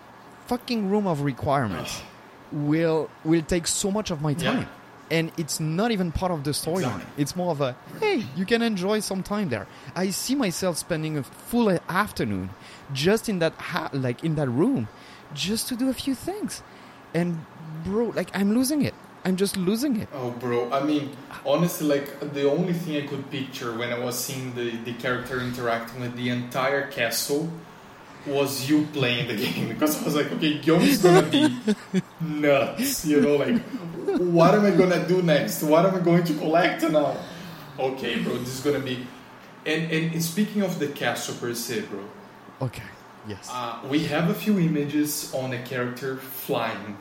fucking 0.47 0.89
room 0.91 1.07
of 1.07 1.23
requirements 1.23 2.01
will 2.53 3.11
will 3.25 3.43
take 3.43 3.67
so 3.67 3.91
much 3.91 4.11
of 4.11 4.21
my 4.23 4.31
Yeah. 4.33 4.53
time. 4.53 4.69
And 5.13 5.33
it's 5.37 5.59
not 5.59 5.91
even 5.91 6.13
part 6.13 6.31
of 6.31 6.45
the 6.45 6.53
storyline. 6.53 6.95
Exactly. 7.03 7.23
It's 7.23 7.35
more 7.35 7.51
of 7.51 7.61
a 7.61 7.75
hey, 7.99 8.23
you 8.37 8.47
can 8.47 8.63
enjoy 8.63 9.01
some 9.01 9.25
time 9.25 9.49
there. 9.49 9.67
I 9.97 10.11
see 10.11 10.37
myself 10.37 10.79
spending 10.79 11.19
a 11.19 11.25
full 11.25 11.69
afternoon 11.89 12.51
just 12.93 13.29
in 13.29 13.41
that 13.41 13.55
ha- 13.55 13.91
like 13.93 14.23
in 14.23 14.37
that 14.37 14.49
room, 14.49 14.87
just 15.35 15.67
to 15.69 15.75
do 15.77 15.89
a 15.91 15.95
few 15.95 16.15
things. 16.15 16.63
And 17.13 17.45
bro, 17.83 18.13
like 18.15 18.31
I'm 18.35 18.55
losing 18.55 18.83
it. 18.83 18.95
I'm 19.25 19.37
just 19.37 19.57
losing 19.57 19.97
it. 20.01 20.09
Oh, 20.15 20.31
bro. 20.31 20.71
I 20.73 20.83
mean, 20.83 21.11
honestly, 21.45 21.87
like 21.87 22.33
the 22.33 22.51
only 22.51 22.73
thing 22.73 23.03
I 23.03 23.07
could 23.07 23.31
picture 23.31 23.77
when 23.77 23.93
I 23.93 23.99
was 23.99 24.19
seeing 24.19 24.55
the, 24.55 24.71
the 24.79 24.95
character 24.95 25.41
interacting 25.41 26.01
with 26.01 26.17
the 26.17 26.31
entire 26.31 26.87
castle 26.91 27.49
was 28.27 28.69
you 28.69 28.87
playing 28.93 29.29
the 29.29 29.37
game 29.45 29.69
because 29.69 30.01
I 30.01 30.05
was 30.05 30.17
like, 30.17 30.33
okay, 30.33 30.59
Guillaume's 30.59 30.99
gonna 31.03 31.23
be 31.23 31.55
nuts. 32.21 33.05
You 33.05 33.21
know, 33.21 33.37
like, 33.37 33.61
what 34.19 34.55
am 34.55 34.65
I 34.65 34.71
gonna 34.71 35.07
do 35.07 35.23
next? 35.23 35.63
What 35.63 35.85
am 35.87 35.95
I 35.95 36.01
going 36.01 36.25
to 36.25 36.35
collect 36.35 36.83
now? 36.83 37.17
Okay, 37.79 38.23
bro, 38.23 38.37
this 38.39 38.59
is 38.59 38.61
gonna 38.61 38.81
be. 38.85 39.07
And 39.67 39.91
and 39.93 40.23
speaking 40.23 40.63
of 40.63 40.79
the 40.79 40.89
castle 40.89 41.35
per 41.35 41.53
se, 41.55 41.83
bro, 41.83 42.01
Okay. 42.63 42.83
Yes. 43.29 43.49
uh, 43.53 43.79
we 43.89 44.05
have 44.05 44.31
a 44.31 44.35
few 44.35 44.59
images 44.59 45.33
on 45.35 45.53
a 45.53 45.63
character 45.63 46.17
flying 46.17 46.97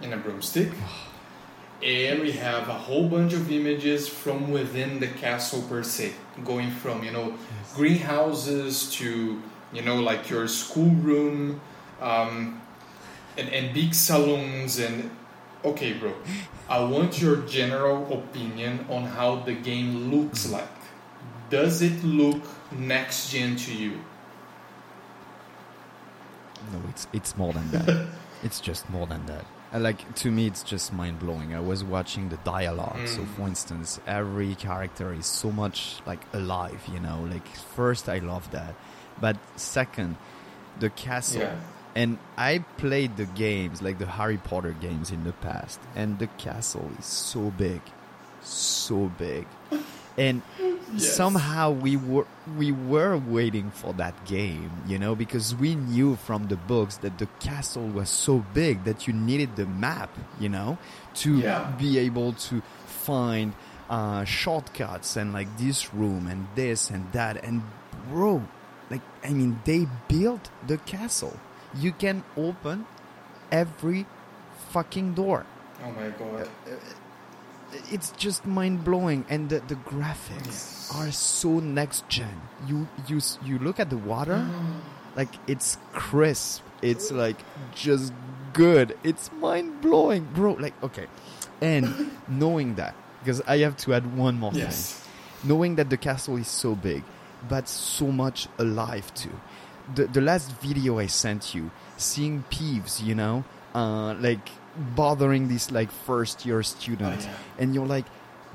in 0.00 0.14
a 0.14 0.16
broomstick. 0.16 0.70
And 1.82 2.20
we 2.20 2.32
have 2.32 2.68
a 2.68 2.74
whole 2.74 3.08
bunch 3.08 3.32
of 3.32 3.52
images 3.52 4.08
from 4.08 4.50
within 4.50 4.98
the 4.98 5.06
castle 5.06 5.62
per 5.62 5.84
se, 5.84 6.12
going 6.44 6.72
from, 6.72 7.04
you 7.04 7.12
know, 7.12 7.34
greenhouses 7.74 8.90
to, 8.94 9.40
you 9.72 9.82
know, 9.82 9.96
like 9.96 10.28
your 10.28 10.48
schoolroom 10.48 11.60
um, 12.00 12.60
and, 13.36 13.48
and 13.50 13.72
big 13.72 13.94
saloons. 13.94 14.80
And 14.80 15.08
okay, 15.64 15.92
bro, 15.92 16.14
I 16.68 16.82
want 16.82 17.22
your 17.22 17.36
general 17.42 18.12
opinion 18.12 18.84
on 18.88 19.04
how 19.04 19.36
the 19.36 19.54
game 19.54 20.10
looks 20.10 20.50
like. 20.50 20.68
Does 21.48 21.80
it 21.80 22.02
look 22.02 22.42
next 22.72 23.30
gen 23.30 23.54
to 23.56 23.72
you? 23.72 24.00
No, 26.72 26.82
it's 26.88 27.06
it's 27.12 27.36
more 27.36 27.52
than 27.52 27.70
that. 27.70 28.08
it's 28.42 28.60
just 28.60 28.90
more 28.90 29.06
than 29.06 29.24
that. 29.26 29.46
Like 29.72 30.14
to 30.16 30.30
me, 30.30 30.46
it's 30.46 30.62
just 30.62 30.92
mind 30.92 31.18
blowing. 31.18 31.54
I 31.54 31.60
was 31.60 31.84
watching 31.84 32.30
the 32.30 32.38
dialogue. 32.38 33.06
So, 33.06 33.20
Mm. 33.20 33.28
for 33.36 33.46
instance, 33.48 34.00
every 34.06 34.54
character 34.54 35.12
is 35.12 35.26
so 35.26 35.50
much 35.50 36.00
like 36.06 36.20
alive. 36.32 36.80
You 36.92 37.00
know, 37.00 37.26
like 37.30 37.46
first 37.76 38.08
I 38.08 38.18
love 38.18 38.50
that, 38.52 38.74
but 39.20 39.36
second, 39.56 40.16
the 40.80 40.90
castle. 40.90 41.42
Yeah. 41.42 41.56
And 41.94 42.18
I 42.36 42.58
played 42.76 43.16
the 43.16 43.24
games, 43.26 43.82
like 43.82 43.98
the 43.98 44.06
Harry 44.06 44.36
Potter 44.38 44.72
games 44.80 45.10
in 45.10 45.24
the 45.24 45.32
past, 45.32 45.80
and 45.96 46.18
the 46.18 46.28
castle 46.38 46.90
is 46.98 47.06
so 47.06 47.50
big, 47.50 47.80
so 48.42 49.10
big, 49.18 49.46
and 50.16 50.42
Yes. 50.94 51.14
somehow 51.16 51.70
we 51.70 51.96
were 51.96 52.26
we 52.56 52.72
were 52.72 53.16
waiting 53.18 53.70
for 53.70 53.92
that 53.94 54.14
game, 54.24 54.70
you 54.86 54.98
know, 54.98 55.14
because 55.14 55.54
we 55.54 55.74
knew 55.74 56.16
from 56.16 56.48
the 56.48 56.56
books 56.56 56.96
that 56.98 57.18
the 57.18 57.26
castle 57.40 57.86
was 57.88 58.08
so 58.08 58.38
big 58.54 58.84
that 58.84 59.06
you 59.06 59.12
needed 59.12 59.56
the 59.56 59.66
map, 59.66 60.10
you 60.40 60.48
know, 60.48 60.78
to 61.22 61.40
Yeah. 61.40 61.64
be 61.78 61.98
able 61.98 62.32
to 62.48 62.62
find 62.86 63.52
uh, 63.90 64.24
shortcuts 64.24 65.16
and 65.16 65.32
like 65.32 65.48
this 65.58 65.92
room 65.94 66.26
and 66.26 66.46
this 66.54 66.90
and 66.90 67.10
that 67.12 67.42
and 67.44 67.62
bro, 68.08 68.42
like 68.90 69.02
I 69.24 69.32
mean, 69.32 69.60
they 69.64 69.86
built 70.08 70.50
the 70.66 70.78
castle. 70.78 71.36
You 71.76 71.92
can 71.92 72.24
open 72.36 72.86
every 73.52 74.06
fucking 74.70 75.14
door 75.14 75.44
Oh 75.84 75.90
my 75.92 76.08
god. 76.10 76.48
It's 77.90 78.10
just 78.12 78.46
mind 78.46 78.84
blowing, 78.84 79.24
and 79.28 79.48
the, 79.50 79.60
the 79.60 79.74
graphics 79.76 80.46
Yes. 80.46 80.86
are 80.90 81.10
so 81.10 81.58
next 81.60 82.08
gen. 82.08 82.40
You 82.66 82.88
you 83.06 83.20
you 83.44 83.58
look 83.58 83.78
at 83.80 83.90
the 83.90 83.96
water, 83.98 84.44
like 85.16 85.38
it's 85.46 85.76
crisp. 85.92 86.62
It's 86.82 87.10
like 87.10 87.44
just 87.74 88.12
good. 88.52 88.96
It's 89.02 89.30
mind 89.32 89.80
blowing, 89.82 90.28
bro. 90.34 90.52
Like 90.52 90.74
okay, 90.82 91.06
and 91.60 91.92
knowing 92.28 92.76
that 92.76 92.94
because 93.20 93.40
I 93.46 93.58
have 93.58 93.76
to 93.78 93.94
add 93.94 94.16
one 94.16 94.38
more 94.38 94.52
Yes. 94.52 94.94
thing. 94.94 95.48
Knowing 95.48 95.76
that 95.76 95.88
the 95.90 95.96
castle 95.96 96.36
is 96.36 96.48
so 96.48 96.74
big, 96.74 97.02
but 97.48 97.68
so 97.68 98.06
much 98.08 98.48
alive 98.58 99.12
too. 99.14 99.30
The 99.94 100.06
the 100.06 100.20
last 100.20 100.50
video 100.60 100.98
I 100.98 101.06
sent 101.06 101.54
you, 101.54 101.70
seeing 101.96 102.44
Peeves, 102.50 103.02
you 103.02 103.14
know, 103.14 103.44
uh, 103.74 104.14
like 104.14 104.48
bothering 104.94 105.48
this 105.48 105.70
like 105.70 105.90
first 105.90 106.46
year 106.46 106.62
student, 106.62 107.20
Oh, 107.20 107.24
yeah. 107.24 107.34
and 107.58 107.74
you're 107.74 107.86
like, 107.86 108.04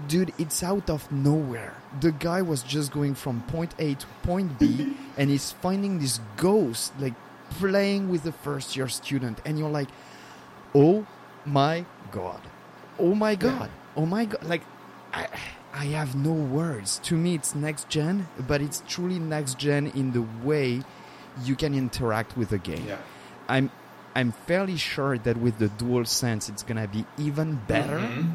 dude, 0.07 0.33
it's 0.37 0.63
out 0.63 0.89
of 0.89 1.11
nowhere. 1.11 1.73
The 1.99 2.11
guy 2.11 2.41
was 2.41 2.63
just 2.63 2.91
going 2.91 3.15
from 3.15 3.41
point 3.43 3.73
A 3.79 3.93
to 3.95 4.07
point 4.23 4.57
B, 4.59 4.95
and 5.17 5.29
he's 5.29 5.51
finding 5.51 5.99
this 5.99 6.19
ghost 6.37 6.93
like 6.99 7.13
playing 7.59 8.09
with 8.09 8.23
the 8.23 8.31
first 8.31 8.75
year 8.75 8.87
student, 8.87 9.39
and 9.45 9.59
you're 9.59 9.69
like, 9.69 9.89
oh 10.73 11.05
my 11.45 11.85
god, 12.11 12.41
oh 12.99 13.13
my 13.15 13.35
god, 13.35 13.69
oh 13.95 14.05
my 14.05 14.25
god, 14.25 14.43
like. 14.43 14.61
I, 15.13 15.27
I 15.75 15.85
have 15.85 16.15
no 16.15 16.33
words. 16.33 16.99
To 17.05 17.15
me, 17.15 17.33
it's 17.35 17.53
next 17.55 17.89
gen, 17.89 18.27
but 18.47 18.61
it's 18.61 18.83
truly 18.87 19.17
next 19.19 19.57
gen 19.57 19.87
in 19.87 20.11
the 20.11 20.23
way 20.43 20.81
you 21.43 21.55
can 21.55 21.73
interact 21.73 22.37
with 22.37 22.49
the 22.49 22.59
game. 22.59 22.85
Yeah. 22.87 22.97
I'm 23.49 23.71
I'm 24.15 24.31
fairly 24.31 24.77
sure 24.77 25.17
that 25.17 25.37
with 25.37 25.57
the 25.57 25.67
DualSense 25.69 26.49
it's 26.49 26.63
gonna 26.63 26.87
be 26.87 27.05
even 27.17 27.61
better. 27.67 27.99
Mhm. 27.99 28.31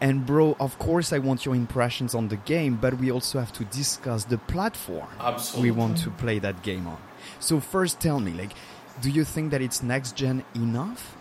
And 0.00 0.24
bro, 0.26 0.56
of 0.60 0.78
course 0.78 1.12
I 1.12 1.18
want 1.18 1.44
your 1.44 1.54
impressions 1.56 2.14
on 2.14 2.28
the 2.28 2.36
game, 2.36 2.78
but 2.80 2.98
we 2.98 3.10
also 3.10 3.38
have 3.40 3.52
to 3.54 3.64
discuss 3.64 4.24
the 4.24 4.38
platform 4.38 5.08
Absolutely. 5.20 5.70
we 5.70 5.76
want 5.76 5.98
to 5.98 6.10
play 6.10 6.38
that 6.38 6.62
game 6.62 6.86
on. 6.86 6.98
So 7.40 7.58
first 7.60 7.98
tell 8.00 8.20
me, 8.20 8.32
like, 8.32 8.52
do 9.00 9.10
you 9.10 9.24
think 9.24 9.50
that 9.50 9.60
it's 9.60 9.82
next 9.82 10.14
gen 10.16 10.44
enough? 10.54 11.16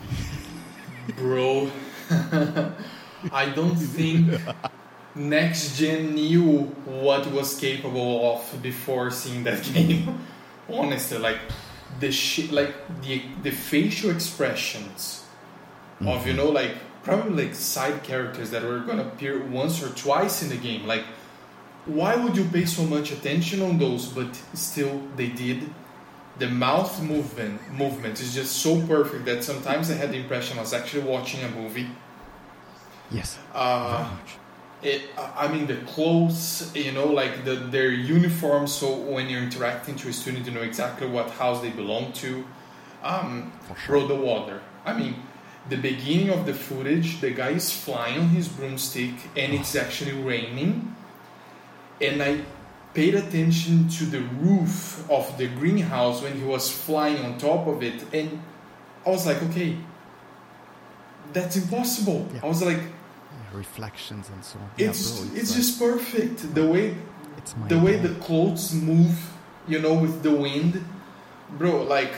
Bro, 1.16 1.70
I 3.32 3.46
don't 3.50 3.76
think 3.76 4.30
next 5.14 5.76
gen 5.76 6.14
knew 6.14 6.62
what 6.86 7.26
was 7.32 7.58
capable 7.58 8.34
of 8.34 8.62
before 8.62 9.10
seeing 9.10 9.44
that 9.44 9.62
game. 9.74 10.18
Honestly, 10.68 11.18
like 11.18 11.38
the 11.98 12.12
shit, 12.12 12.52
like 12.52 12.74
the 13.02 13.22
the 13.42 13.50
facial 13.50 14.10
expressions 14.10 15.24
of 16.00 16.26
you 16.26 16.32
know 16.32 16.48
like 16.48 16.74
probably 17.02 17.44
like 17.44 17.54
side 17.54 18.02
characters 18.02 18.50
that 18.50 18.62
were 18.62 18.80
gonna 18.80 19.02
appear 19.02 19.42
once 19.44 19.82
or 19.82 19.88
twice 19.90 20.42
in 20.42 20.48
the 20.48 20.56
game. 20.56 20.86
Like, 20.86 21.04
why 21.86 22.16
would 22.16 22.36
you 22.36 22.44
pay 22.44 22.64
so 22.64 22.84
much 22.84 23.10
attention 23.10 23.62
on 23.62 23.78
those? 23.78 24.06
But 24.06 24.34
still, 24.54 25.02
they 25.16 25.28
did. 25.28 25.72
The 26.38 26.48
mouth 26.48 27.02
movement 27.02 27.60
movement 27.72 28.20
is 28.20 28.34
just 28.34 28.56
so 28.56 28.80
perfect 28.86 29.24
that 29.26 29.44
sometimes 29.44 29.90
I 29.90 29.94
had 29.94 30.10
the 30.10 30.18
impression 30.18 30.58
I 30.58 30.62
was 30.62 30.72
actually 30.72 31.02
watching 31.02 31.42
a 31.42 31.50
movie. 31.50 31.88
Yes. 33.10 33.38
Uh, 33.52 34.08
it, 34.82 35.02
I 35.16 35.48
mean 35.48 35.66
the 35.66 35.76
clothes, 35.76 36.70
you 36.74 36.92
know, 36.92 37.06
like 37.06 37.44
the, 37.44 37.54
their 37.54 37.90
uniforms. 37.90 38.72
So 38.72 38.94
when 38.94 39.28
you're 39.28 39.42
interacting 39.42 39.96
to 39.96 40.08
a 40.08 40.12
student, 40.12 40.46
you 40.46 40.52
know 40.52 40.62
exactly 40.62 41.06
what 41.06 41.30
house 41.30 41.60
they 41.60 41.70
belong 41.70 42.12
to. 42.14 42.44
Um, 43.02 43.52
For 43.62 43.76
sure. 43.76 43.98
Bro, 43.98 44.08
the 44.08 44.14
water. 44.16 44.60
I 44.84 44.98
mean, 44.98 45.16
the 45.68 45.76
beginning 45.76 46.30
of 46.30 46.46
the 46.46 46.54
footage, 46.54 47.20
the 47.20 47.30
guy 47.30 47.50
is 47.50 47.72
flying 47.72 48.18
on 48.18 48.28
his 48.28 48.48
broomstick, 48.48 49.14
and 49.36 49.52
it's 49.52 49.76
actually 49.76 50.12
raining. 50.12 50.94
And 52.00 52.22
I 52.22 52.40
paid 52.94 53.14
attention 53.14 53.88
to 53.88 54.04
the 54.04 54.20
roof 54.20 55.08
of 55.10 55.36
the 55.38 55.46
greenhouse 55.46 56.22
when 56.22 56.36
he 56.36 56.44
was 56.44 56.70
flying 56.70 57.24
on 57.24 57.38
top 57.38 57.66
of 57.66 57.82
it, 57.82 58.02
and 58.12 58.42
I 59.06 59.10
was 59.10 59.26
like, 59.26 59.42
okay, 59.44 59.76
that's 61.32 61.56
impossible. 61.56 62.26
Yeah. 62.34 62.40
I 62.42 62.46
was 62.46 62.62
like, 62.62 62.80
reflections 63.54 64.28
and 64.32 64.44
so 64.44 64.58
on. 64.58 64.70
it's 64.78 65.02
yeah, 65.10 65.24
bro, 65.26 65.36
it's 65.40 65.50
like- 65.50 65.56
just 65.58 65.78
perfect. 65.78 66.54
The 66.54 66.66
way 66.66 66.94
it's 67.38 67.54
the 67.68 67.78
way 67.78 67.96
the 67.96 68.14
clothes 68.26 68.72
move, 68.74 69.16
you 69.68 69.78
know, 69.80 69.94
with 69.94 70.22
the 70.22 70.30
wind, 70.32 70.84
bro. 71.58 71.82
Like, 71.82 72.12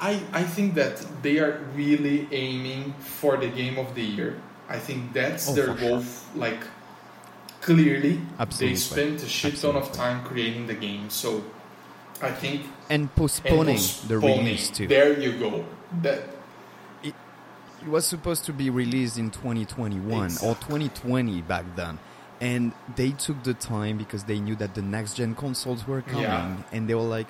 I 0.00 0.20
I 0.32 0.42
think 0.44 0.74
that 0.74 1.04
they 1.22 1.38
are 1.38 1.60
really 1.74 2.28
aiming 2.32 2.94
for 3.00 3.36
the 3.36 3.48
game 3.48 3.78
of 3.78 3.94
the 3.94 4.02
year. 4.02 4.36
I 4.68 4.78
think 4.78 5.12
that's 5.12 5.48
Oh, 5.48 5.54
their 5.54 5.74
goal. 5.74 5.98
f- 6.00 6.24
Like, 6.34 6.60
clearly, 7.60 8.20
Absolutely. 8.38 8.74
they 8.74 8.80
spent 8.80 9.22
a 9.22 9.28
shit 9.28 9.56
ton 9.60 9.76
of 9.76 9.90
time 9.92 10.24
creating 10.24 10.66
the 10.66 10.74
game. 10.74 11.08
So, 11.10 11.42
I 12.22 12.30
think 12.30 12.62
and 12.90 13.02
and 13.02 13.14
postponing 13.14 13.76
the 13.76 14.14
postponing. 14.16 14.38
release 14.44 14.70
too. 14.70 14.86
There 14.86 15.18
you 15.18 15.32
go. 15.38 15.64
That 16.02 16.20
It 17.82 17.88
was 17.88 18.06
supposed 18.06 18.44
to 18.46 18.52
be 18.52 18.70
released 18.70 19.18
in 19.18 19.30
2021 19.30 20.38
or 20.42 20.54
2020 20.56 21.42
back 21.42 21.64
then. 21.76 21.98
And 22.40 22.72
they 22.96 23.10
took 23.12 23.42
the 23.44 23.54
time 23.54 23.98
because 23.98 24.24
they 24.24 24.38
knew 24.40 24.54
that 24.56 24.74
the 24.74 24.82
next 24.82 25.14
gen 25.14 25.34
consoles 25.34 25.86
were 25.86 26.02
coming 26.02 26.22
Yeah. 26.22 26.56
and 26.72 26.88
they 26.88 26.94
were 26.94 27.02
like 27.02 27.26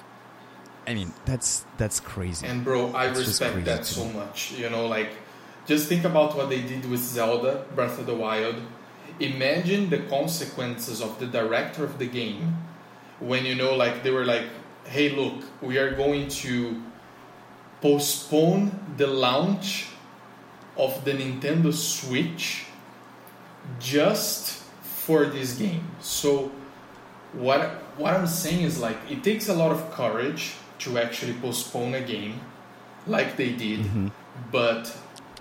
I 0.87 0.95
mean, 0.95 1.13
that's 1.27 1.67
that's 1.77 2.01
crazy. 2.01 2.47
And 2.47 2.65
bro, 2.65 2.93
I 2.95 3.09
respect 3.09 3.63
that 3.67 3.85
so 3.85 4.07
me. 4.07 4.15
much. 4.15 4.53
You 4.53 4.71
know, 4.71 4.87
like 4.87 5.11
just 5.67 5.87
think 5.87 6.05
about 6.05 6.35
what 6.35 6.49
they 6.49 6.63
did 6.63 6.89
with 6.89 7.01
Zelda 7.01 7.67
Breath 7.75 7.99
of 7.99 8.07
the 8.07 8.15
Wild. 8.15 8.57
Imagine 9.21 9.91
the 9.91 9.99
consequences 9.99 11.03
of 11.03 11.19
the 11.19 11.27
director 11.27 11.85
of 11.85 11.99
the 11.99 12.07
game 12.07 12.57
when 13.21 13.45
you 13.45 13.55
know 13.55 13.75
like 13.75 14.03
they 14.03 14.11
were 14.11 14.25
like, 14.25 14.47
"Hey, 14.85 15.11
look, 15.11 15.45
we 15.61 15.77
are 15.77 15.95
going 15.95 16.29
to 16.45 16.81
postpone 17.81 18.73
the 18.97 19.07
launch 19.07 19.89
of 20.79 21.05
the 21.05 21.13
Nintendo 21.13 21.73
Switch 21.75 22.65
just 23.81 24.63
for 24.83 25.27
this 25.27 25.55
game." 25.55 25.85
So 26.01 26.51
what 27.33 27.63
what 27.97 28.15
I'm 28.15 28.27
saying 28.27 28.63
is 28.63 28.79
like 28.79 28.97
it 29.11 29.23
takes 29.25 29.49
a 29.49 29.55
lot 29.55 29.73
of 29.73 29.91
courage 29.93 30.53
to 30.81 30.99
actually 30.99 31.35
postpone 31.35 31.95
a 31.95 32.01
game 32.01 32.41
like 33.07 33.37
they 33.37 33.51
did, 33.51 33.81
Mhm. 33.81 34.11
but 34.53 34.95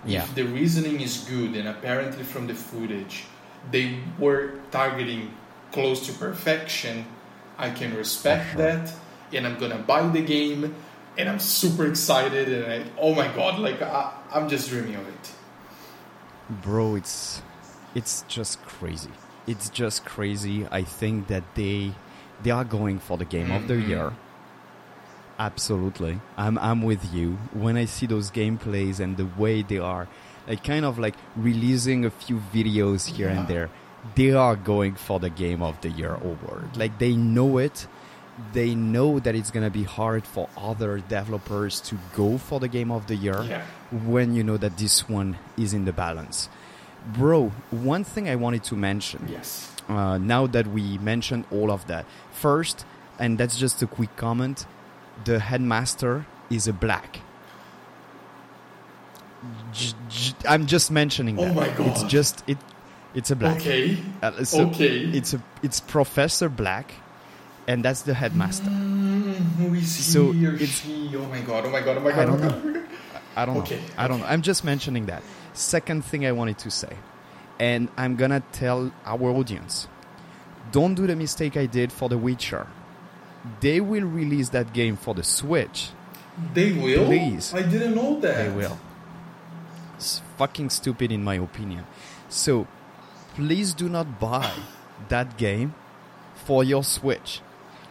Yeah. 0.05 0.23
if 0.23 0.33
the 0.35 0.43
reasoning 0.43 1.01
is 1.01 1.17
good 1.29 1.55
and 1.55 1.67
apparently 1.67 2.23
from 2.23 2.47
the 2.47 2.55
footage 2.55 3.25
they 3.71 3.99
were 4.17 4.51
targeting 4.71 5.29
close 5.73 5.99
to 6.07 6.13
perfection, 6.13 7.05
I 7.59 7.69
can 7.71 7.95
respect 7.95 8.51
sure. 8.53 8.61
that 8.63 8.93
and 9.33 9.45
I'm 9.45 9.57
gonna 9.59 9.77
buy 9.93 10.07
the 10.07 10.21
game 10.21 10.73
and 11.18 11.28
I'm 11.30 11.39
super 11.39 11.86
excited 11.86 12.47
and 12.51 12.72
I, 12.72 12.86
oh 12.99 13.13
my 13.15 13.28
god, 13.36 13.59
like 13.59 13.82
I, 13.82 14.11
I'm 14.34 14.47
just 14.49 14.70
dreaming 14.70 14.95
of 14.95 15.07
it. 15.07 15.32
Bro, 16.61 16.95
it's 16.95 17.41
it's 17.95 18.24
just 18.28 18.61
crazy. 18.65 19.09
It's 19.47 19.70
just 19.70 20.05
crazy. 20.05 20.68
I 20.72 20.84
think 20.84 21.28
that 21.28 21.43
they 21.55 21.93
they 22.43 22.51
are 22.51 22.63
going 22.65 22.99
for 22.99 23.18
the 23.18 23.26
game 23.26 23.51
of 23.51 23.68
the 23.68 23.74
Mhm. 23.76 23.88
year. 23.88 24.13
Absolutely. 25.39 26.20
I'm 26.38 26.57
I'm 26.57 26.82
with 26.82 27.13
you. 27.13 27.38
When 27.53 27.78
I 27.78 27.86
see 27.86 28.07
those 28.07 28.32
gameplays 28.32 28.99
and 28.99 29.18
the 29.18 29.28
way 29.38 29.61
they 29.61 29.78
are 29.78 30.07
like 30.47 30.63
kind 30.63 30.86
of 30.86 30.97
like 30.97 31.15
releasing 31.36 32.05
a 32.05 32.09
few 32.09 32.41
videos 32.53 33.07
here 33.07 33.30
and 33.30 33.47
there, 33.47 33.70
they 34.15 34.32
are 34.32 34.55
going 34.55 34.95
for 34.95 35.20
the 35.20 35.30
game 35.30 35.61
of 35.61 35.80
the 35.82 35.89
year 35.89 36.15
award. 36.15 36.76
Like 36.76 36.97
they 36.97 37.13
know 37.15 37.57
it. 37.59 37.88
They 38.53 38.75
know 38.75 39.19
that 39.19 39.33
it's 39.35 39.49
gonna 39.51 39.71
be 39.71 39.83
hard 39.83 40.25
for 40.25 40.47
other 40.55 40.99
developers 40.99 41.81
to 41.81 41.97
go 42.15 42.38
for 42.38 42.59
the 42.59 42.67
game 42.67 42.91
of 42.91 43.07
the 43.07 43.15
year 43.15 43.41
Yeah. 43.43 43.63
when 43.91 44.35
you 44.35 44.43
know 44.43 44.57
that 44.57 44.77
this 44.77 45.09
one 45.09 45.38
is 45.57 45.73
in 45.73 45.85
the 45.85 45.93
balance. 45.93 46.47
Bro, 47.07 47.51
one 47.71 48.03
thing 48.03 48.29
I 48.29 48.35
wanted 48.35 48.63
to 48.65 48.75
mention 48.75 49.27
Yes. 49.31 49.71
uh, 49.89 50.17
now 50.19 50.45
that 50.47 50.67
we 50.67 50.97
mentioned 50.99 51.45
all 51.51 51.71
of 51.71 51.88
that. 51.88 52.05
First, 52.31 52.85
and 53.17 53.38
that's 53.39 53.57
just 53.57 53.81
a 53.81 53.88
quick 53.88 54.15
comment, 54.17 54.65
the 55.25 55.39
headmaster 55.39 56.25
is 56.51 56.67
a 56.67 56.73
black. 56.73 57.21
J- 59.71 59.93
j- 60.09 60.33
I'm 60.47 60.65
just 60.65 60.91
mentioning 60.91 61.39
Oh 61.39 61.45
that. 61.45 61.55
my 61.79 61.85
It's 61.88 62.03
just 62.03 62.43
it 62.47 62.57
It's 63.15 63.31
a 63.31 63.35
black. 63.35 63.57
Okay. 63.57 63.97
Uh, 64.21 64.43
so 64.43 64.67
Okay. 64.67 65.05
It's 65.13 65.33
a 65.33 65.41
it's 65.63 65.79
Professor 65.79 66.49
Black, 66.49 66.91
and 67.68 67.84
that's 67.84 68.01
the 68.03 68.13
headmaster. 68.13 68.70
Who 68.70 69.74
is 69.74 69.89
So 70.05 70.32
he 70.32 70.45
or 70.47 70.53
it's- 70.55 70.82
she? 70.82 71.11
Oh 71.15 71.26
my 71.28 71.41
god! 71.41 71.65
Oh 71.65 71.70
my 71.70 71.82
god! 71.82 71.97
Oh 71.97 72.01
my 72.01 72.11
god! 72.11 72.20
I 72.20 72.26
don't 72.26 72.41
God. 72.41 72.84
I 73.36 73.45
don't 73.45 73.57
Okay, 73.57 73.76
know. 73.78 73.82
I 73.97 74.07
don't 74.07 74.20
know. 74.20 74.26
I'm 74.26 74.41
just 74.41 74.63
mentioning 74.63 75.05
that. 75.07 75.22
Second 75.53 76.03
thing 76.05 76.26
I 76.26 76.32
wanted 76.32 76.57
to 76.59 76.72
say, 76.72 76.93
and 77.59 77.89
I'm 77.97 78.15
gonna 78.15 78.41
tell 78.51 78.91
our 79.05 79.30
audience, 79.30 79.88
don't 80.72 80.95
do 80.95 81.05
the 81.07 81.15
mistake 81.15 81.55
I 81.57 81.65
did 81.68 81.91
for 81.91 82.09
The 82.09 82.18
Witcher. 82.18 82.68
They 83.61 83.80
will 83.80 84.03
release 84.05 84.49
that 84.49 84.74
game 84.74 84.97
for 84.97 85.13
the 85.13 85.24
Switch. 85.24 85.89
They 86.53 86.72
will. 86.74 87.05
Please. 87.05 87.53
I 87.53 87.61
didn't 87.61 87.95
know 87.95 88.20
that. 88.20 88.38
They 88.38 88.49
will. 88.55 88.78
It's 89.95 90.22
fucking 90.38 90.70
stupid 90.70 91.11
in 91.11 91.24
my 91.24 91.36
opinion. 91.36 91.86
So, 92.30 92.68
please 93.36 93.74
do 93.74 93.88
not 93.89 94.20
buy 94.20 94.51
that 95.09 95.38
game 95.38 95.74
for 96.36 96.63
your 96.63 96.84
Switch. 96.84 97.41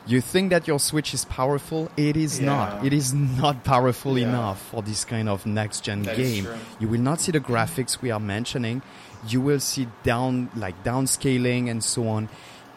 You 0.07 0.21
think 0.21 0.51
that 0.51 0.69
your 0.69 0.79
Switch 0.79 1.13
is 1.15 1.25
powerful? 1.25 1.91
It 1.97 2.17
is 2.17 2.39
Yeah. 2.39 2.47
not. 2.47 2.85
It 2.87 2.93
is 2.93 3.13
not 3.13 3.65
powerful 3.65 4.17
Yeah. 4.19 4.29
enough 4.29 4.61
for 4.71 4.83
this 4.83 5.05
kind 5.05 5.29
of 5.29 5.45
next 5.47 5.81
gen 5.85 6.03
That 6.03 6.17
game. 6.17 6.47
You 6.79 6.89
will 6.89 7.01
not 7.01 7.21
see 7.21 7.33
the 7.33 7.41
graphics 7.41 8.01
we 8.01 8.11
are 8.13 8.21
mentioning. 8.21 8.83
You 9.27 9.41
will 9.41 9.59
see 9.61 9.89
down 10.05 10.49
like 10.55 10.83
downscaling 10.85 11.69
and 11.69 11.83
so 11.83 12.07
on. 12.09 12.29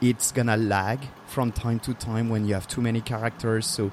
It's 0.02 0.32
gonna 0.32 0.58
lag 0.58 1.00
from 1.28 1.52
time 1.52 1.80
to 1.82 1.94
time 1.94 2.30
when 2.30 2.48
you 2.48 2.56
have 2.56 2.68
too 2.68 2.82
many 2.82 3.02
characters. 3.02 3.68
So 3.68 3.92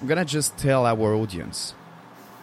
I'm 0.00 0.08
gonna 0.08 0.24
just 0.24 0.56
tell 0.56 0.86
our 0.86 1.14
audience, 1.14 1.74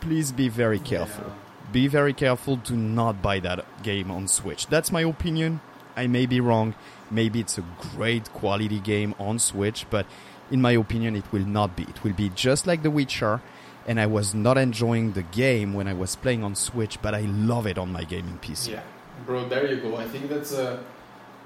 please 0.02 0.32
be 0.32 0.48
very 0.48 0.80
careful. 0.80 1.26
Yeah. 1.28 1.72
Be 1.72 1.88
very 1.88 2.14
careful. 2.14 2.56
Do 2.58 2.76
not 2.76 3.22
buy 3.22 3.40
that 3.40 3.66
game 3.84 4.12
on 4.12 4.28
Switch. 4.28 4.68
That's 4.68 4.92
my 4.92 5.02
opinion. 5.02 5.60
I 5.98 6.08
may 6.08 6.26
be 6.28 6.40
wrong. 6.40 6.76
Maybe 7.12 7.40
it's 7.40 7.58
a 7.58 7.64
great 7.96 8.32
quality 8.34 8.80
game 8.80 9.16
on 9.20 9.40
Switch, 9.40 9.86
but 9.90 10.06
in 10.52 10.62
my 10.62 10.72
opinion, 10.72 11.16
it 11.16 11.26
will 11.32 11.46
not 11.46 11.76
be. 11.76 11.84
It 11.84 12.04
will 12.04 12.14
be 12.14 12.30
just 12.30 12.68
like 12.68 12.84
The 12.84 12.92
Witcher, 12.92 13.42
and 13.88 14.00
I 14.00 14.06
was 14.06 14.34
not 14.36 14.58
enjoying 14.58 15.14
the 15.14 15.24
game 15.24 15.74
when 15.74 15.88
I 15.88 15.94
was 15.94 16.16
playing 16.16 16.44
on 16.44 16.56
Switch, 16.56 17.02
but 17.02 17.14
I 17.16 17.22
love 17.22 17.66
it 17.68 17.78
on 17.78 17.92
my 17.92 18.04
gaming 18.04 18.38
PC. 18.42 18.72
Yeah, 18.74 18.82
bro, 19.26 19.48
there 19.48 19.68
you 19.72 19.78
go. 19.82 19.96
I 19.98 20.08
think 20.08 20.30
that's 20.30 20.54
a 20.54 20.80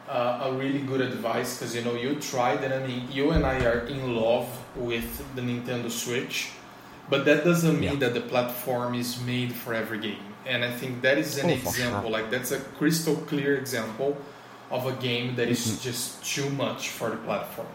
a, 0.10 0.50
a 0.52 0.54
really 0.58 0.80
good 0.82 1.00
advice 1.00 1.58
because 1.58 1.74
you 1.76 1.82
know 1.84 1.96
you 1.96 2.16
tried, 2.16 2.64
and 2.64 2.74
I 2.74 2.86
mean 2.86 3.08
you 3.12 3.32
and 3.32 3.46
I 3.46 3.64
are 3.66 3.80
in 3.88 4.16
love 4.16 4.48
with 4.76 5.24
the 5.36 5.42
Nintendo 5.42 5.90
Switch, 5.90 6.50
but 7.10 7.24
that 7.26 7.46
doesn't 7.46 7.80
mean 7.80 7.94
Yeah. 7.94 8.00
that 8.10 8.14
the 8.14 8.22
platform 8.22 8.96
is 8.96 9.22
made 9.22 9.54
for 9.54 9.74
every 9.74 10.00
game. 10.00 10.20
And 10.46 10.66
I 10.66 10.72
think 10.72 11.02
that 11.04 11.18
is 11.18 11.38
an 11.38 11.50
Oh, 11.50 11.54
example. 11.54 12.02
sure. 12.02 12.10
Like 12.12 12.30
that's 12.30 12.52
a 12.52 12.60
crystal 12.78 13.16
clear 13.16 13.56
example 13.56 14.18
of 14.72 14.86
a 14.88 14.94
game 15.02 15.36
that 15.36 15.48
is 15.50 15.60
Mhm. 15.68 15.82
just 15.82 16.24
too 16.26 16.50
much 16.52 16.90
for 16.90 17.10
the 17.10 17.18
platform. 17.18 17.68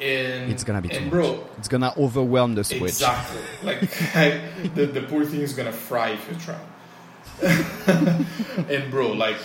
And 0.00 0.50
It's 0.50 0.64
gonna 0.64 0.80
be 0.80 0.88
too 0.88 0.96
and 0.96 1.04
much. 1.06 1.12
bro, 1.12 1.46
It's 1.58 1.68
gonna 1.68 1.92
overwhelm 1.96 2.54
the 2.54 2.64
Switch. 2.64 2.82
Exactly. 2.82 3.40
Like 3.62 3.82
I, 4.16 4.40
the 4.74 4.86
the 4.86 5.02
poor 5.02 5.24
thing 5.24 5.40
is 5.40 5.52
gonna 5.54 5.72
fry 5.72 6.10
if 6.10 6.28
you 6.28 6.36
try. 6.36 6.58
and 8.68 8.90
bro, 8.90 9.12
like 9.12 9.36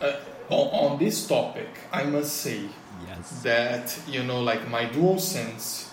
uh, 0.00 0.12
on, 0.48 0.92
on 0.92 0.98
this 0.98 1.26
topic, 1.26 1.68
I 1.92 2.04
must 2.04 2.36
say 2.36 2.60
Yes. 3.06 3.42
that 3.42 3.98
you 4.08 4.22
know, 4.22 4.40
like 4.40 4.68
my 4.70 4.86
DualSense 4.86 5.88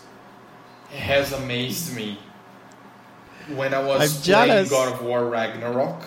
has 0.95 1.33
amazed 1.33 1.95
me 1.95 2.19
when 3.55 3.73
I 3.73 3.79
was 3.79 4.01
I'm 4.01 4.09
playing 4.23 4.49
jealous. 4.49 4.69
God 4.69 4.93
of 4.93 5.01
War 5.03 5.25
Ragnarok. 5.25 6.03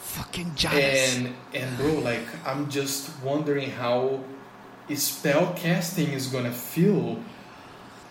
Fucking 0.00 0.54
jealous. 0.54 1.16
And 1.16 1.34
and 1.52 1.76
bro, 1.76 1.98
like 2.00 2.26
I'm 2.46 2.70
just 2.70 3.10
wondering 3.22 3.70
how 3.70 4.20
spell 4.94 5.52
casting 5.56 6.12
is 6.12 6.26
gonna 6.28 6.52
feel 6.52 7.18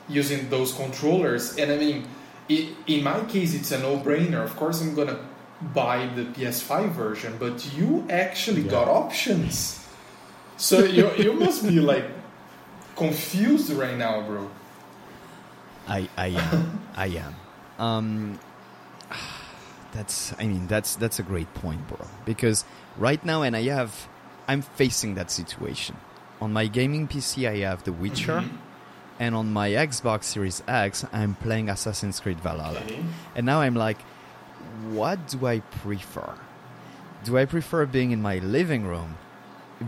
using 0.07 0.49
those 0.49 0.74
controllers. 0.74 1.57
And 1.57 1.71
I 1.71 1.78
mean, 1.78 2.07
i 2.49 2.69
in 2.88 3.03
my 3.03 3.21
case, 3.26 3.53
it's 3.55 3.71
a 3.71 3.80
no-brainer. 3.80 4.43
Of 4.43 4.55
course, 4.55 4.82
I'm 4.82 4.93
gonna 4.95 5.19
buy 5.74 6.07
the 6.15 6.24
PS5 6.26 6.91
version, 6.91 7.38
but 7.39 7.74
you 7.74 8.05
actually 8.09 8.61
Yeah. 8.63 8.71
got 8.71 8.88
options. 8.88 9.80
So 10.57 10.84
you 10.84 11.09
you 11.17 11.34
must 11.34 11.63
be 11.65 11.80
like 11.80 12.05
confused 12.95 13.69
right 13.71 13.97
now, 13.97 14.21
bro. 14.21 14.49
I 15.88 16.07
I 16.17 16.28
am. 16.28 16.80
I 16.95 17.07
am. 17.07 17.34
Um 17.80 18.39
that's 19.93 20.33
I 20.39 20.45
mean 20.47 20.67
that's 20.67 20.95
that's 20.95 21.19
a 21.19 21.23
great 21.23 21.53
point, 21.53 21.87
bro. 21.87 21.99
Because 22.25 22.65
right 22.97 23.23
now 23.23 23.41
and 23.43 23.55
I 23.55 23.63
have 23.63 24.07
I'm 24.47 24.61
facing 24.61 25.15
that 25.15 25.31
situation. 25.31 25.95
On 26.41 26.51
my 26.51 26.67
gaming 26.67 27.07
PC 27.07 27.47
I 27.47 27.57
have 27.69 27.83
The 27.83 27.93
Witcher 27.93 28.41
Mhm. 28.41 28.57
and 29.19 29.35
on 29.35 29.53
my 29.53 29.69
Xbox 29.69 30.25
Series 30.25 30.61
X 30.67 31.05
I'm 31.13 31.35
playing 31.35 31.69
Assassin's 31.69 32.19
Creed 32.19 32.39
Valhalla. 32.41 32.79
Okay. 32.79 33.03
And 33.35 33.45
now 33.45 33.61
I'm 33.61 33.75
like 33.75 33.99
what 34.89 35.27
do 35.27 35.45
I 35.47 35.59
prefer? 35.59 36.33
Do 37.23 37.37
I 37.37 37.45
prefer 37.45 37.85
being 37.85 38.11
in 38.11 38.21
my 38.21 38.39
living 38.39 38.85
room, 38.85 39.17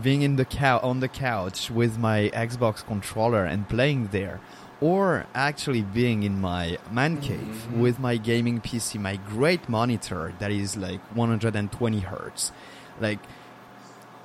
being 0.00 0.22
in 0.22 0.36
the 0.36 0.44
cow 0.44 0.78
on 0.78 1.00
the 1.00 1.08
couch 1.08 1.70
with 1.70 1.98
my 1.98 2.30
Xbox 2.32 2.84
controller 2.86 3.44
and 3.44 3.68
playing 3.68 4.08
there, 4.12 4.40
or 4.80 5.26
actually 5.34 5.82
being 5.82 6.22
in 6.22 6.40
my 6.40 6.76
man 6.90 7.16
cave 7.18 7.66
Mhm. 7.70 7.78
with 7.78 7.98
my 7.98 8.16
gaming 8.16 8.60
PC, 8.60 8.98
my 8.98 9.16
great 9.16 9.68
monitor 9.68 10.32
that 10.38 10.50
is 10.50 10.76
like 10.76 11.00
120 11.14 12.00
hertz, 12.00 12.52
like 13.00 13.18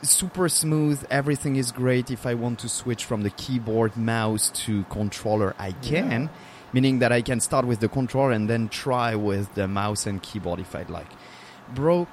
super 0.02 0.49
smooth. 0.49 1.06
Everything 1.10 1.56
is 1.56 1.72
great. 1.72 2.10
If 2.12 2.26
I 2.26 2.34
want 2.34 2.60
to 2.60 2.70
switch 2.70 3.06
from 3.06 3.24
the 3.24 3.30
keyboard, 3.30 3.95
mouse 3.95 4.49
to 4.66 4.84
controller, 4.89 5.56
I 5.60 5.72
can. 5.74 6.24
Yeah. 6.24 6.28
Meaning 6.74 6.99
that 6.99 7.12
I 7.12 7.22
can 7.22 7.39
start 7.39 7.66
with 7.66 7.80
the 7.82 7.89
controller 7.89 8.32
and 8.32 8.49
then 8.49 8.68
try 8.70 9.14
with 9.16 9.54
the 9.56 9.68
mouse 9.68 10.06
and 10.08 10.22
keyboard 10.22 10.60
if 10.60 10.76
I'd 10.76 10.89
like. 10.89 11.12
Bro, 11.74 12.08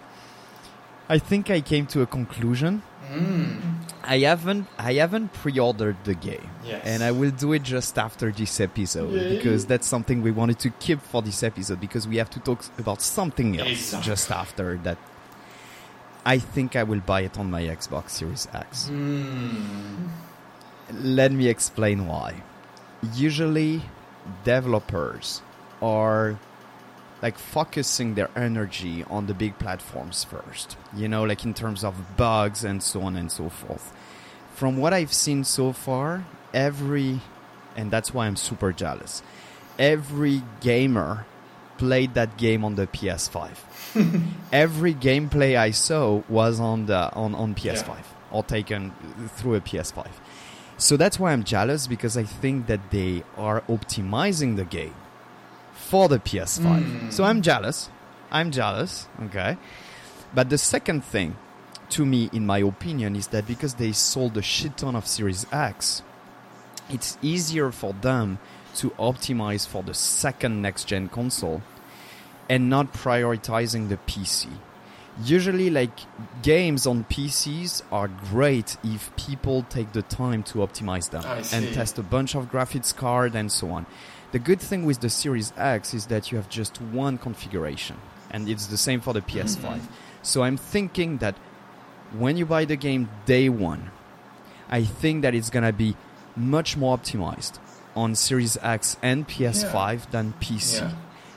I 1.08 1.18
think 1.18 1.48
I 1.50 1.60
came 1.60 1.86
to 1.86 2.02
a 2.02 2.06
conclusion. 2.06 2.82
Mm. 3.10 3.60
I 4.04 4.18
haven't 4.20 4.66
I 4.78 4.94
haven't 4.94 5.32
pre-ordered 5.32 5.96
the 6.04 6.14
game. 6.14 6.48
Yes. 6.64 6.82
And 6.84 7.02
I 7.02 7.10
will 7.10 7.30
do 7.30 7.52
it 7.52 7.62
just 7.62 7.98
after 7.98 8.30
this 8.32 8.60
episode 8.60 9.12
Yay. 9.12 9.36
because 9.36 9.66
that's 9.66 9.86
something 9.86 10.22
we 10.22 10.30
wanted 10.30 10.58
to 10.60 10.70
keep 10.70 11.00
for 11.02 11.20
this 11.22 11.42
episode 11.42 11.80
because 11.80 12.06
we 12.08 12.16
have 12.16 12.30
to 12.30 12.40
talk 12.40 12.64
about 12.78 13.02
something 13.02 13.58
else 13.58 13.68
Exactly. 13.68 14.06
just 14.10 14.30
after 14.30 14.76
that. 14.84 14.98
I 16.24 16.38
think 16.38 16.76
I 16.76 16.82
will 16.82 17.00
buy 17.00 17.22
it 17.22 17.38
on 17.38 17.50
my 17.50 17.62
Xbox 17.62 18.10
Series 18.10 18.48
X. 18.52 18.88
Mm. 18.90 20.08
Let 20.92 21.32
me 21.32 21.48
explain 21.48 22.06
why. 22.06 22.42
Usually, 23.14 23.82
developers 24.44 25.42
are 25.80 26.38
like 27.22 27.38
focusing 27.38 28.14
their 28.14 28.30
energy 28.36 29.04
on 29.10 29.26
the 29.26 29.34
big 29.34 29.58
platforms 29.58 30.24
first, 30.24 30.76
you 30.94 31.08
know, 31.08 31.24
like 31.24 31.44
in 31.44 31.54
terms 31.54 31.84
of 31.84 32.16
bugs 32.16 32.64
and 32.64 32.82
so 32.82 33.02
on 33.02 33.16
and 33.16 33.30
so 33.30 33.48
forth. 33.48 33.92
From 34.54 34.76
what 34.76 34.92
I've 34.92 35.12
seen 35.12 35.44
so 35.44 35.72
far, 35.72 36.24
every, 36.54 37.20
and 37.76 37.90
that's 37.90 38.14
why 38.14 38.26
I'm 38.26 38.36
super 38.36 38.72
jealous, 38.72 39.22
every 39.78 40.42
gamer 40.60 41.26
played 41.76 42.14
that 42.14 42.36
game 42.36 42.64
on 42.64 42.74
the 42.74 42.86
PS5. 42.86 43.50
every 44.52 44.94
gameplay 44.94 45.56
I 45.56 45.70
saw 45.70 46.22
was 46.28 46.60
on 46.60 46.86
the 46.86 47.12
on, 47.14 47.34
on 47.34 47.54
PS5 47.54 47.98
or 48.30 48.42
taken 48.42 48.92
through 49.36 49.54
a 49.54 49.60
PS5. 49.60 50.06
So 50.76 50.96
that's 50.96 51.18
why 51.18 51.32
I'm 51.32 51.42
jealous 51.42 51.86
because 51.86 52.16
I 52.16 52.22
think 52.22 52.66
that 52.66 52.90
they 52.90 53.24
are 53.36 53.62
optimizing 53.62 54.56
the 54.56 54.64
game 54.64 54.94
for 55.88 56.08
the 56.08 56.18
PS5. 56.18 56.84
Mm. 56.84 57.12
So 57.12 57.24
I'm 57.24 57.40
jealous. 57.40 57.88
I'm 58.30 58.50
jealous, 58.50 59.08
okay? 59.24 59.56
But 60.34 60.50
the 60.50 60.58
second 60.58 61.02
thing 61.02 61.36
to 61.90 62.04
me 62.04 62.28
in 62.32 62.44
my 62.44 62.58
opinion 62.58 63.16
is 63.16 63.28
that 63.28 63.46
because 63.46 63.74
they 63.74 63.92
sold 63.92 64.36
a 64.36 64.42
shit 64.42 64.76
ton 64.76 64.94
of 64.94 65.06
Series 65.06 65.46
X, 65.50 66.02
it's 66.90 67.16
easier 67.22 67.72
for 67.72 67.94
them 67.94 68.38
to 68.76 68.90
optimize 68.90 69.66
for 69.66 69.82
the 69.82 69.94
second 69.94 70.60
next 70.60 70.84
gen 70.84 71.08
console 71.08 71.62
and 72.50 72.68
not 72.68 72.92
prioritizing 72.92 73.88
the 73.88 73.96
PC. 73.96 74.48
Usually, 75.24 75.68
like 75.68 75.98
games 76.42 76.86
on 76.86 77.04
PCs 77.04 77.82
are 77.90 78.08
great 78.30 78.76
if 78.84 79.10
people 79.16 79.64
take 79.68 79.92
the 79.92 80.02
time 80.02 80.42
to 80.44 80.58
optimize 80.58 81.10
them 81.10 81.24
and 81.52 81.74
test 81.74 81.98
a 81.98 82.02
bunch 82.02 82.36
of 82.36 82.52
graphics 82.52 82.94
card 82.94 83.34
and 83.34 83.50
so 83.50 83.70
on. 83.70 83.86
The 84.32 84.38
good 84.38 84.60
thing 84.60 84.84
with 84.84 85.00
the 85.00 85.08
Series 85.10 85.52
X 85.56 85.94
is 85.94 86.06
that 86.06 86.30
you 86.30 86.36
have 86.36 86.48
just 86.50 86.80
one 86.80 87.16
configuration, 87.18 87.96
and 88.30 88.48
it's 88.48 88.66
the 88.66 88.76
same 88.76 89.00
for 89.00 89.12
the 89.14 89.22
PS5. 89.22 89.80
So 90.22 90.42
I'm 90.42 90.56
thinking 90.56 91.18
that 91.18 91.34
when 92.18 92.36
you 92.36 92.44
buy 92.44 92.64
the 92.66 92.76
game 92.76 93.08
day 93.24 93.48
one, 93.48 93.90
I 94.68 94.84
think 94.84 95.22
that 95.22 95.34
it's 95.34 95.48
gonna 95.50 95.72
be 95.72 95.96
much 96.36 96.76
more 96.76 96.96
optimized 96.98 97.58
on 97.96 98.14
Series 98.14 98.56
X 98.62 98.96
and 99.02 99.26
PS5 99.26 100.10
than 100.10 100.34
PC. 100.40 100.80
Yeah. 100.82 100.92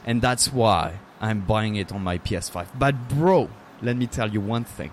And 0.06 0.22
that's 0.22 0.52
why 0.52 1.00
I'm 1.22 1.42
buying 1.42 1.76
it 1.76 1.92
on 1.94 2.04
my 2.04 2.18
PS5. 2.18 2.68
But 2.78 3.08
bro, 3.08 3.50
let 3.82 3.96
me 3.96 4.06
tell 4.08 4.30
you 4.30 4.42
one 4.42 4.64
thing. 4.66 4.92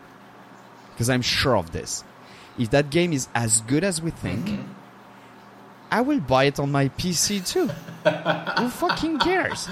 because 0.92 1.10
I'm 1.10 1.22
sure 1.22 1.56
of 1.56 1.70
this. 1.72 2.02
If 2.58 2.70
that 2.70 2.90
game 2.90 3.12
is 3.12 3.28
as 3.34 3.60
good 3.62 3.84
as 3.84 4.00
we 4.02 4.10
think, 4.10 4.46
Mm-hmm. 4.46 4.72
I 5.90 6.00
will 6.02 6.20
buy 6.20 6.44
it 6.44 6.58
on 6.60 6.70
my 6.72 6.88
PC 6.90 7.40
too. 7.46 7.66
Who 8.62 8.68
fucking 8.68 9.18
cares? 9.20 9.68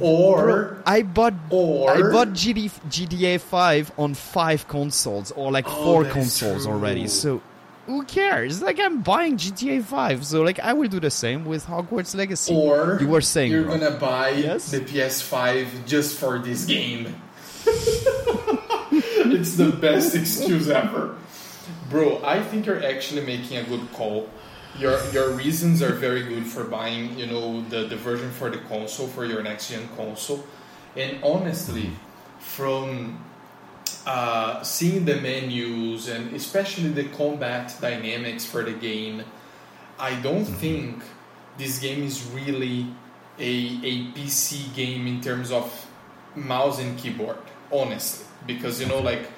Or 0.00 0.42
Bro, 0.42 0.76
I 0.86 1.02
bought 1.02 1.34
or- 1.50 1.90
I 1.90 2.00
bought 2.10 2.28
GD, 2.32 2.70
GDA 2.88 3.38
5 3.40 3.92
on 3.98 4.14
five 4.14 4.66
consoles 4.66 5.30
or 5.32 5.52
like 5.52 5.66
Oh, 5.68 5.84
four 5.84 6.04
consoles 6.04 6.66
already. 6.66 7.06
So 7.06 7.40
who 7.86 8.02
cares? 8.04 8.60
Like 8.62 8.80
I'm 8.80 9.02
buying 9.02 9.36
GTA 9.36 9.84
5. 9.84 10.24
So 10.26 10.42
like 10.42 10.58
I 10.58 10.72
will 10.72 10.88
do 10.88 10.98
the 10.98 11.10
same 11.10 11.44
with 11.44 11.66
Hogwarts 11.66 12.16
Legacy. 12.16 12.52
or 12.54 12.98
you 13.00 13.06
were 13.08 13.20
saying 13.20 13.52
you're 13.52 13.62
bro. 13.64 13.78
gonna 13.78 13.96
buy 13.98 14.30
Yes? 14.30 14.70
the 14.72 14.80
PS5 14.80 15.86
just 15.86 16.18
for 16.18 16.38
this 16.38 16.64
game. 16.64 17.14
it's 18.90 19.56
the 19.56 19.70
best 19.70 20.14
excuse 20.14 20.68
ever, 20.68 21.14
bro. 21.90 22.20
I 22.24 22.42
think 22.42 22.66
you're 22.66 22.84
actually 22.84 23.24
making 23.24 23.56
a 23.58 23.64
good 23.64 23.90
call. 23.92 24.28
Your 24.78 24.98
your 25.12 25.30
reasons 25.30 25.82
are 25.82 25.92
very 25.92 26.24
good 26.24 26.46
for 26.46 26.64
buying, 26.64 27.16
you 27.16 27.26
know, 27.26 27.62
the, 27.68 27.86
the 27.86 27.96
version 27.96 28.30
for 28.32 28.50
the 28.50 28.58
console 28.58 29.06
for 29.06 29.24
your 29.24 29.42
next 29.42 29.70
gen 29.70 29.88
console. 29.96 30.44
And 30.96 31.22
honestly, 31.22 31.90
from 32.40 33.24
uh, 34.06 34.62
seeing 34.62 35.04
the 35.04 35.16
menus 35.16 36.08
and 36.08 36.34
especially 36.34 36.90
the 36.90 37.04
combat 37.04 37.74
dynamics 37.80 38.44
for 38.44 38.62
the 38.62 38.72
game, 38.72 39.22
I 39.98 40.14
don't 40.20 40.44
think 40.44 41.02
this 41.56 41.78
game 41.78 42.02
is 42.02 42.24
really 42.32 42.86
a, 43.38 43.78
a 43.82 44.04
PC 44.12 44.74
game 44.74 45.06
in 45.06 45.20
terms 45.20 45.50
of 45.50 45.86
mouse 46.34 46.80
and 46.80 46.98
keyboard, 46.98 47.38
honestly. 47.72 48.26
Because, 48.46 48.80
you 48.80 48.86
know, 48.86 49.00
like, 49.00 49.30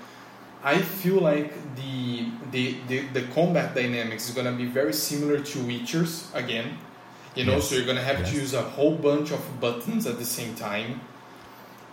I 0.66 0.82
feel 0.82 1.20
like 1.20 1.52
the, 1.76 2.26
the, 2.50 2.64
the, 2.88 2.98
the 3.16 3.22
combat 3.32 3.74
dynamics 3.74 4.28
is 4.28 4.34
going 4.34 4.46
to 4.46 4.52
be 4.64 4.66
very 4.66 4.92
similar 4.92 5.38
to 5.40 5.58
Witcher's 5.60 6.28
again. 6.34 6.78
You 7.36 7.44
know, 7.44 7.52
Yes. 7.56 7.68
so 7.68 7.76
you're 7.76 7.84
going 7.84 7.98
to 7.98 8.02
have 8.02 8.18
Yes. 8.20 8.30
to 8.30 8.34
use 8.36 8.52
a 8.54 8.62
whole 8.62 8.96
bunch 8.96 9.30
of 9.30 9.40
buttons 9.60 10.06
at 10.06 10.18
the 10.18 10.24
same 10.24 10.54
time. 10.56 11.00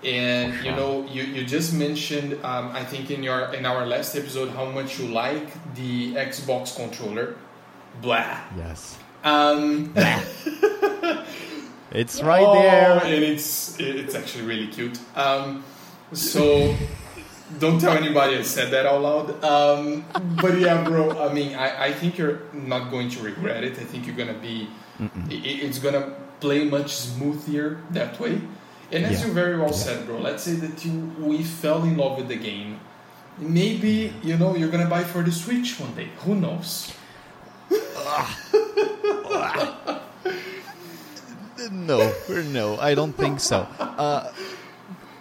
And 0.03 0.53
you 0.65 0.71
know, 0.71 1.05
you, 1.09 1.23
you 1.23 1.45
just 1.45 1.73
mentioned, 1.73 2.33
um, 2.43 2.71
I 2.73 2.83
think 2.83 3.09
in 3.11 3.23
your 3.23 3.53
in 3.53 3.65
our 3.65 3.85
last 3.85 4.15
episode, 4.15 4.49
how 4.49 4.65
much 4.65 4.99
you 4.99 5.07
like 5.07 5.47
the 5.75 6.15
Xbox 6.15 6.75
controller. 6.75 7.35
Blah. 8.01 8.37
Yes. 8.57 8.97
Um, 9.23 9.93
It's 11.91 12.23
right 12.23 12.43
oh, 12.43 12.53
there. 12.59 12.99
and 13.05 13.23
it's 13.23 13.79
it's 13.79 14.15
actually 14.15 14.45
really 14.45 14.67
cute. 14.67 14.97
Um, 15.15 15.63
so 16.11 16.75
don't 17.59 17.79
tell 17.79 17.93
anybody 17.97 18.37
I 18.37 18.41
said 18.43 18.71
that 18.71 18.85
out 18.85 19.01
loud. 19.01 19.43
Um, 19.43 20.05
but 20.41 20.57
yeah, 20.59 20.83
bro. 20.83 21.27
I 21.29 21.33
mean, 21.33 21.55
I, 21.55 21.85
I 21.87 21.93
think 21.93 22.17
you're 22.17 22.39
not 22.53 22.89
going 22.91 23.09
to 23.11 23.19
regret 23.21 23.63
it. 23.63 23.77
I 23.79 23.83
think 23.83 24.05
you're 24.07 24.15
gonna 24.15 24.33
be. 24.49 24.67
i- 24.99 25.03
i- 25.33 25.59
It's 25.65 25.79
gonna 25.79 26.13
play 26.39 26.65
much 26.65 26.93
smoother 26.95 27.77
that 27.91 28.19
way. 28.19 28.41
And 28.91 29.05
as 29.05 29.19
Yeah. 29.21 29.27
you 29.27 29.33
very 29.33 29.57
well 29.57 29.69
Yeah. 29.71 29.85
said, 29.85 30.05
bro. 30.05 30.17
Let's 30.19 30.43
say 30.43 30.53
that 30.63 30.85
you 30.85 31.11
we 31.19 31.43
fell 31.43 31.83
in 31.83 31.97
love 31.97 32.17
with 32.17 32.27
the 32.27 32.37
game. 32.37 32.79
Maybe 33.37 34.13
you 34.23 34.37
know 34.37 34.55
you're 34.55 34.69
gonna 34.69 34.89
buy 34.89 35.03
for 35.03 35.23
the 35.23 35.31
Switch 35.31 35.79
one 35.79 35.93
day. 35.95 36.09
Who 36.25 36.35
knows? 36.35 36.91
no, 41.71 42.13
no, 42.29 42.77
I 42.79 42.93
don't 42.95 43.13
think 43.13 43.39
so. 43.39 43.67
Uh, 43.79 44.31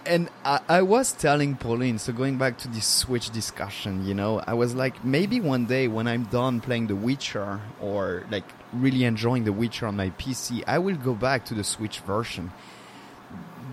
and 0.04 0.28
I, 0.44 0.60
I 0.68 0.82
was 0.82 1.12
telling 1.12 1.56
Pauline, 1.56 1.98
so 1.98 2.12
going 2.12 2.38
back 2.38 2.58
to 2.58 2.68
this 2.68 2.86
Switch 2.86 3.30
discussion, 3.30 4.06
you 4.06 4.14
know, 4.14 4.42
I 4.46 4.54
was 4.54 4.74
like, 4.74 5.04
maybe 5.04 5.40
one 5.40 5.66
day 5.66 5.88
when 5.88 6.06
I'm 6.06 6.24
done 6.24 6.60
playing 6.60 6.88
The 6.88 6.96
Witcher 6.96 7.60
or 7.80 8.24
like 8.30 8.44
really 8.72 9.04
enjoying 9.04 9.44
The 9.44 9.52
Witcher 9.52 9.86
on 9.86 9.96
my 9.96 10.10
PC, 10.10 10.64
I 10.66 10.78
will 10.78 10.96
go 10.96 11.14
back 11.14 11.44
to 11.46 11.54
the 11.54 11.64
Switch 11.64 12.00
version. 12.00 12.50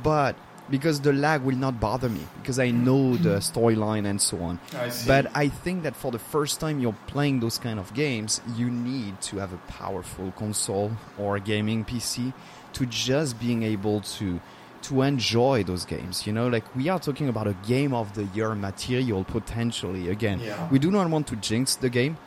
But 0.03 0.35
because 0.69 1.01
the 1.01 1.13
lag 1.13 1.41
will 1.41 1.55
not 1.55 1.79
bother 1.79 2.09
me, 2.09 2.21
because 2.41 2.59
I 2.59 2.69
know 2.69 3.17
the 3.17 3.37
mm. 3.37 3.51
storyline 3.51 4.05
and 4.05 4.21
so 4.21 4.39
on. 4.41 4.59
I. 4.73 4.91
But 5.07 5.31
I 5.35 5.47
think 5.47 5.83
that 5.83 5.95
for 5.95 6.11
the 6.11 6.19
first 6.19 6.59
time 6.59 6.79
you're 6.79 6.95
playing 7.07 7.39
those 7.39 7.57
kind 7.57 7.79
of 7.79 7.93
games, 7.93 8.39
you 8.55 8.69
need 8.69 9.19
to 9.21 9.37
have 9.37 9.51
a 9.51 9.57
powerful 9.67 10.31
console 10.33 10.91
or 11.17 11.37
a 11.37 11.39
gaming 11.39 11.85
PC 11.85 12.33
to 12.73 12.85
just 12.85 13.39
being 13.39 13.63
able 13.63 14.01
to 14.01 14.39
to 14.83 15.01
enjoy 15.01 15.63
those 15.63 15.85
games. 15.85 16.25
You 16.25 16.33
know, 16.33 16.47
like 16.47 16.63
we 16.75 16.87
are 16.89 16.99
talking 16.99 17.27
about 17.29 17.47
a 17.47 17.53
game 17.67 17.93
of 17.93 18.13
the 18.13 18.23
year 18.35 18.55
material 18.55 19.23
potentially. 19.23 20.09
Again, 20.09 20.39
Yeah. 20.39 20.67
we 20.71 20.79
do 20.79 20.89
not 20.91 21.09
want 21.09 21.27
to 21.27 21.35
jinx 21.35 21.75
the 21.75 21.89
game, 21.89 22.17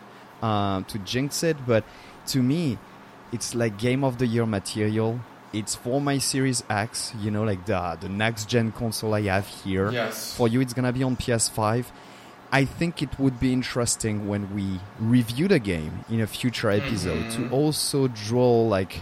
uh, 0.42 0.82
to 0.82 0.98
jinx 0.98 1.42
it, 1.42 1.56
but 1.66 1.84
to 2.26 2.42
me, 2.42 2.78
it's 3.32 3.54
like 3.54 3.78
game 3.78 4.04
of 4.04 4.18
the 4.18 4.26
year 4.26 4.46
material. 4.46 5.20
It's 5.52 5.74
for 5.74 6.00
my 6.00 6.18
Series 6.18 6.62
X, 6.70 7.12
you 7.20 7.30
know, 7.30 7.42
like 7.44 7.66
the 7.66 7.96
the 8.00 8.08
next 8.08 8.48
gen 8.48 8.72
console 8.72 9.14
I 9.14 9.22
have 9.22 9.46
here. 9.46 9.90
yes. 9.90 10.34
For 10.36 10.48
you, 10.48 10.60
it's 10.60 10.72
gonna 10.74 10.92
be 10.92 11.02
on 11.02 11.16
PS5. 11.16 11.86
I 12.54 12.66
think 12.66 13.00
it 13.02 13.18
would 13.18 13.40
be 13.40 13.50
interesting 13.52 14.28
when 14.28 14.54
we 14.54 14.78
review 15.00 15.48
the 15.48 15.58
game 15.58 16.04
in 16.10 16.20
a 16.20 16.26
future 16.26 16.70
episode 16.70 17.24
Mhm. 17.24 17.36
to 17.36 17.48
also 17.50 18.08
draw 18.08 18.62
like 18.76 19.00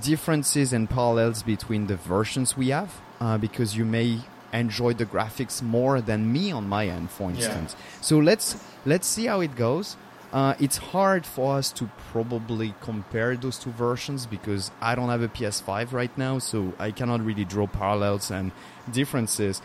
differences 0.00 0.72
and 0.72 0.88
parallels 0.88 1.42
between 1.42 1.86
the 1.86 1.96
versions 1.96 2.56
we 2.56 2.68
have, 2.70 3.00
uh, 3.20 3.36
because 3.38 3.76
you 3.76 3.84
may 3.84 4.18
enjoy 4.52 4.92
the 4.94 5.06
graphics 5.06 5.62
more 5.62 6.00
than 6.00 6.32
me 6.32 6.50
on 6.52 6.68
my 6.68 6.86
end, 6.86 7.10
for 7.10 7.30
Yeah. 7.30 7.36
instance. 7.36 7.76
So 8.00 8.18
let's 8.18 8.56
let's 8.86 9.06
see 9.06 9.26
how 9.26 9.40
it 9.40 9.54
goes. 9.56 9.96
Uh, 10.32 10.54
it's 10.58 10.78
hard 10.78 11.26
for 11.26 11.56
us 11.58 11.70
to 11.70 11.90
probably 12.10 12.74
compare 12.80 13.36
those 13.36 13.58
two 13.58 13.70
versions 13.70 14.24
because 14.24 14.70
I 14.80 14.94
don't 14.94 15.10
have 15.10 15.20
a 15.22 15.28
PS5 15.28 15.92
right 15.92 16.10
now, 16.16 16.38
so 16.38 16.72
I 16.78 16.90
cannot 16.90 17.20
really 17.24 17.44
draw 17.44 17.66
parallels 17.66 18.30
and 18.30 18.50
differences. 18.90 19.60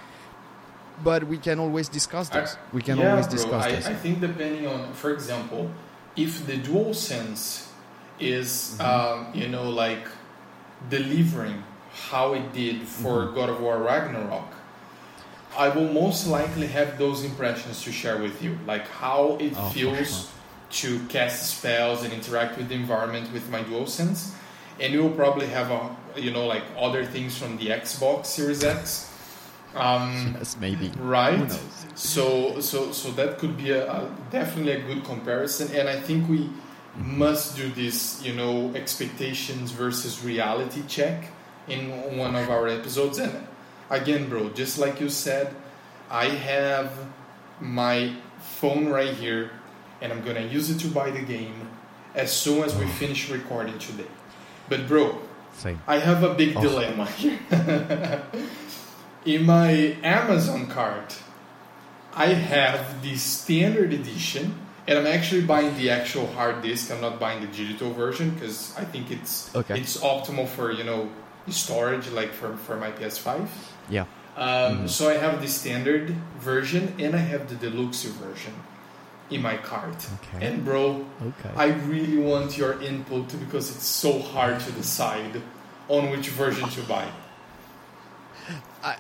But 1.04 1.24
we 1.26 1.38
can 1.38 1.60
always 1.60 1.88
discuss 1.88 2.30
I- 2.34 2.40
this. 2.42 2.58
We 2.74 2.82
can 2.82 2.98
yeah, 2.98 3.12
always 3.12 3.28
bro, 3.28 3.36
discuss 3.38 3.66
I, 3.66 3.72
this. 3.72 3.86
I 3.88 3.94
think 3.94 4.20
depending 4.20 4.68
on, 4.68 4.92
for 4.94 5.12
example, 5.12 5.72
if 6.18 6.46
the 6.46 6.58
DualSense 6.58 7.68
is, 8.20 8.76
Mm-hmm. 8.80 8.82
um, 9.30 9.34
you 9.34 9.48
know, 9.48 9.70
like 9.70 10.08
delivering 10.90 11.64
how 12.10 12.34
it 12.34 12.54
did 12.54 12.84
for 12.88 13.28
Mm-hmm. 13.28 13.36
God 13.36 13.50
of 13.50 13.62
War 13.62 13.78
Ragnarok, 13.80 14.54
I 15.58 15.70
will 15.70 15.92
most 15.92 16.28
likely 16.28 16.68
have 16.68 16.98
those 16.98 17.24
impressions 17.24 17.84
to 17.84 17.92
share 17.92 18.18
with 18.22 18.42
you, 18.44 18.60
like 18.66 18.88
how 18.88 19.38
it 19.40 19.54
Oh, 19.56 19.70
feels 19.72 20.32
to 20.72 21.00
cast 21.08 21.58
spells 21.58 22.04
and 22.04 22.14
interact 22.14 22.58
with 22.58 22.70
the 22.70 22.76
environment 22.76 23.32
with 23.34 23.50
my 23.50 23.64
DualSense, 23.64 24.34
and 24.80 24.94
you 24.94 25.02
will 25.02 25.12
probably 25.16 25.48
have 25.48 25.72
a, 25.72 25.96
you 26.20 26.32
know, 26.32 26.46
like 26.46 26.64
other 26.78 27.06
things 27.06 27.38
from 27.38 27.58
the 27.58 27.68
Xbox 27.68 28.28
Series 28.28 28.64
X. 28.64 29.10
Um, 29.76 30.38
yes, 30.40 30.58
maybe. 30.58 30.92
right 30.96 31.52
so 31.96 32.60
so 32.62 32.92
so 32.92 33.12
that 33.12 33.38
could 33.40 33.58
be 33.58 33.72
a, 33.72 33.92
a 33.92 34.16
definitely 34.32 34.72
a 34.74 34.82
good 34.82 35.04
comparison 35.04 35.74
and 35.76 35.90
i 35.90 36.00
think 36.00 36.28
we 36.30 36.50
must 36.98 37.56
do 37.56 37.70
this 37.70 38.24
you 38.26 38.34
know 38.34 38.72
expectations 38.76 39.72
versus 39.72 40.24
reality 40.24 40.82
check 40.88 41.26
in 41.68 42.18
one 42.18 42.36
of 42.36 42.50
our 42.50 42.68
episodes 42.68 43.20
and 43.20 43.48
again 43.90 44.28
bro 44.30 44.50
just 44.50 44.78
like 44.80 45.00
you 45.00 45.08
said 45.10 45.54
i 46.10 46.26
have 46.26 46.92
my 47.62 48.12
phone 48.40 48.88
right 48.90 49.14
here 49.14 49.52
and 50.02 50.12
i'm 50.12 50.24
gonna 50.24 50.42
use 50.42 50.70
it 50.72 50.80
to 50.80 50.88
buy 50.88 51.12
the 51.12 51.22
game 51.22 51.68
as 52.16 52.32
soon 52.32 52.64
as 52.64 52.76
we 52.76 52.86
finish 52.88 53.30
recording 53.30 53.78
today 53.78 54.08
but 54.70 54.88
bro 54.88 55.20
Same. 55.54 55.80
I 55.88 56.00
have 56.00 56.24
a 56.24 56.34
big 56.34 56.56
Oh. 56.58 56.62
dilemma 56.62 57.06
here. 57.06 57.40
In 59.26 59.46
my 59.46 59.98
Amazon 60.04 60.68
cart, 60.68 61.18
I 62.14 62.28
have 62.28 63.02
the 63.02 63.16
standard 63.18 63.92
edition, 63.92 64.54
and 64.88 64.98
I'm 65.00 65.08
actually 65.08 65.42
buying 65.42 65.76
the 65.78 65.90
actual 65.90 66.28
hard 66.28 66.62
disk. 66.62 66.92
I'm 66.92 67.02
not 67.02 67.20
buying 67.20 67.42
the 67.42 67.48
digital 67.48 67.92
version 67.94 68.30
because 68.32 68.74
I 68.78 68.86
think 68.86 69.12
it's 69.12 69.54
Okay. 69.56 69.80
it's 69.80 69.98
optimal 69.98 70.48
for 70.48 70.72
you 70.72 70.84
know 70.84 71.10
storage, 71.50 72.10
like 72.10 72.32
for 72.34 72.56
for 72.58 72.76
my 72.78 72.92
PS5. 72.92 73.48
Yeah. 73.90 74.06
Um, 74.38 74.88
So 74.88 75.10
I 75.10 75.18
have 75.18 75.42
the 75.42 75.48
standard 75.48 76.16
version 76.40 76.94
and 77.00 77.16
I 77.16 77.24
have 77.34 77.48
the 77.50 77.56
deluxe 77.56 78.04
version 78.04 78.54
in 79.30 79.42
my 79.42 79.58
cart. 79.58 80.08
Okay. 80.18 80.46
And 80.48 80.64
bro, 80.64 81.06
Okay. 81.30 81.52
I 81.56 81.68
really 81.92 82.18
want 82.18 82.58
your 82.58 82.80
input 82.82 83.28
because 83.40 83.70
it's 83.74 83.86
so 83.86 84.20
hard 84.20 84.60
to 84.66 84.72
decide 84.72 85.42
on 85.90 86.12
which 86.12 86.30
version 86.30 86.70
to 86.70 86.82
buy. 86.84 87.08
I 88.84 88.96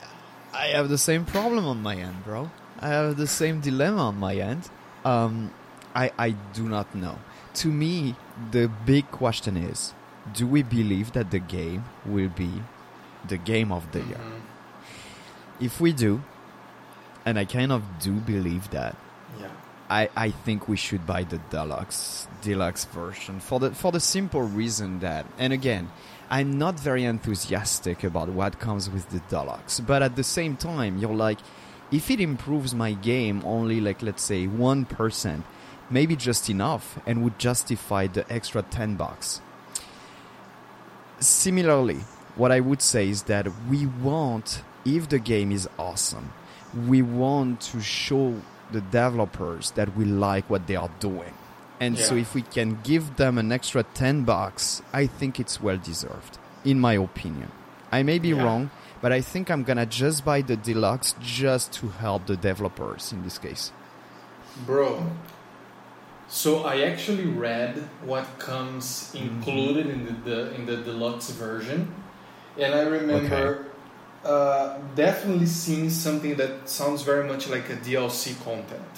I 0.53 0.67
have 0.77 0.89
the 0.89 0.97
same 0.97 1.23
problem 1.25 1.65
on 1.65 1.81
my 1.83 1.95
end, 1.95 2.23
bro. 2.23 2.49
I 2.79 2.87
have 2.89 3.15
the 3.17 3.27
same 3.27 3.59
dilemma 3.61 4.07
on 4.11 4.17
my 4.19 4.35
end. 4.35 4.69
Um, 5.05 5.51
I 6.03 6.11
I 6.27 6.29
do 6.57 6.63
not 6.75 6.87
know. 7.03 7.17
To 7.61 7.67
me, 7.83 8.15
the 8.51 8.65
big 8.85 9.05
question 9.11 9.57
is: 9.71 9.79
Do 10.39 10.45
we 10.55 10.61
believe 10.77 11.07
that 11.17 11.27
the 11.35 11.39
game 11.57 11.81
will 12.05 12.29
be 12.43 12.51
the 13.27 13.37
game 13.51 13.71
of 13.77 13.83
the 13.93 14.01
year? 14.11 14.21
Mhm. 14.31 14.41
If 15.59 15.81
we 15.81 15.91
do, 16.05 16.21
and 17.25 17.39
I 17.39 17.45
kind 17.45 17.71
of 17.71 17.81
do 17.99 18.13
believe 18.33 18.69
that, 18.77 18.95
Yeah. 19.41 19.47
I, 19.89 20.09
I 20.27 20.29
think 20.45 20.67
we 20.67 20.77
should 20.77 21.03
buy 21.13 21.23
the 21.23 21.39
deluxe 21.49 22.27
deluxe 22.41 22.85
version 22.85 23.39
for 23.39 23.57
the 23.59 23.69
for 23.71 23.91
the 23.91 23.99
simple 24.15 24.41
reason 24.61 24.99
that 24.99 25.25
and 25.39 25.51
again 25.53 25.89
I'm 26.29 26.51
not 26.57 26.75
very 26.89 27.03
enthusiastic 27.05 28.03
about 28.03 28.27
what 28.39 28.59
comes 28.59 28.89
with 28.89 29.05
the 29.13 29.21
deluxe 29.29 29.79
but 29.79 29.99
at 30.07 30.13
the 30.15 30.23
same 30.37 30.53
time 30.57 30.97
you're 31.01 31.15
like 31.27 31.39
if 31.99 32.11
it 32.11 32.19
improves 32.19 32.71
my 32.75 32.91
game 33.13 33.41
only 33.45 33.79
like 33.87 33.99
let's 34.03 34.23
say 34.23 34.41
1% 34.45 35.43
maybe 35.89 36.15
just 36.15 36.49
enough 36.49 36.99
and 37.05 37.23
would 37.23 37.37
justify 37.39 38.07
the 38.07 38.29
extra 38.31 38.61
10 38.61 38.95
bucks 38.95 39.41
similarly 41.19 41.99
what 42.35 42.51
I 42.51 42.59
would 42.59 42.81
say 42.81 43.09
is 43.09 43.23
that 43.23 43.47
we 43.69 43.85
want 43.85 44.61
if 44.85 45.09
the 45.09 45.19
game 45.19 45.51
is 45.51 45.67
awesome 45.79 46.31
we 46.87 47.01
want 47.01 47.61
to 47.61 47.81
show 47.81 48.35
the 48.71 48.81
developers 48.81 49.71
that 49.71 49.95
we 49.95 50.03
like 50.03 50.49
what 50.49 50.67
they 50.67 50.75
are 50.75 50.89
doing. 50.99 51.33
And 51.79 51.97
so 51.97 52.15
if 52.15 52.35
we 52.35 52.41
can 52.41 52.77
give 52.83 53.15
them 53.15 53.37
an 53.37 53.51
extra 53.53 53.83
10 53.83 54.23
bucks, 54.25 54.81
I 54.91 55.07
think 55.07 55.39
it's 55.39 55.61
well 55.61 55.77
deserved, 55.77 56.37
in 56.65 56.77
my 56.81 56.93
opinion. 56.95 57.49
I 57.93 58.03
may 58.03 58.19
be 58.19 58.29
Yeah. 58.29 58.43
wrong, 58.43 58.69
but 59.01 59.13
I 59.13 59.21
think 59.21 59.49
I'm 59.49 59.63
gonna 59.63 59.85
just 59.85 60.25
buy 60.25 60.41
the 60.41 60.57
deluxe 60.57 61.15
just 61.21 61.71
to 61.79 61.87
help 61.87 62.25
the 62.25 62.35
developers 62.35 63.13
in 63.13 63.23
this 63.23 63.37
case. 63.37 63.71
Bro, 64.65 65.05
so 66.29 66.63
I 66.63 66.81
actually 66.81 67.25
read 67.25 67.75
what 68.05 68.25
comes 68.39 69.13
included 69.15 69.87
in 69.87 70.05
the, 70.05 70.11
the 70.29 70.55
in 70.55 70.65
the 70.65 70.77
deluxe 70.77 71.29
version, 71.31 71.93
and 72.57 72.73
I 72.75 72.81
remember 72.81 73.65
uh, 74.25 74.77
definitely 74.95 75.45
seeing 75.45 75.89
something 75.89 76.35
that 76.35 76.67
sounds 76.67 77.03
very 77.03 77.25
much 77.27 77.47
like 77.49 77.69
a 77.69 77.75
DLC 77.77 78.35
content. 78.43 78.93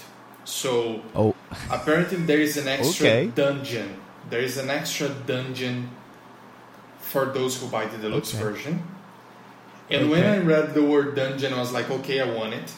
So 0.45 1.01
Oh, 1.15 1.35
apparently 1.69 2.17
there 2.17 2.39
is 2.41 2.57
an 2.57 2.67
extra 2.67 3.07
Okay. 3.09 3.27
dungeon. 3.35 3.95
There 4.29 4.41
is 4.41 4.57
an 4.57 4.69
extra 4.69 5.09
dungeon 5.09 5.89
for 6.99 7.25
those 7.25 7.59
who 7.61 7.67
buy 7.67 7.85
the 7.85 7.97
deluxe 7.97 8.33
Okay. 8.33 8.43
version. 8.43 8.83
And 9.89 10.09
when 10.09 10.25
I 10.25 10.37
read 10.37 10.73
the 10.73 10.83
word 10.83 11.15
dungeon, 11.15 11.53
I 11.53 11.59
was 11.59 11.71
like, 11.71 11.89
okay, 11.89 12.21
I 12.21 12.29
want 12.31 12.53
it. 12.53 12.71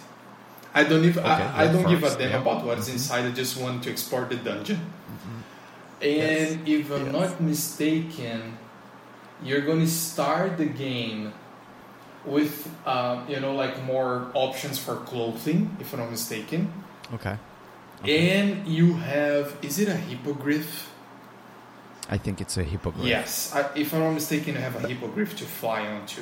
I 0.73 0.83
don't 0.85 1.03
even 1.03 1.19
Okay, 1.23 1.29
I, 1.29 1.63
I 1.65 1.67
don't 1.71 1.87
give 1.89 2.03
a 2.03 2.17
damn 2.17 2.31
yeah. 2.31 2.41
about 2.41 2.65
what's 2.65 2.87
Mhm. 2.89 2.93
inside. 2.93 3.25
I 3.25 3.31
just 3.31 3.57
want 3.57 3.83
to 3.83 3.89
explore 3.89 4.25
the 4.25 4.37
dungeon. 4.37 4.79
And 6.01 6.67
if 6.67 6.91
I'm 6.91 7.05
Yes. 7.05 7.13
not 7.13 7.41
mistaken, 7.41 8.57
you're 9.43 9.61
going 9.61 9.81
to 9.81 9.87
start 9.91 10.57
the 10.57 10.65
game 10.65 11.33
with 12.25 12.69
um, 12.87 13.25
you 13.27 13.39
know 13.39 13.53
like 13.53 13.75
more 13.83 14.27
options 14.33 14.77
for 14.79 14.95
clothing, 15.11 15.75
if 15.79 15.93
I'm 15.93 15.99
not 15.99 16.11
mistaken. 16.11 16.71
okay. 17.13 17.37
And 18.07 18.65
you 18.67 18.93
have 18.97 19.55
is 19.61 19.77
it 19.77 19.87
a 19.87 19.95
hippogriff? 20.09 20.89
I 22.09 22.17
think 22.17 22.41
it's 22.41 22.57
a 22.57 22.63
hippogriff. 22.63 23.05
Yes, 23.05 23.53
I, 23.53 23.69
if 23.75 23.93
I'm 23.93 23.99
not 24.01 24.13
mistaken, 24.13 24.55
you 24.55 24.61
have 24.61 24.75
a 24.83 24.87
hippogriff 24.87 25.35
to 25.37 25.45
fly 25.45 25.85
onto. 25.87 26.21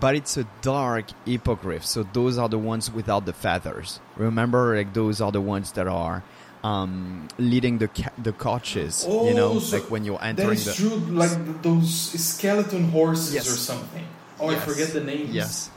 But 0.00 0.16
it's 0.16 0.36
a 0.36 0.44
dark 0.60 1.04
hippogriff, 1.24 1.84
so 1.86 2.02
those 2.12 2.36
are 2.36 2.48
the 2.48 2.58
ones 2.58 2.90
without 2.90 3.26
the 3.26 3.32
feathers. 3.32 4.00
Remember, 4.16 4.76
like 4.76 4.92
those 4.92 5.20
are 5.20 5.30
the 5.30 5.40
ones 5.40 5.72
that 5.72 5.86
are 5.86 6.24
um, 6.64 7.28
leading 7.38 7.78
the 7.78 7.88
ca- 7.88 8.10
the 8.18 8.32
coaches. 8.32 9.06
you 9.08 9.34
know, 9.34 9.52
Oh, 9.54 9.58
so 9.60 9.76
like 9.76 9.90
when 9.90 10.04
you're 10.04 10.22
entering 10.22 10.54
is 10.58 10.64
the. 10.64 10.72
true, 10.74 10.96
like 11.14 11.62
those 11.62 11.92
skeleton 12.20 12.90
horses 12.90 13.34
Yes. 13.34 13.46
or 13.52 13.56
something. 13.56 14.04
Oh, 14.40 14.48
I 14.48 14.56
forget 14.56 14.92
the 14.92 15.00
names. 15.04 15.30
Yes. 15.32 15.70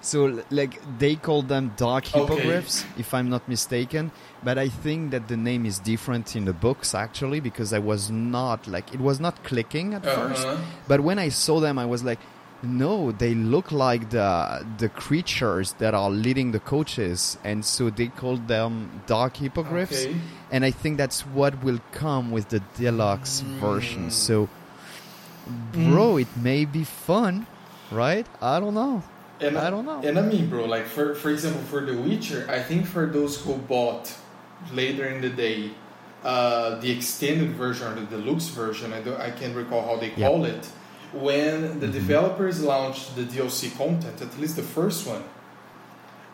So, 0.00 0.42
like, 0.50 0.78
they 0.98 1.16
call 1.16 1.40
them 1.40 1.72
dark 1.78 2.04
Okay. 2.14 2.20
hippogriffs, 2.20 2.84
if 2.98 3.14
I'm 3.14 3.30
not 3.30 3.48
mistaken. 3.48 4.12
But 4.42 4.58
I 4.58 4.68
think 4.68 5.12
that 5.12 5.28
the 5.28 5.36
name 5.36 5.64
is 5.64 5.78
different 5.78 6.36
in 6.36 6.44
the 6.44 6.52
books, 6.52 6.94
actually, 6.94 7.40
because 7.40 7.72
I 7.72 7.78
was 7.78 8.10
not, 8.10 8.66
like, 8.68 8.92
it 8.92 9.00
was 9.00 9.18
not 9.18 9.42
clicking 9.44 9.94
at 9.94 10.04
first. 10.04 10.44
Uh-huh. 10.46 10.60
But 10.86 11.00
when 11.00 11.18
I 11.18 11.30
saw 11.30 11.58
them, 11.58 11.78
I 11.78 11.86
was 11.86 12.04
like, 12.04 12.18
no, 12.66 13.12
they 13.12 13.34
look 13.34 13.72
like 13.72 14.10
the 14.10 14.66
the 14.78 14.88
creatures 14.88 15.72
that 15.74 15.94
are 15.94 16.10
leading 16.10 16.52
the 16.52 16.60
coaches, 16.60 17.38
and 17.44 17.64
so 17.64 17.90
they 17.90 18.08
call 18.08 18.36
them 18.36 19.02
dark 19.06 19.36
hippogriffs. 19.36 20.04
Okay. 20.04 20.16
And 20.50 20.64
I 20.64 20.70
think 20.70 20.98
that's 20.98 21.22
what 21.26 21.62
will 21.62 21.80
come 21.92 22.30
with 22.30 22.48
the 22.48 22.60
deluxe 22.76 23.40
version. 23.40 24.06
Mm. 24.06 24.12
So, 24.12 24.48
bro, 25.72 26.18
it 26.18 26.28
may 26.36 26.64
be 26.64 26.84
fun, 26.84 27.46
right? 27.90 28.26
I 28.40 28.60
don't 28.60 28.74
know. 28.74 29.02
And 29.40 29.58
I 29.58 29.68
don't 29.70 29.84
know. 29.84 30.00
And 30.02 30.18
I 30.18 30.22
mean, 30.22 30.48
bro, 30.48 30.64
like 30.64 30.86
for 30.86 31.14
for 31.14 31.30
example, 31.30 31.62
for 31.62 31.80
The 31.80 31.96
Witcher, 31.96 32.46
I 32.48 32.62
think 32.62 32.86
for 32.86 33.06
those 33.06 33.40
who 33.40 33.56
bought 33.56 34.12
later 34.72 35.06
in 35.06 35.20
the 35.20 35.30
day 35.30 35.72
uh, 36.24 36.80
the 36.80 36.90
extended 36.90 37.50
version 37.50 37.86
or 37.86 37.94
the 37.94 38.06
deluxe 38.06 38.48
version, 38.48 38.92
I 38.92 39.00
don't, 39.02 39.20
I 39.20 39.30
can't 39.30 39.54
recall 39.54 39.82
how 39.84 39.96
they 39.96 40.10
call 40.10 40.44
it. 40.44 40.66
When 41.14 41.80
the 41.80 41.86
Mhm. 41.86 41.92
developers 41.92 42.60
launched 42.62 43.14
the 43.16 43.22
DLC 43.24 43.70
content, 43.70 44.20
at 44.20 44.38
least 44.40 44.56
the 44.56 44.62
first 44.62 45.06
one, 45.06 45.22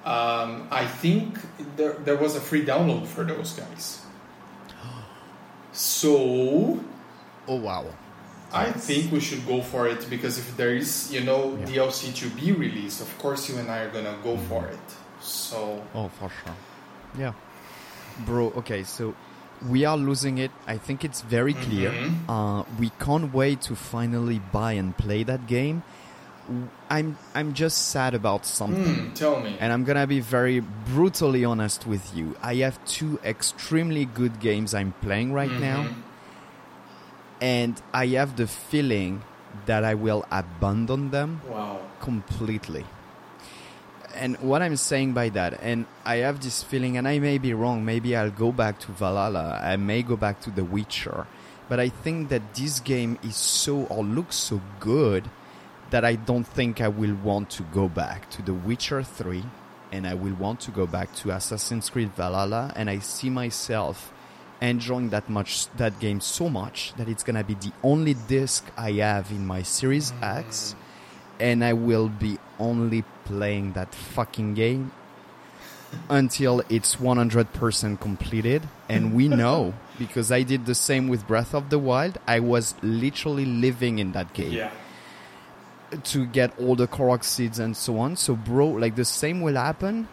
um, 0.05 0.66
I 0.70 0.87
think 0.87 1.39
there 1.76 1.95
there 2.05 2.16
was 2.16 2.35
a 2.37 2.41
free 2.41 2.64
download 2.64 3.07
for 3.07 3.22
those 3.24 3.53
guys. 3.53 3.99
So 5.72 6.78
Oh 7.49 7.57
wow. 7.57 7.85
I 8.53 8.72
think 8.72 9.12
we 9.12 9.20
should 9.20 9.47
go 9.47 9.62
for 9.62 9.87
it 9.87 10.09
because 10.11 10.39
if 10.39 10.57
there 10.57 10.74
is, 10.74 11.12
you 11.12 11.20
know, 11.22 11.57
Yeah. 11.61 11.66
DLC 11.66 12.11
to 12.20 12.26
be 12.31 12.51
released, 12.53 13.01
of 13.01 13.11
course 13.18 13.49
you 13.49 13.57
and 13.59 13.70
I 13.70 13.78
are 13.85 13.91
gonna 13.91 14.16
go 14.24 14.37
for 14.49 14.62
Mm-hmm. 14.62 14.74
it. 14.74 14.89
So 15.20 15.83
Oh, 15.95 16.09
for 16.18 16.31
sure. 16.43 16.57
Yeah. 17.18 17.33
Bro, 18.26 18.53
okay, 18.61 18.83
so 18.83 19.14
we 19.69 19.85
are 19.85 19.97
losing 19.97 20.39
it. 20.39 20.51
I 20.67 20.79
think 20.79 21.05
it's 21.05 21.21
very 21.23 21.55
clear. 21.55 21.91
Mhm. 21.93 22.15
Uh, 22.29 22.63
we 22.79 22.91
can't 22.99 23.33
wait 23.35 23.61
to 23.63 23.75
finally 23.77 24.41
buy 24.53 24.73
and 24.73 24.97
play 24.97 25.23
that 25.25 25.47
game. 25.47 25.83
I'm 26.89 27.17
I'm 27.35 27.53
just 27.53 27.89
sad 27.89 28.15
about 28.15 28.45
something. 28.45 28.95
Hmm, 28.95 29.13
tell 29.15 29.39
me. 29.41 29.57
And 29.61 29.73
I'm 29.73 29.85
gonna 29.85 30.07
be 30.07 30.19
very 30.21 30.61
brutally 30.61 31.45
honest 31.45 31.87
with 31.87 32.11
you. 32.17 32.35
I 32.43 32.57
have 32.67 32.79
two 32.87 33.21
extremely 33.23 34.05
good 34.05 34.41
games 34.41 34.75
I'm 34.75 34.93
playing 35.01 35.33
right 35.33 35.53
now, 35.61 35.85
Mhm. 35.85 35.95
and 37.41 37.81
I 37.95 38.07
have 38.19 38.37
the 38.37 38.47
feeling 38.47 39.23
that 39.67 39.85
I 39.85 39.95
will 39.95 40.25
abandon 40.31 41.11
them 41.11 41.41
Wow. 41.49 41.79
completely. 42.01 42.85
And 44.15 44.37
what 44.39 44.63
I'm 44.63 44.77
saying 44.77 45.13
by 45.13 45.29
that, 45.31 45.61
and 45.63 45.87
I 46.05 46.17
have 46.17 46.41
this 46.41 46.63
feeling, 46.63 46.97
and 46.97 47.07
I 47.07 47.19
may 47.19 47.39
be 47.39 47.55
wrong, 47.55 47.85
maybe 47.85 48.17
I'll 48.17 48.31
go 48.31 48.53
back 48.53 48.79
to 48.81 48.93
Valhalla, 48.93 49.61
I 49.63 49.77
may 49.77 50.03
go 50.03 50.17
back 50.17 50.41
to 50.43 50.51
The 50.51 50.65
Witcher, 50.65 51.27
but 51.69 51.79
I 51.79 51.89
think 51.89 52.29
that 52.31 52.55
this 52.55 52.81
game 52.81 53.19
is 53.23 53.37
so, 53.37 53.85
or 53.85 54.03
looks 54.03 54.37
so 54.37 54.61
good, 54.81 55.31
that 55.91 56.05
I 56.05 56.17
don't 56.17 56.45
think 56.45 56.81
I 56.81 56.89
will 56.89 57.15
want 57.15 57.51
to 57.51 57.63
go 57.65 57.89
back 57.89 58.31
to 58.31 58.43
The 58.43 58.55
Witcher 58.55 59.03
3, 59.03 59.45
and 59.93 60.07
I 60.07 60.15
will 60.15 60.35
want 60.35 60.61
to 60.61 60.71
go 60.71 60.87
back 60.87 61.15
to 61.17 61.31
Assassin's 61.31 61.89
Creed 61.91 62.13
Valhalla, 62.15 62.73
and 62.77 62.91
I 62.91 62.99
see 62.99 63.31
myself 63.31 64.13
enjoying 64.61 65.09
that 65.11 65.29
much 65.29 65.69
that 65.77 65.99
game 66.01 66.21
so 66.21 66.49
much 66.49 66.93
that 66.97 67.09
it's 67.09 67.23
gonna 67.23 67.45
be 67.45 67.55
the 67.55 67.73
only 67.83 68.15
disc 68.29 68.71
I 68.77 68.93
have 68.93 69.31
in 69.31 69.47
my 69.47 69.63
Series 69.63 70.13
X 70.23 70.75
mm. 70.75 71.45
and 71.47 71.65
I 71.65 71.73
will 71.73 72.09
be 72.09 72.39
only 72.59 73.05
playing 73.31 73.72
that 73.74 73.95
fucking 73.95 74.55
game 74.55 74.91
until 76.09 76.62
it's 76.68 76.97
100% 76.97 78.01
completed. 78.01 78.62
And 78.89 79.14
we 79.14 79.28
know 79.43 79.74
because 79.99 80.31
I 80.33 80.43
did 80.43 80.66
the 80.66 80.74
same 80.74 81.09
with 81.09 81.26
Breath 81.26 81.55
of 81.55 81.70
the 81.70 81.78
Wild. 81.78 82.18
I 82.26 82.41
was 82.41 82.74
literally 82.83 83.45
living 83.45 83.99
in 83.99 84.12
that 84.12 84.33
game 84.33 84.53
Yeah. 84.53 84.70
to 86.12 86.26
get 86.26 86.59
all 86.59 86.76
the 86.76 86.87
Korok 86.87 87.24
seeds 87.24 87.59
and 87.59 87.76
so 87.76 87.99
on. 87.99 88.16
So, 88.16 88.35
bro, 88.37 88.66
like 88.68 88.95
the 88.97 89.05
same 89.05 89.41
will 89.41 89.57
happen. 89.57 90.09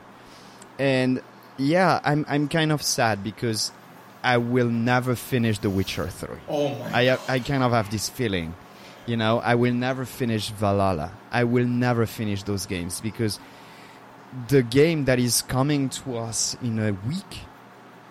And 0.80 1.22
yeah, 1.58 2.00
I'm 2.04 2.26
I'm 2.30 2.48
kind 2.48 2.72
of 2.72 2.82
sad 2.84 3.24
because 3.24 3.72
I 4.24 4.38
will 4.38 4.70
never 4.70 5.16
finish 5.16 5.58
The 5.60 5.70
Witcher 5.70 6.08
3. 6.08 6.30
Oh 6.50 6.70
my. 6.76 7.12
I 7.12 7.18
I 7.28 7.40
kind 7.40 7.64
of 7.64 7.72
have 7.72 7.90
this 7.90 8.10
feeling, 8.10 8.54
you 9.08 9.18
know, 9.18 9.40
I 9.40 9.56
will 9.56 9.74
never 9.74 10.06
finish 10.06 10.50
Valhalla. 10.50 11.12
I 11.32 11.46
will 11.46 11.66
never 11.66 12.06
finish 12.06 12.44
those 12.44 12.66
games 12.66 13.02
because 13.02 13.40
the 14.50 14.62
game 14.62 15.06
that 15.06 15.18
is 15.20 15.42
coming 15.42 15.90
to 15.90 16.18
us 16.18 16.56
in 16.62 16.78
a 16.80 16.92
week 17.08 17.40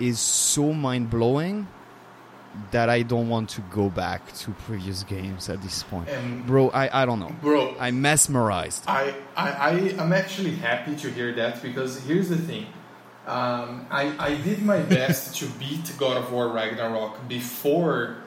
is 0.00 0.18
so 0.18 0.72
mind 0.72 1.10
blowing 1.10 1.68
that 2.70 2.88
I 2.88 3.02
don't 3.02 3.28
want 3.28 3.50
to 3.50 3.60
go 3.70 3.90
back 3.90 4.32
to 4.38 4.50
previous 4.50 5.02
games 5.02 5.50
at 5.50 5.60
this 5.62 5.82
point. 5.82 6.08
and 6.08 6.46
Bro, 6.46 6.70
I, 6.70 7.02
I 7.02 7.04
don't 7.04 7.20
know. 7.20 7.34
bro, 7.42 7.76
I'm 7.78 8.00
mesmerized. 8.00 8.84
I, 8.88 9.14
I, 9.36 9.50
I 9.50 9.70
am 10.02 10.12
actually 10.14 10.52
happy 10.52 10.96
to 10.96 11.10
hear 11.10 11.34
that 11.34 11.62
because 11.62 12.02
here's 12.04 12.30
the 12.30 12.38
thing. 12.38 12.66
Um, 13.26 13.86
I, 13.90 14.14
I 14.18 14.34
did 14.36 14.62
my 14.62 14.78
best 14.80 15.36
to 15.36 15.46
beat 15.58 15.92
God 15.98 16.16
of 16.16 16.32
War 16.32 16.48
Ragnarok 16.48 17.28
before 17.28 18.18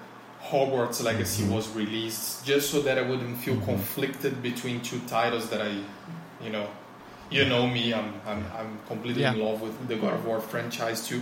Hogwarts 0.43 1.03
Legacy 1.03 1.43
Mm-hmm. 1.43 1.53
was 1.53 1.69
released, 1.75 2.45
just 2.45 2.71
so 2.71 2.81
that 2.81 2.97
I 2.97 3.01
wouldn't 3.01 3.37
feel 3.37 3.59
conflicted 3.61 4.41
between 4.41 4.81
two 4.81 4.99
titles 5.07 5.49
that 5.49 5.61
I, 5.61 5.71
you 6.43 6.49
know, 6.51 6.67
You 7.31 7.45
know 7.45 7.67
me, 7.67 7.93
I'm, 7.93 8.13
I'm, 8.25 8.43
I'm 8.57 8.79
completely 8.87 9.21
Yeah. 9.21 9.33
in 9.33 9.39
love 9.39 9.61
with 9.61 9.87
the 9.87 9.95
God 9.97 10.13
of 10.13 10.25
War 10.25 10.39
franchise 10.39 11.07
too. 11.07 11.21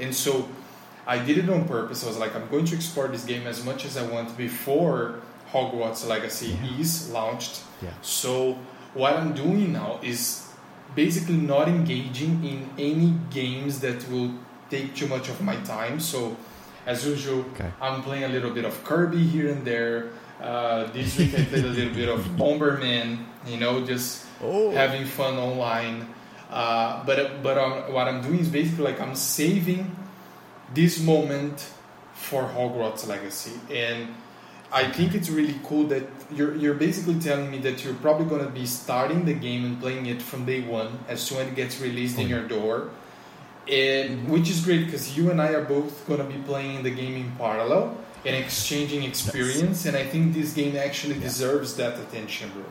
And 0.00 0.12
so 0.12 0.48
I 1.06 1.18
did 1.18 1.38
it 1.38 1.48
on 1.48 1.68
purpose. 1.68 2.02
I 2.02 2.08
was 2.08 2.18
like, 2.18 2.34
I'm 2.34 2.48
going 2.48 2.64
to 2.64 2.74
explore 2.74 3.06
this 3.06 3.24
game 3.24 3.46
as 3.46 3.64
much 3.64 3.84
as 3.84 3.96
I 3.96 4.02
want 4.04 4.36
before 4.36 5.20
Hogwarts 5.52 6.08
Legacy 6.08 6.58
Yeah. 6.60 6.80
is 6.80 7.08
launched. 7.12 7.62
Yeah. 7.80 7.90
So 8.02 8.58
what 8.94 9.14
I'm 9.14 9.32
doing 9.32 9.72
now 9.72 10.00
is 10.02 10.48
basically 10.96 11.36
not 11.36 11.68
engaging 11.68 12.42
in 12.44 12.68
any 12.76 13.14
games 13.30 13.78
that 13.80 14.08
will 14.10 14.32
take 14.70 14.96
too 14.96 15.06
much 15.06 15.28
of 15.28 15.40
my 15.40 15.54
time. 15.62 16.00
So 16.00 16.36
as 16.86 17.06
usual, 17.06 17.44
Okay. 17.54 17.70
I'm 17.80 18.02
playing 18.02 18.24
a 18.24 18.28
little 18.28 18.50
bit 18.50 18.64
of 18.64 18.82
Kirby 18.84 19.22
here 19.24 19.48
and 19.50 19.64
there. 19.64 20.10
Uh, 20.42 20.84
this 20.92 21.16
week 21.18 21.34
I 21.38 21.44
played 21.44 21.64
a 21.64 21.68
little 21.68 21.94
bit 21.94 22.08
of 22.08 22.20
Bomberman. 22.36 23.18
You 23.46 23.58
know, 23.58 23.84
just 23.84 24.24
Oh. 24.42 24.70
having 24.72 25.04
fun 25.06 25.36
online. 25.36 26.08
Uh, 26.50 27.02
but 27.04 27.42
but 27.42 27.56
um, 27.58 27.92
what 27.92 28.06
I'm 28.08 28.20
doing 28.22 28.40
is 28.40 28.48
basically 28.48 28.84
like 28.84 29.00
I'm 29.00 29.14
saving 29.14 29.94
this 30.74 31.00
moment 31.00 31.66
for 32.14 32.42
Hogwarts 32.44 33.06
Legacy, 33.08 33.52
and 33.70 34.08
I 34.72 34.84
think 34.90 35.14
it's 35.14 35.28
really 35.30 35.56
cool 35.64 35.84
that 35.88 36.02
you're 36.32 36.54
you're 36.54 36.74
basically 36.74 37.18
telling 37.18 37.50
me 37.50 37.58
that 37.58 37.84
you're 37.84 37.94
probably 37.94 38.26
gonna 38.26 38.50
be 38.50 38.66
starting 38.66 39.24
the 39.24 39.34
game 39.34 39.64
and 39.64 39.80
playing 39.80 40.06
it 40.06 40.20
from 40.22 40.44
day 40.44 40.60
one 40.62 40.98
as 41.08 41.20
soon 41.22 41.38
as 41.38 41.48
it 41.48 41.54
gets 41.56 41.80
released 41.80 42.18
in 42.18 42.26
Oh, 42.26 42.28
your 42.36 42.46
door, 42.48 42.90
and 43.70 44.28
which 44.28 44.48
is 44.50 44.60
great 44.64 44.84
because 44.86 45.16
you 45.16 45.30
and 45.30 45.40
I 45.40 45.48
are 45.48 45.64
both 45.64 46.06
gonna 46.06 46.24
be 46.24 46.38
playing 46.46 46.82
the 46.82 46.90
game 46.90 47.14
in 47.16 47.32
parallel 47.38 47.96
and 48.26 48.34
exchanging 48.36 49.02
experience, 49.04 49.84
and 49.86 49.96
I 49.96 50.04
think 50.04 50.34
this 50.34 50.52
game 50.54 50.76
actually 50.76 51.14
Yeah. 51.16 51.22
deserves 51.28 51.74
that 51.76 51.98
attention, 51.98 52.50
bro. 52.54 52.64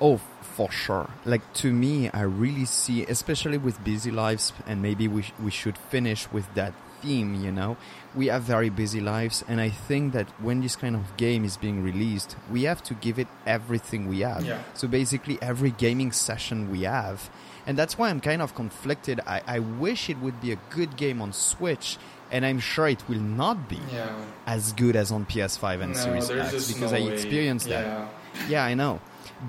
Oh, 0.00 0.20
for 0.42 0.70
sure. 0.70 1.10
Like 1.24 1.42
to 1.54 1.72
me, 1.72 2.08
I 2.10 2.22
really 2.22 2.64
see, 2.66 3.04
especially 3.04 3.58
with 3.58 3.82
busy 3.84 4.10
lives, 4.10 4.52
and 4.66 4.80
maybe 4.82 5.08
we 5.08 5.22
sh- 5.22 5.32
we 5.42 5.50
should 5.50 5.76
finish 5.90 6.30
with 6.30 6.46
that 6.54 6.72
theme. 7.02 7.34
You 7.34 7.50
know, 7.50 7.76
we 8.14 8.26
have 8.28 8.42
very 8.42 8.70
busy 8.70 9.00
lives, 9.00 9.42
and 9.48 9.60
I 9.60 9.70
think 9.70 10.12
that 10.12 10.28
when 10.40 10.60
this 10.60 10.76
kind 10.76 10.94
of 10.94 11.16
game 11.16 11.44
is 11.44 11.56
being 11.56 11.82
released, 11.82 12.36
we 12.50 12.62
have 12.64 12.82
to 12.84 12.94
give 12.94 13.18
it 13.18 13.28
everything 13.46 14.06
we 14.08 14.20
have. 14.20 14.44
Yeah. 14.44 14.58
So 14.74 14.86
basically, 14.86 15.38
every 15.42 15.70
gaming 15.72 16.12
session 16.12 16.70
we 16.70 16.82
have, 16.82 17.28
and 17.68 17.78
that's 17.78 17.96
why 17.96 18.10
I'm 18.10 18.20
kind 18.20 18.42
of 18.42 18.54
conflicted. 18.56 19.20
I, 19.26 19.42
I 19.46 19.58
wish 19.60 20.10
it 20.10 20.18
would 20.18 20.40
be 20.40 20.50
a 20.50 20.58
good 20.70 20.96
game 20.96 21.22
on 21.22 21.32
Switch, 21.32 21.98
and 22.32 22.44
I'm 22.44 22.58
sure 22.58 22.88
it 22.88 23.08
will 23.08 23.20
not 23.20 23.68
be 23.68 23.78
Yeah. 23.92 24.10
as 24.46 24.72
good 24.72 24.96
as 24.96 25.12
on 25.12 25.24
PS5 25.26 25.82
and 25.82 25.92
no, 25.92 25.98
Series 25.98 26.30
X 26.30 26.72
because 26.72 26.90
no 26.92 26.98
I 26.98 27.02
way. 27.02 27.12
experienced 27.12 27.68
that. 27.68 27.86
Yeah. 27.86 28.08
Yeah, 28.48 28.64
I 28.64 28.74
know. 28.74 29.00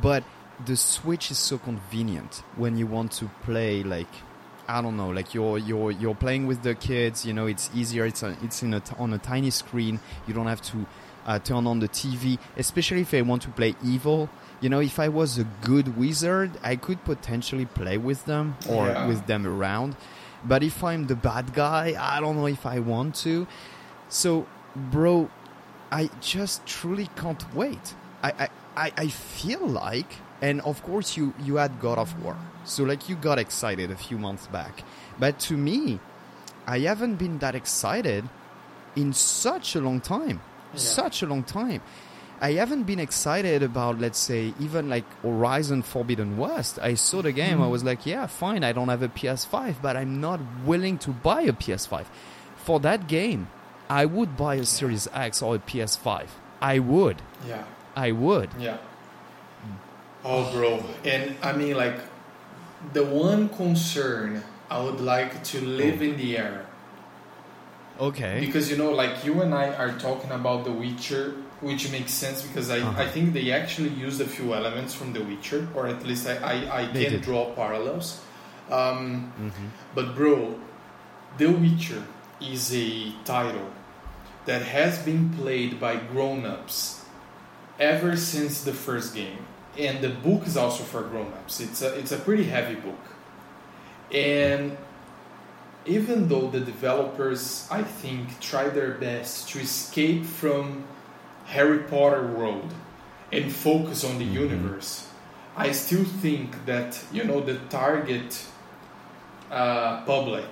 But 0.02 0.24
the 0.66 0.76
Switch 0.76 1.32
is 1.32 1.38
so 1.40 1.58
convenient 1.58 2.44
when 2.58 2.78
you 2.78 2.86
want 2.86 3.12
to 3.14 3.26
play 3.44 3.82
like 3.84 4.08
I 4.68 4.84
don't 4.84 4.98
know, 4.98 5.10
like 5.10 5.34
you're 5.34 5.58
you're 5.58 5.90
you're 5.90 6.14
playing 6.14 6.46
with 6.46 6.62
the 6.62 6.76
kids. 6.76 7.26
You 7.26 7.34
know, 7.34 7.48
it's 7.48 7.72
easier. 7.74 8.06
It's 8.06 8.22
a, 8.22 8.38
it's 8.44 8.62
in 8.62 8.74
a 8.76 8.80
t- 8.80 8.94
on 9.00 9.14
a 9.14 9.18
tiny 9.18 9.50
screen. 9.50 10.00
You 10.28 10.36
don't 10.36 10.46
have 10.46 10.62
to 10.74 10.86
uh, 11.30 11.40
turn 11.40 11.66
on 11.68 11.80
the 11.80 11.88
TV. 11.88 12.38
Especially 12.58 13.02
if 13.02 13.14
I 13.14 13.22
want 13.22 13.42
to 13.44 13.50
play 13.50 13.76
evil. 13.84 14.30
You 14.62 14.70
know, 14.70 14.82
if 14.82 15.00
I 15.00 15.08
was 15.08 15.38
a 15.38 15.46
good 15.62 15.88
wizard, 15.98 16.52
I 16.64 16.76
could 16.76 17.00
potentially 17.06 17.66
play 17.66 17.98
with 17.98 18.26
them 18.26 18.58
or 18.68 18.88
Yeah. 18.88 19.08
with 19.08 19.22
them 19.28 19.46
around. 19.48 19.96
But 20.44 20.64
if 20.64 20.84
I'm 20.84 21.08
the 21.08 21.16
bad 21.16 21.54
guy, 21.54 21.96
I 21.98 22.20
don't 22.20 22.36
know 22.36 22.48
if 22.48 22.66
I 22.66 22.80
want 22.80 23.16
to. 23.24 23.48
So, 24.10 24.48
bro, 24.76 25.30
I 25.92 26.10
just 26.22 26.66
truly 26.66 27.08
can't 27.16 27.44
wait. 27.56 27.86
I, 28.24 28.32
I, 28.44 28.48
I, 28.86 28.92
I 28.98 29.08
feel 29.08 29.66
like, 29.66 30.12
and 30.42 30.62
of 30.62 30.82
course 30.84 31.16
you, 31.18 31.34
you 31.46 31.56
had 31.58 31.80
God 31.80 31.98
of 31.98 32.12
War. 32.24 32.36
So 32.64 32.84
like 32.84 33.08
you 33.10 33.16
got 33.16 33.38
excited 33.40 33.92
a 33.92 33.96
few 33.96 34.18
months 34.18 34.48
back. 34.48 34.84
But 35.20 35.40
to 35.48 35.56
me, 35.58 36.00
I 36.68 36.80
haven't 36.80 37.16
been 37.16 37.40
that 37.40 37.56
excited 37.56 38.28
in 38.96 39.14
such 39.14 39.76
a 39.76 39.82
long 39.82 40.02
time. 40.02 40.42
Yeah. 40.74 40.80
Such 40.80 41.22
a 41.24 41.26
long 41.26 41.44
time. 41.44 41.82
I 42.42 42.54
haven't 42.54 42.84
been 42.84 43.00
excited 43.00 43.64
about, 43.64 44.00
let's 44.00 44.18
say, 44.18 44.54
even 44.60 44.90
like 44.90 45.04
Horizon 45.22 45.82
Forbidden 45.82 46.38
West. 46.38 46.80
I 46.82 46.94
saw 46.94 47.22
the 47.22 47.34
game, 47.34 47.60
I 47.60 47.64
mm-hmm. 47.64 47.72
was 47.72 47.84
like, 47.84 48.06
yeah, 48.06 48.28
fine, 48.28 48.64
I 48.64 48.72
don't 48.72 48.88
have 48.88 49.04
a 49.04 49.10
PS5, 49.10 49.82
but 49.82 49.98
I'm 49.98 50.22
not 50.22 50.40
willing 50.66 50.98
to 51.00 51.12
buy 51.12 51.42
a 51.42 51.52
PS5. 51.52 52.06
For 52.56 52.80
that 52.80 53.08
game, 53.08 53.50
I 53.90 54.06
would 54.06 54.38
buy 54.38 54.56
a 54.56 54.66
Series 54.66 55.08
X 55.14 55.42
or 55.42 55.56
a 55.56 55.60
PS5. 55.60 56.28
I 56.62 56.80
would. 56.80 57.22
Yeah. 57.46 57.66
I 57.96 58.12
would. 58.12 58.50
Yeah. 58.58 58.78
Oh, 60.24 60.52
bro. 60.54 60.84
And 61.04 61.36
I 61.42 61.54
mean, 61.54 61.76
like, 61.76 62.00
the 62.94 63.04
one 63.04 63.50
concern 63.50 64.44
I 64.70 64.82
would 64.82 65.02
like 65.02 65.44
to 65.46 65.62
live 65.62 66.02
oh. 66.02 66.06
in 66.06 66.18
the 66.18 66.38
air. 66.38 66.66
Okay. 68.00 68.40
Because, 68.40 68.70
you 68.72 68.78
know, 68.78 68.92
like, 68.92 69.26
you 69.26 69.42
and 69.42 69.54
I 69.54 69.74
are 69.74 69.92
talking 70.00 70.32
about 70.32 70.64
The 70.64 70.72
Witcher, 70.72 71.34
which 71.62 71.92
makes 71.92 72.14
sense 72.14 72.42
because 72.42 72.70
I, 72.70 72.80
Uh-huh. 72.80 73.02
I 73.04 73.08
think 73.08 73.34
they 73.34 73.52
actually 73.52 73.90
used 73.90 74.22
a 74.22 74.26
few 74.28 74.54
elements 74.54 74.94
from 74.94 75.12
The 75.14 75.22
Witcher, 75.22 75.68
or 75.76 75.88
at 75.88 76.06
least 76.06 76.26
I, 76.28 76.36
I, 76.38 76.82
I 76.82 76.86
can 76.86 76.94
did. 76.94 77.22
draw 77.22 77.52
parallels. 77.54 78.22
Um, 78.72 79.32
hmm 79.38 79.68
But 79.96 80.16
bro, 80.16 80.56
The 81.38 81.48
Witcher 81.52 82.04
is 82.40 82.74
a 82.74 83.12
title 83.26 83.70
that 84.46 84.62
has 84.62 85.00
been 85.00 85.34
played 85.36 85.80
by 85.80 85.98
grown-ups 85.98 87.04
ever 87.80 88.16
since 88.16 88.64
the 88.64 88.74
first 88.74 89.14
game. 89.14 89.46
And 89.78 90.00
the 90.02 90.10
book 90.10 90.48
is 90.48 90.56
also 90.58 90.84
for 90.84 91.02
grown-ups. 91.04 91.60
It's 91.60 91.82
a 91.82 91.94
it's 92.00 92.12
a 92.12 92.18
pretty 92.18 92.46
heavy 92.46 92.76
book. 92.76 93.04
And 94.12 94.78
even 95.86 96.28
though 96.28 96.50
the 96.50 96.60
developers 96.60 97.68
I 97.72 97.84
think 97.84 98.40
try 98.40 98.70
their 98.70 98.92
best 98.92 99.50
to 99.50 99.60
escape 99.60 100.26
from 100.26 100.84
Harry 101.48 101.80
Potter 101.80 102.28
world 102.28 102.74
and 103.32 103.52
focus 103.52 104.04
on 104.04 104.18
the 104.20 104.26
Mhm. 104.26 104.34
universe, 104.44 105.06
I 105.58 105.72
still 105.72 106.06
think 106.22 106.66
that 106.66 107.00
you 107.12 107.24
know 107.24 107.40
the 107.42 107.56
target 107.70 108.46
uh, 109.52 110.02
public 110.06 110.46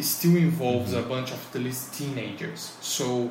still 0.00 0.36
involves 0.36 0.92
Mm-hmm. 0.92 1.04
a 1.06 1.08
bunch 1.08 1.30
of 1.32 1.38
at 1.54 1.62
least 1.62 1.94
teenagers. 1.94 2.72
So 2.80 3.30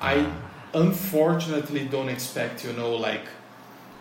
I 0.00 0.26
unfortunately 0.74 1.84
don't 1.94 2.08
expect 2.08 2.64
you 2.64 2.72
know 2.72 2.94
like 2.94 3.26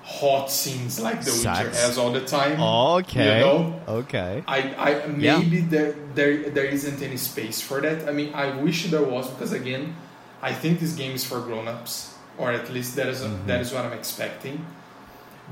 hot 0.08 0.50
scenes 0.50 1.00
like 1.00 1.20
The 1.22 1.32
Witcher 1.32 1.70
has 1.84 1.98
all 1.98 2.12
the 2.12 2.22
time. 2.26 2.60
Okay. 3.04 3.40
You 3.40 3.46
know? 3.46 3.82
Okay. 3.88 4.42
I, 4.48 4.60
I 4.78 4.90
Yeah. 5.18 5.38
maybe 5.40 5.60
there 5.62 5.94
there 6.16 6.50
there 6.50 6.66
isn't 6.66 7.02
any 7.04 7.18
space 7.18 7.60
for 7.62 7.82
that. 7.82 8.08
I 8.08 8.12
mean, 8.14 8.32
I 8.34 8.56
wish 8.56 8.88
there 8.90 9.04
was 9.04 9.28
because 9.30 9.52
again, 9.52 9.96
I 10.42 10.54
think 10.54 10.80
this 10.80 10.94
game 10.94 11.12
is 11.14 11.26
for 11.26 11.42
grown-ups, 11.42 12.14
or 12.38 12.52
at 12.52 12.72
least 12.72 12.96
that 12.96 13.08
is 13.08 13.20
Mhm. 13.22 13.46
that 13.48 13.60
is 13.62 13.74
what 13.74 13.84
I'm 13.86 13.94
expecting. 13.94 14.66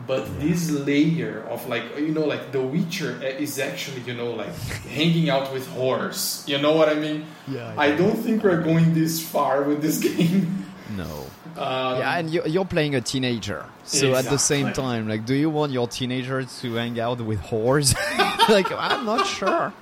But 0.07 0.27
this 0.39 0.71
layer 0.71 1.43
of 1.49 1.67
like 1.67 1.83
you 1.99 2.11
know 2.15 2.25
like 2.25 2.51
The 2.51 2.61
Witcher 2.61 3.19
is 3.23 3.59
actually 3.59 4.01
you 4.07 4.13
know 4.15 4.31
like 4.31 4.55
hanging 4.91 5.29
out 5.29 5.51
with 5.53 5.67
horrors. 5.67 6.43
You 6.47 6.57
know 6.63 6.73
what 6.79 6.87
I 6.89 6.95
mean? 6.95 7.25
Yeah. 7.47 7.73
I 7.77 7.91
don't 7.91 8.17
think 8.23 8.43
we're 8.43 8.61
going 8.63 8.93
this 8.93 9.19
far 9.23 9.63
with 9.63 9.81
this 9.81 9.99
game. 10.09 10.65
No. 10.95 11.27
Um, 11.57 11.99
yeah, 11.99 12.17
and 12.17 12.29
you're, 12.29 12.47
you're 12.47 12.65
playing 12.65 12.95
a 12.95 13.01
teenager. 13.01 13.65
So 13.85 14.13
at 14.15 14.25
the 14.25 14.37
same 14.37 14.73
time, 14.73 15.07
like, 15.07 15.25
do 15.25 15.33
you 15.33 15.49
want 15.49 15.71
your 15.71 15.87
teenager 15.87 16.43
to 16.43 16.73
hang 16.73 16.99
out 16.99 17.21
with 17.21 17.39
whores? 17.41 17.95
like, 18.49 18.71
I'm 18.71 19.05
not 19.05 19.25
sure. 19.25 19.73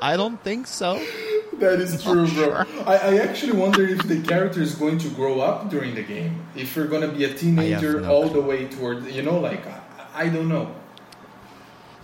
I 0.00 0.16
don't 0.16 0.40
think 0.42 0.66
so. 0.66 1.04
That 1.58 1.80
is 1.80 2.02
true, 2.02 2.26
bro. 2.26 2.64
Sure. 2.64 2.66
I, 2.86 2.96
I 2.96 3.18
actually 3.18 3.52
wonder 3.52 3.86
if 3.86 4.02
the 4.06 4.20
character 4.22 4.60
is 4.60 4.74
going 4.74 4.98
to 4.98 5.08
grow 5.10 5.40
up 5.40 5.70
during 5.70 5.94
the 5.94 6.02
game. 6.02 6.46
If 6.54 6.76
you're 6.76 6.86
going 6.86 7.02
to 7.08 7.16
be 7.16 7.24
a 7.24 7.34
teenager 7.34 8.00
no 8.00 8.12
all 8.12 8.28
clue. 8.28 8.40
the 8.40 8.46
way 8.46 8.66
toward, 8.68 9.06
you 9.06 9.22
know, 9.22 9.38
like, 9.38 9.66
I, 9.66 9.80
I 10.14 10.28
don't 10.28 10.48
know. 10.48 10.74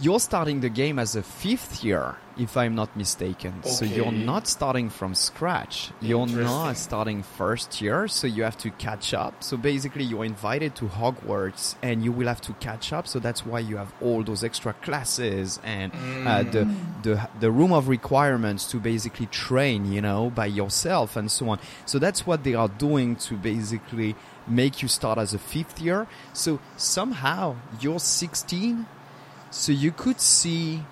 You're 0.00 0.20
starting 0.20 0.60
the 0.60 0.70
game 0.70 0.98
as 0.98 1.14
a 1.14 1.22
fifth 1.22 1.84
year, 1.84 2.16
if 2.40 2.56
I'm 2.56 2.74
not 2.74 2.96
mistaken. 2.96 3.62
So 3.64 3.84
you're 3.84 4.10
not 4.10 4.46
starting 4.48 4.88
from 4.88 5.14
scratch. 5.14 5.90
You're 6.00 6.26
not 6.26 6.78
starting 6.78 7.22
first 7.22 7.82
year, 7.82 8.08
so 8.08 8.26
you 8.26 8.42
have 8.44 8.56
to 8.58 8.70
catch 8.70 9.12
up. 9.12 9.44
So 9.44 9.58
basically, 9.58 10.04
you're 10.04 10.24
invited 10.24 10.74
to 10.76 10.86
Hogwarts, 10.86 11.74
and 11.82 12.02
you 12.02 12.12
will 12.12 12.28
have 12.28 12.40
to 12.42 12.54
catch 12.54 12.94
up. 12.94 13.06
So 13.06 13.18
that's 13.18 13.44
why 13.44 13.58
you 13.60 13.76
have 13.76 13.92
all 14.00 14.22
those 14.24 14.42
extra 14.42 14.72
classes 14.72 15.60
and 15.62 15.92
uh, 16.26 16.42
the 16.44 16.64
the 17.02 17.28
the 17.38 17.50
room 17.50 17.72
of 17.72 17.88
requirements 17.88 18.64
to 18.70 18.78
basically 18.78 19.26
train, 19.26 19.92
you 19.92 20.00
know, 20.00 20.30
by 20.30 20.46
yourself 20.46 21.16
and 21.16 21.30
so 21.30 21.50
on. 21.50 21.58
So 21.84 21.98
that's 21.98 22.26
what 22.26 22.42
they 22.44 22.54
are 22.54 22.68
doing 22.68 23.16
to 23.16 23.34
basically 23.36 24.16
make 24.46 24.80
you 24.80 24.88
start 24.88 25.18
as 25.18 25.34
a 25.34 25.38
fifth 25.38 25.78
year. 25.80 26.06
So 26.32 26.58
somehow 26.76 27.56
you're 27.80 28.00
16, 28.00 28.86
so 29.50 29.72
you 29.72 29.92
could 29.92 30.20
see 30.20 30.82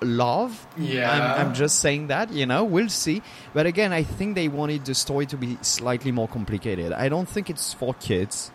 love. 0.00 0.66
Yeah. 0.76 1.10
I'm, 1.10 1.46
I'm 1.48 1.54
just 1.54 1.80
saying 1.80 2.08
that, 2.08 2.32
you 2.32 2.46
know, 2.46 2.64
we'll 2.64 2.88
see. 2.88 3.22
But 3.52 3.66
again, 3.66 3.92
I 3.92 4.02
think 4.02 4.34
they 4.34 4.48
wanted 4.48 4.84
the 4.84 4.94
story 4.94 5.26
to 5.26 5.36
be 5.36 5.58
slightly 5.62 6.12
more 6.12 6.28
complicated. 6.28 6.92
I 6.92 7.08
don't 7.08 7.28
think 7.28 7.50
it's 7.50 7.72
for 7.74 7.94
kids 7.94 8.50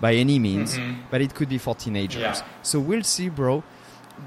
by 0.00 0.14
any 0.14 0.38
means, 0.38 0.78
Mhm. 0.78 0.98
but 1.10 1.20
it 1.20 1.34
could 1.34 1.48
be 1.48 1.58
for 1.58 1.74
teenagers. 1.74 2.20
Yeah. 2.22 2.40
So 2.62 2.78
we'll 2.80 3.02
see, 3.02 3.28
bro. 3.28 3.62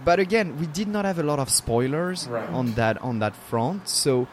But 0.05 0.20
again, 0.20 0.57
we 0.59 0.68
did 0.68 0.88
not 0.88 1.05
have 1.05 1.20
a 1.20 1.24
lot 1.24 1.39
of 1.39 1.49
spoilers 1.49 2.28
Right. 2.28 2.49
on 2.49 2.74
that 2.76 3.01
on 3.01 3.20
that 3.20 3.36
front. 3.36 3.88
So 3.89 4.28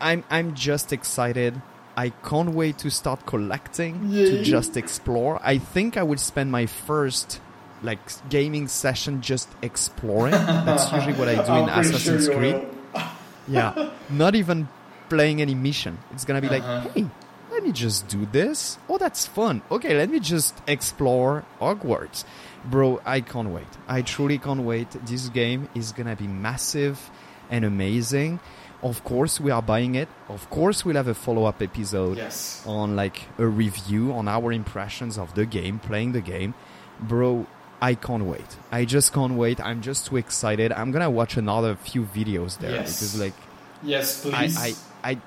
I'm 0.00 0.24
I'm 0.30 0.54
just 0.54 0.92
excited. 0.92 1.60
I 1.96 2.10
can't 2.10 2.50
wait 2.50 2.76
to 2.78 2.90
start 2.90 3.24
collecting 3.24 4.10
to 4.12 4.42
just 4.42 4.76
explore. 4.76 5.40
I 5.42 5.56
think 5.56 5.96
I 5.96 6.02
will 6.02 6.18
spend 6.18 6.52
my 6.52 6.66
first 6.66 7.40
like 7.82 7.98
gaming 8.30 8.68
session 8.68 9.20
just 9.20 9.48
exploring. 9.62 10.32
That's 10.32 10.90
usually 10.92 11.14
what 11.14 11.28
I 11.28 11.34
do 11.44 11.52
in 11.62 11.68
Assassin's 11.80 12.24
sure 12.26 12.34
Creed. 12.36 12.66
Yeah, 13.48 13.90
not 14.10 14.34
even 14.34 14.68
playing 15.08 15.40
any 15.40 15.54
mission. 15.54 15.98
It's 16.12 16.24
gonna 16.24 16.40
be 16.40 16.48
Uh-huh. 16.48 16.82
like, 16.84 16.92
hey, 16.94 17.06
let 17.52 17.62
me 17.62 17.70
just 17.70 18.08
do 18.08 18.26
this. 18.26 18.76
Oh, 18.88 18.98
that's 18.98 19.24
fun. 19.24 19.62
Okay, 19.70 19.96
let 19.96 20.10
me 20.10 20.18
just 20.18 20.54
explore 20.66 21.44
Hogwarts, 21.60 22.24
bro. 22.64 23.00
I 23.04 23.20
can't 23.20 23.50
wait. 23.50 23.68
I 23.86 24.02
truly 24.02 24.38
can't 24.38 24.62
wait. 24.62 24.90
This 25.06 25.28
game 25.28 25.68
is 25.76 25.92
gonna 25.92 26.16
be 26.16 26.26
massive 26.26 27.08
and 27.48 27.64
amazing. 27.64 28.40
Of 28.82 29.04
course, 29.04 29.40
we 29.40 29.52
are 29.52 29.62
buying 29.62 29.94
it. 29.94 30.08
Of 30.28 30.50
course, 30.50 30.84
we'll 30.84 30.96
have 30.96 31.08
a 31.08 31.14
follow-up 31.14 31.62
episode 31.62 32.16
Yes. 32.18 32.64
on 32.66 32.96
like 32.96 33.28
a 33.38 33.46
review 33.46 34.12
on 34.12 34.26
our 34.26 34.50
impressions 34.52 35.18
of 35.18 35.34
the 35.34 35.46
game, 35.46 35.78
playing 35.78 36.12
the 36.12 36.20
game. 36.20 36.54
Bro, 37.00 37.46
I 37.80 37.94
can't 37.94 38.24
wait. 38.24 38.56
I 38.72 38.84
just 38.84 39.12
can't 39.12 39.34
wait. 39.34 39.60
I'm 39.60 39.82
just 39.82 40.06
too 40.06 40.16
excited. 40.16 40.72
I'm 40.72 40.90
gonna 40.92 41.10
watch 41.10 41.36
another 41.36 41.74
few 41.76 42.02
videos 42.04 42.58
there 42.58 42.70
Yes. 42.72 42.94
because 42.98 43.20
like 43.20 43.34
Yes, 43.82 44.24
I, 44.26 44.30
please. 44.30 44.56
I 44.58 45.10
I 45.10 45.18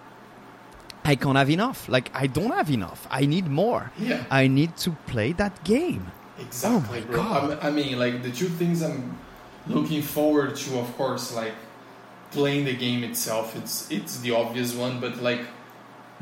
I 1.05 1.15
can't 1.15 1.37
have 1.37 1.49
enough. 1.49 1.87
Like 1.87 2.09
I 2.13 2.27
don't 2.27 2.51
have 2.51 2.69
enough. 2.69 3.07
I 3.11 3.25
need 3.25 3.47
more. 3.47 3.91
yeah. 3.97 4.23
I 4.31 4.47
need 4.47 4.75
to 4.77 4.91
play 5.07 5.31
that 5.33 5.63
game. 5.63 6.11
Exactly, 6.39 7.03
Oh 7.03 7.11
my 7.11 7.47
bro. 7.55 7.59
I 7.61 7.69
mean, 7.69 7.99
like 7.99 8.23
the 8.23 8.31
two 8.31 8.47
things 8.49 8.81
I'm 8.81 9.17
looking 9.67 10.01
forward 10.01 10.55
to, 10.55 10.79
of 10.79 10.95
course, 10.97 11.35
like 11.35 11.53
playing 12.31 12.65
the 12.65 12.75
game 12.75 13.03
itself. 13.03 13.55
It's 13.55 13.89
it's 13.91 14.19
the 14.21 14.31
obvious 14.31 14.73
one, 14.73 14.99
but 14.99 15.21
like 15.21 15.41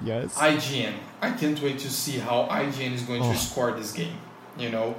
Yes. 0.03 0.35
IGN, 0.35 0.93
I 1.21 1.31
can't 1.31 1.59
wait 1.61 1.79
to 1.79 1.89
see 1.89 2.19
how 2.19 2.47
IGN 2.51 2.93
is 2.93 3.01
going 3.03 3.21
Oh. 3.23 3.31
to 3.31 3.37
score 3.37 3.71
this 3.71 3.91
game. 3.93 4.17
You 4.57 4.69
know, 4.69 4.95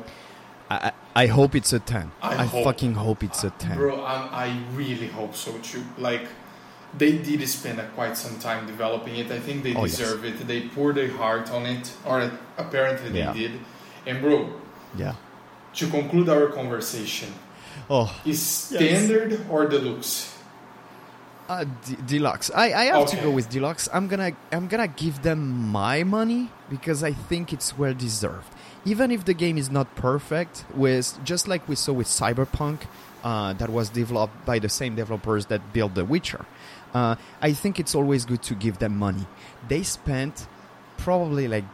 I, 0.70 0.92
I 1.18 1.22
I 1.24 1.26
hope 1.26 1.52
it's 1.60 1.72
a 1.72 1.80
10. 1.80 2.10
I 2.22 2.28
I, 2.42 2.46
hope- 2.46 2.64
fucking 2.64 2.94
hope 2.94 3.20
it's 3.28 3.42
a 3.44 3.50
10. 3.50 3.76
bro. 3.76 3.94
I'm, 4.14 4.24
I 4.46 4.48
really 4.80 5.08
hope 5.18 5.34
so 5.34 5.52
too. 5.70 5.82
Like 6.08 6.26
they 7.00 7.12
did 7.18 7.40
spend 7.48 7.78
a 7.80 7.86
quite 7.98 8.16
some 8.16 8.36
time 8.38 8.66
developing 8.66 9.14
it. 9.22 9.30
I 9.38 9.40
think 9.46 9.56
they 9.64 9.74
Oh, 9.74 9.84
yes. 9.84 9.96
deserve 9.98 10.24
it. 10.24 10.36
They 10.46 10.60
poured 10.74 10.94
their 11.00 11.12
heart 11.22 11.50
on 11.50 11.62
it, 11.66 11.84
or 12.10 12.16
apparently 12.56 13.08
they 13.10 13.24
Yeah. 13.26 13.32
did. 13.40 13.52
And 14.06 14.16
bro, 14.22 14.36
Yeah. 14.96 15.14
to 15.78 15.84
conclude 15.96 16.28
our 16.28 16.46
conversation, 16.60 17.30
Oh, 17.90 18.08
is 18.24 18.40
standard 18.40 19.30
or 19.50 19.66
deluxe? 19.74 20.14
uh, 21.48 21.64
D- 21.86 21.96
deluxe. 22.06 22.50
I, 22.54 22.66
I 22.72 22.84
have 22.92 23.06
to 23.14 23.16
go 23.16 23.30
with 23.30 23.46
deluxe. 23.50 23.88
I'm 23.92 24.06
gonna 24.08 24.32
I'm 24.52 24.66
gonna 24.68 24.88
give 25.04 25.16
them 25.22 25.40
my 25.82 26.04
money 26.04 26.42
because 26.70 27.02
I 27.10 27.12
think 27.28 27.52
it's 27.52 27.76
well 27.78 27.94
deserved. 27.94 28.52
Even 28.92 29.10
if 29.10 29.22
the 29.24 29.34
game 29.34 29.58
is 29.58 29.70
not 29.70 29.86
perfect, 29.94 30.64
with 30.74 31.06
just 31.24 31.44
like 31.52 31.62
we 31.68 31.76
saw 31.76 31.92
with 31.92 32.06
Cyberpunk, 32.06 32.78
uh, 33.22 33.52
that 33.54 33.70
was 33.70 33.90
developed 33.90 34.46
by 34.46 34.58
the 34.58 34.68
same 34.68 34.94
developers 34.94 35.46
that 35.46 35.60
built 35.72 35.94
The 35.94 36.04
Witcher. 36.04 36.44
Uh, 36.94 37.16
I 37.48 37.52
think 37.52 37.78
it's 37.78 37.94
always 37.94 38.24
good 38.24 38.42
to 38.44 38.54
give 38.54 38.78
them 38.78 38.96
money. 38.96 39.26
They 39.68 39.82
spent 39.82 40.46
probably 40.96 41.48
like 41.48 41.64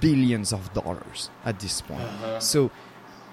billions 0.00 0.52
of 0.52 0.72
dollars 0.72 1.30
at 1.44 1.60
this 1.60 1.80
point. 1.80 2.02
Uh-huh. 2.02 2.40
So 2.40 2.70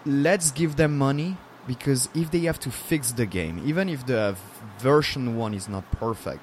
let's 0.05 0.51
give 0.51 0.75
them 0.75 0.97
money 0.97 1.37
because 1.67 2.09
if 2.13 2.31
they 2.31 2.41
have 2.49 2.59
to 2.61 2.71
fix 2.71 3.11
the 3.13 3.25
game, 3.25 3.61
even 3.65 3.89
if 3.89 4.05
the 4.05 4.35
version 4.79 5.37
one 5.37 5.53
is 5.53 5.67
not 5.69 5.89
perfect, 5.91 6.41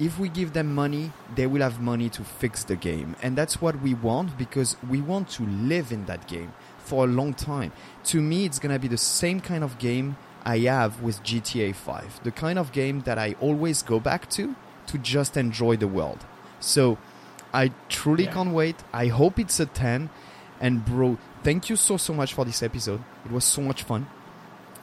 if 0.00 0.18
we 0.18 0.28
give 0.28 0.52
them 0.52 0.74
money, 0.74 1.12
they 1.34 1.46
will 1.46 1.62
have 1.62 1.80
money 1.80 2.08
to 2.10 2.24
fix 2.24 2.64
the 2.64 2.76
game. 2.76 3.14
And 3.22 3.36
that's 3.36 3.60
what 3.60 3.80
we 3.82 3.94
want 3.94 4.36
because 4.38 4.76
we 4.88 5.00
want 5.00 5.28
to 5.30 5.44
live 5.44 5.92
in 5.92 6.06
that 6.06 6.26
game 6.26 6.52
for 6.78 7.04
a 7.04 7.06
long 7.06 7.34
time. 7.34 7.72
To 8.04 8.20
me, 8.20 8.44
it's 8.44 8.58
going 8.58 8.72
to 8.74 8.78
be 8.80 8.88
the 8.88 8.98
same 8.98 9.40
kind 9.40 9.62
of 9.62 9.78
game 9.78 10.16
I 10.44 10.58
have 10.60 11.00
with 11.02 11.22
GTA 11.22 11.74
5. 11.74 12.20
The 12.24 12.32
kind 12.32 12.58
of 12.58 12.72
game 12.72 13.00
that 13.02 13.18
I 13.18 13.36
always 13.40 13.82
go 13.82 14.00
back 14.00 14.28
to 14.30 14.56
to 14.88 14.98
just 14.98 15.36
enjoy 15.36 15.76
the 15.76 15.86
world. 15.86 16.24
So 16.58 16.98
I 17.54 17.70
truly 17.88 18.24
Yeah. 18.24 18.32
can't 18.32 18.52
wait. 18.52 18.76
I 18.92 19.06
hope 19.06 19.38
it's 19.38 19.60
a 19.60 19.66
10. 19.66 20.10
And 20.60 20.84
bro, 20.84 21.18
thank 21.44 21.70
you 21.70 21.76
so 21.76 21.96
so 21.96 22.12
much 22.12 22.34
for 22.34 22.44
this 22.44 22.62
episode. 22.62 23.02
It 23.24 23.30
was 23.30 23.44
so 23.44 23.62
much 23.62 23.82
fun. 23.84 24.06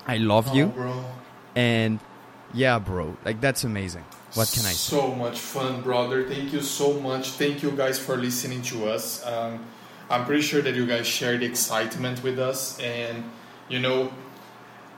I 0.07 0.18
love 0.18 0.49
Oh, 0.51 0.53
you. 0.55 0.66
bro. 0.68 1.03
And 1.55 1.99
yeah, 2.53 2.80
bro, 2.80 3.18
like 3.26 3.41
that's 3.41 3.64
amazing. 3.66 4.05
What 4.36 4.51
can 4.53 4.65
I 4.65 4.71
say? 4.71 4.95
So 4.97 5.13
much 5.15 5.39
fun, 5.39 5.82
brother. 5.82 6.27
Thank 6.27 6.53
you 6.53 6.61
so 6.61 6.99
much. 6.99 7.32
Thank 7.32 7.63
you 7.63 7.71
guys 7.71 7.97
for 7.97 8.15
listening 8.15 8.61
to 8.63 8.89
us. 8.89 9.25
Um, 9.25 9.65
I'm 10.09 10.25
pretty 10.25 10.41
sure 10.41 10.61
that 10.61 10.75
you 10.75 10.86
guys 10.86 11.07
share 11.07 11.38
the 11.38 11.45
excitement 11.45 12.23
with 12.23 12.39
us, 12.39 12.80
and 12.80 13.23
you 13.69 13.80
know, 13.80 14.11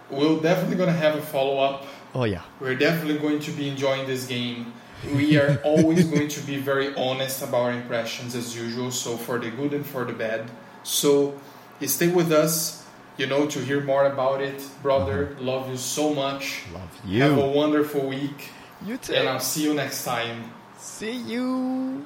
we're 0.09 0.39
definitely 0.41 0.77
gonna 0.77 0.91
have 0.91 1.15
a 1.15 1.21
follow 1.21 1.59
up. 1.59 1.85
Oh 2.13 2.25
yeah. 2.25 2.41
We're 2.59 2.75
definitely 2.75 3.19
going 3.19 3.39
to 3.39 3.51
be 3.51 3.69
enjoying 3.69 4.05
this 4.05 4.25
game. 4.27 4.73
We 5.15 5.37
are 5.37 5.59
always 5.63 6.05
going 6.05 6.27
to 6.27 6.41
be 6.41 6.57
very 6.57 6.93
honest 6.95 7.41
about 7.41 7.61
our 7.61 7.71
impressions 7.71 8.35
as 8.35 8.55
usual, 8.55 8.91
so 8.91 9.17
for 9.17 9.39
the 9.39 9.49
good 9.49 9.73
and 9.73 9.85
for 9.85 10.03
the 10.05 10.13
bad. 10.13 10.51
So 10.83 11.39
stay 11.85 12.09
with 12.09 12.31
us, 12.31 12.85
you 13.17 13.27
know, 13.27 13.47
to 13.47 13.59
hear 13.59 13.81
more 13.81 14.05
about 14.05 14.41
it, 14.41 14.61
brother. 14.83 15.35
Love 15.39 15.69
you 15.69 15.77
so 15.77 16.13
much. 16.13 16.63
Love 16.73 17.01
you. 17.05 17.21
Have 17.23 17.37
a 17.37 17.47
wonderful 17.47 18.07
week, 18.07 18.49
You 18.85 18.97
too. 18.97 19.13
and 19.13 19.29
I'll 19.29 19.39
see 19.39 19.63
you 19.63 19.73
next 19.73 20.03
time. 20.03 20.51
See 20.77 21.15
you. 21.15 22.05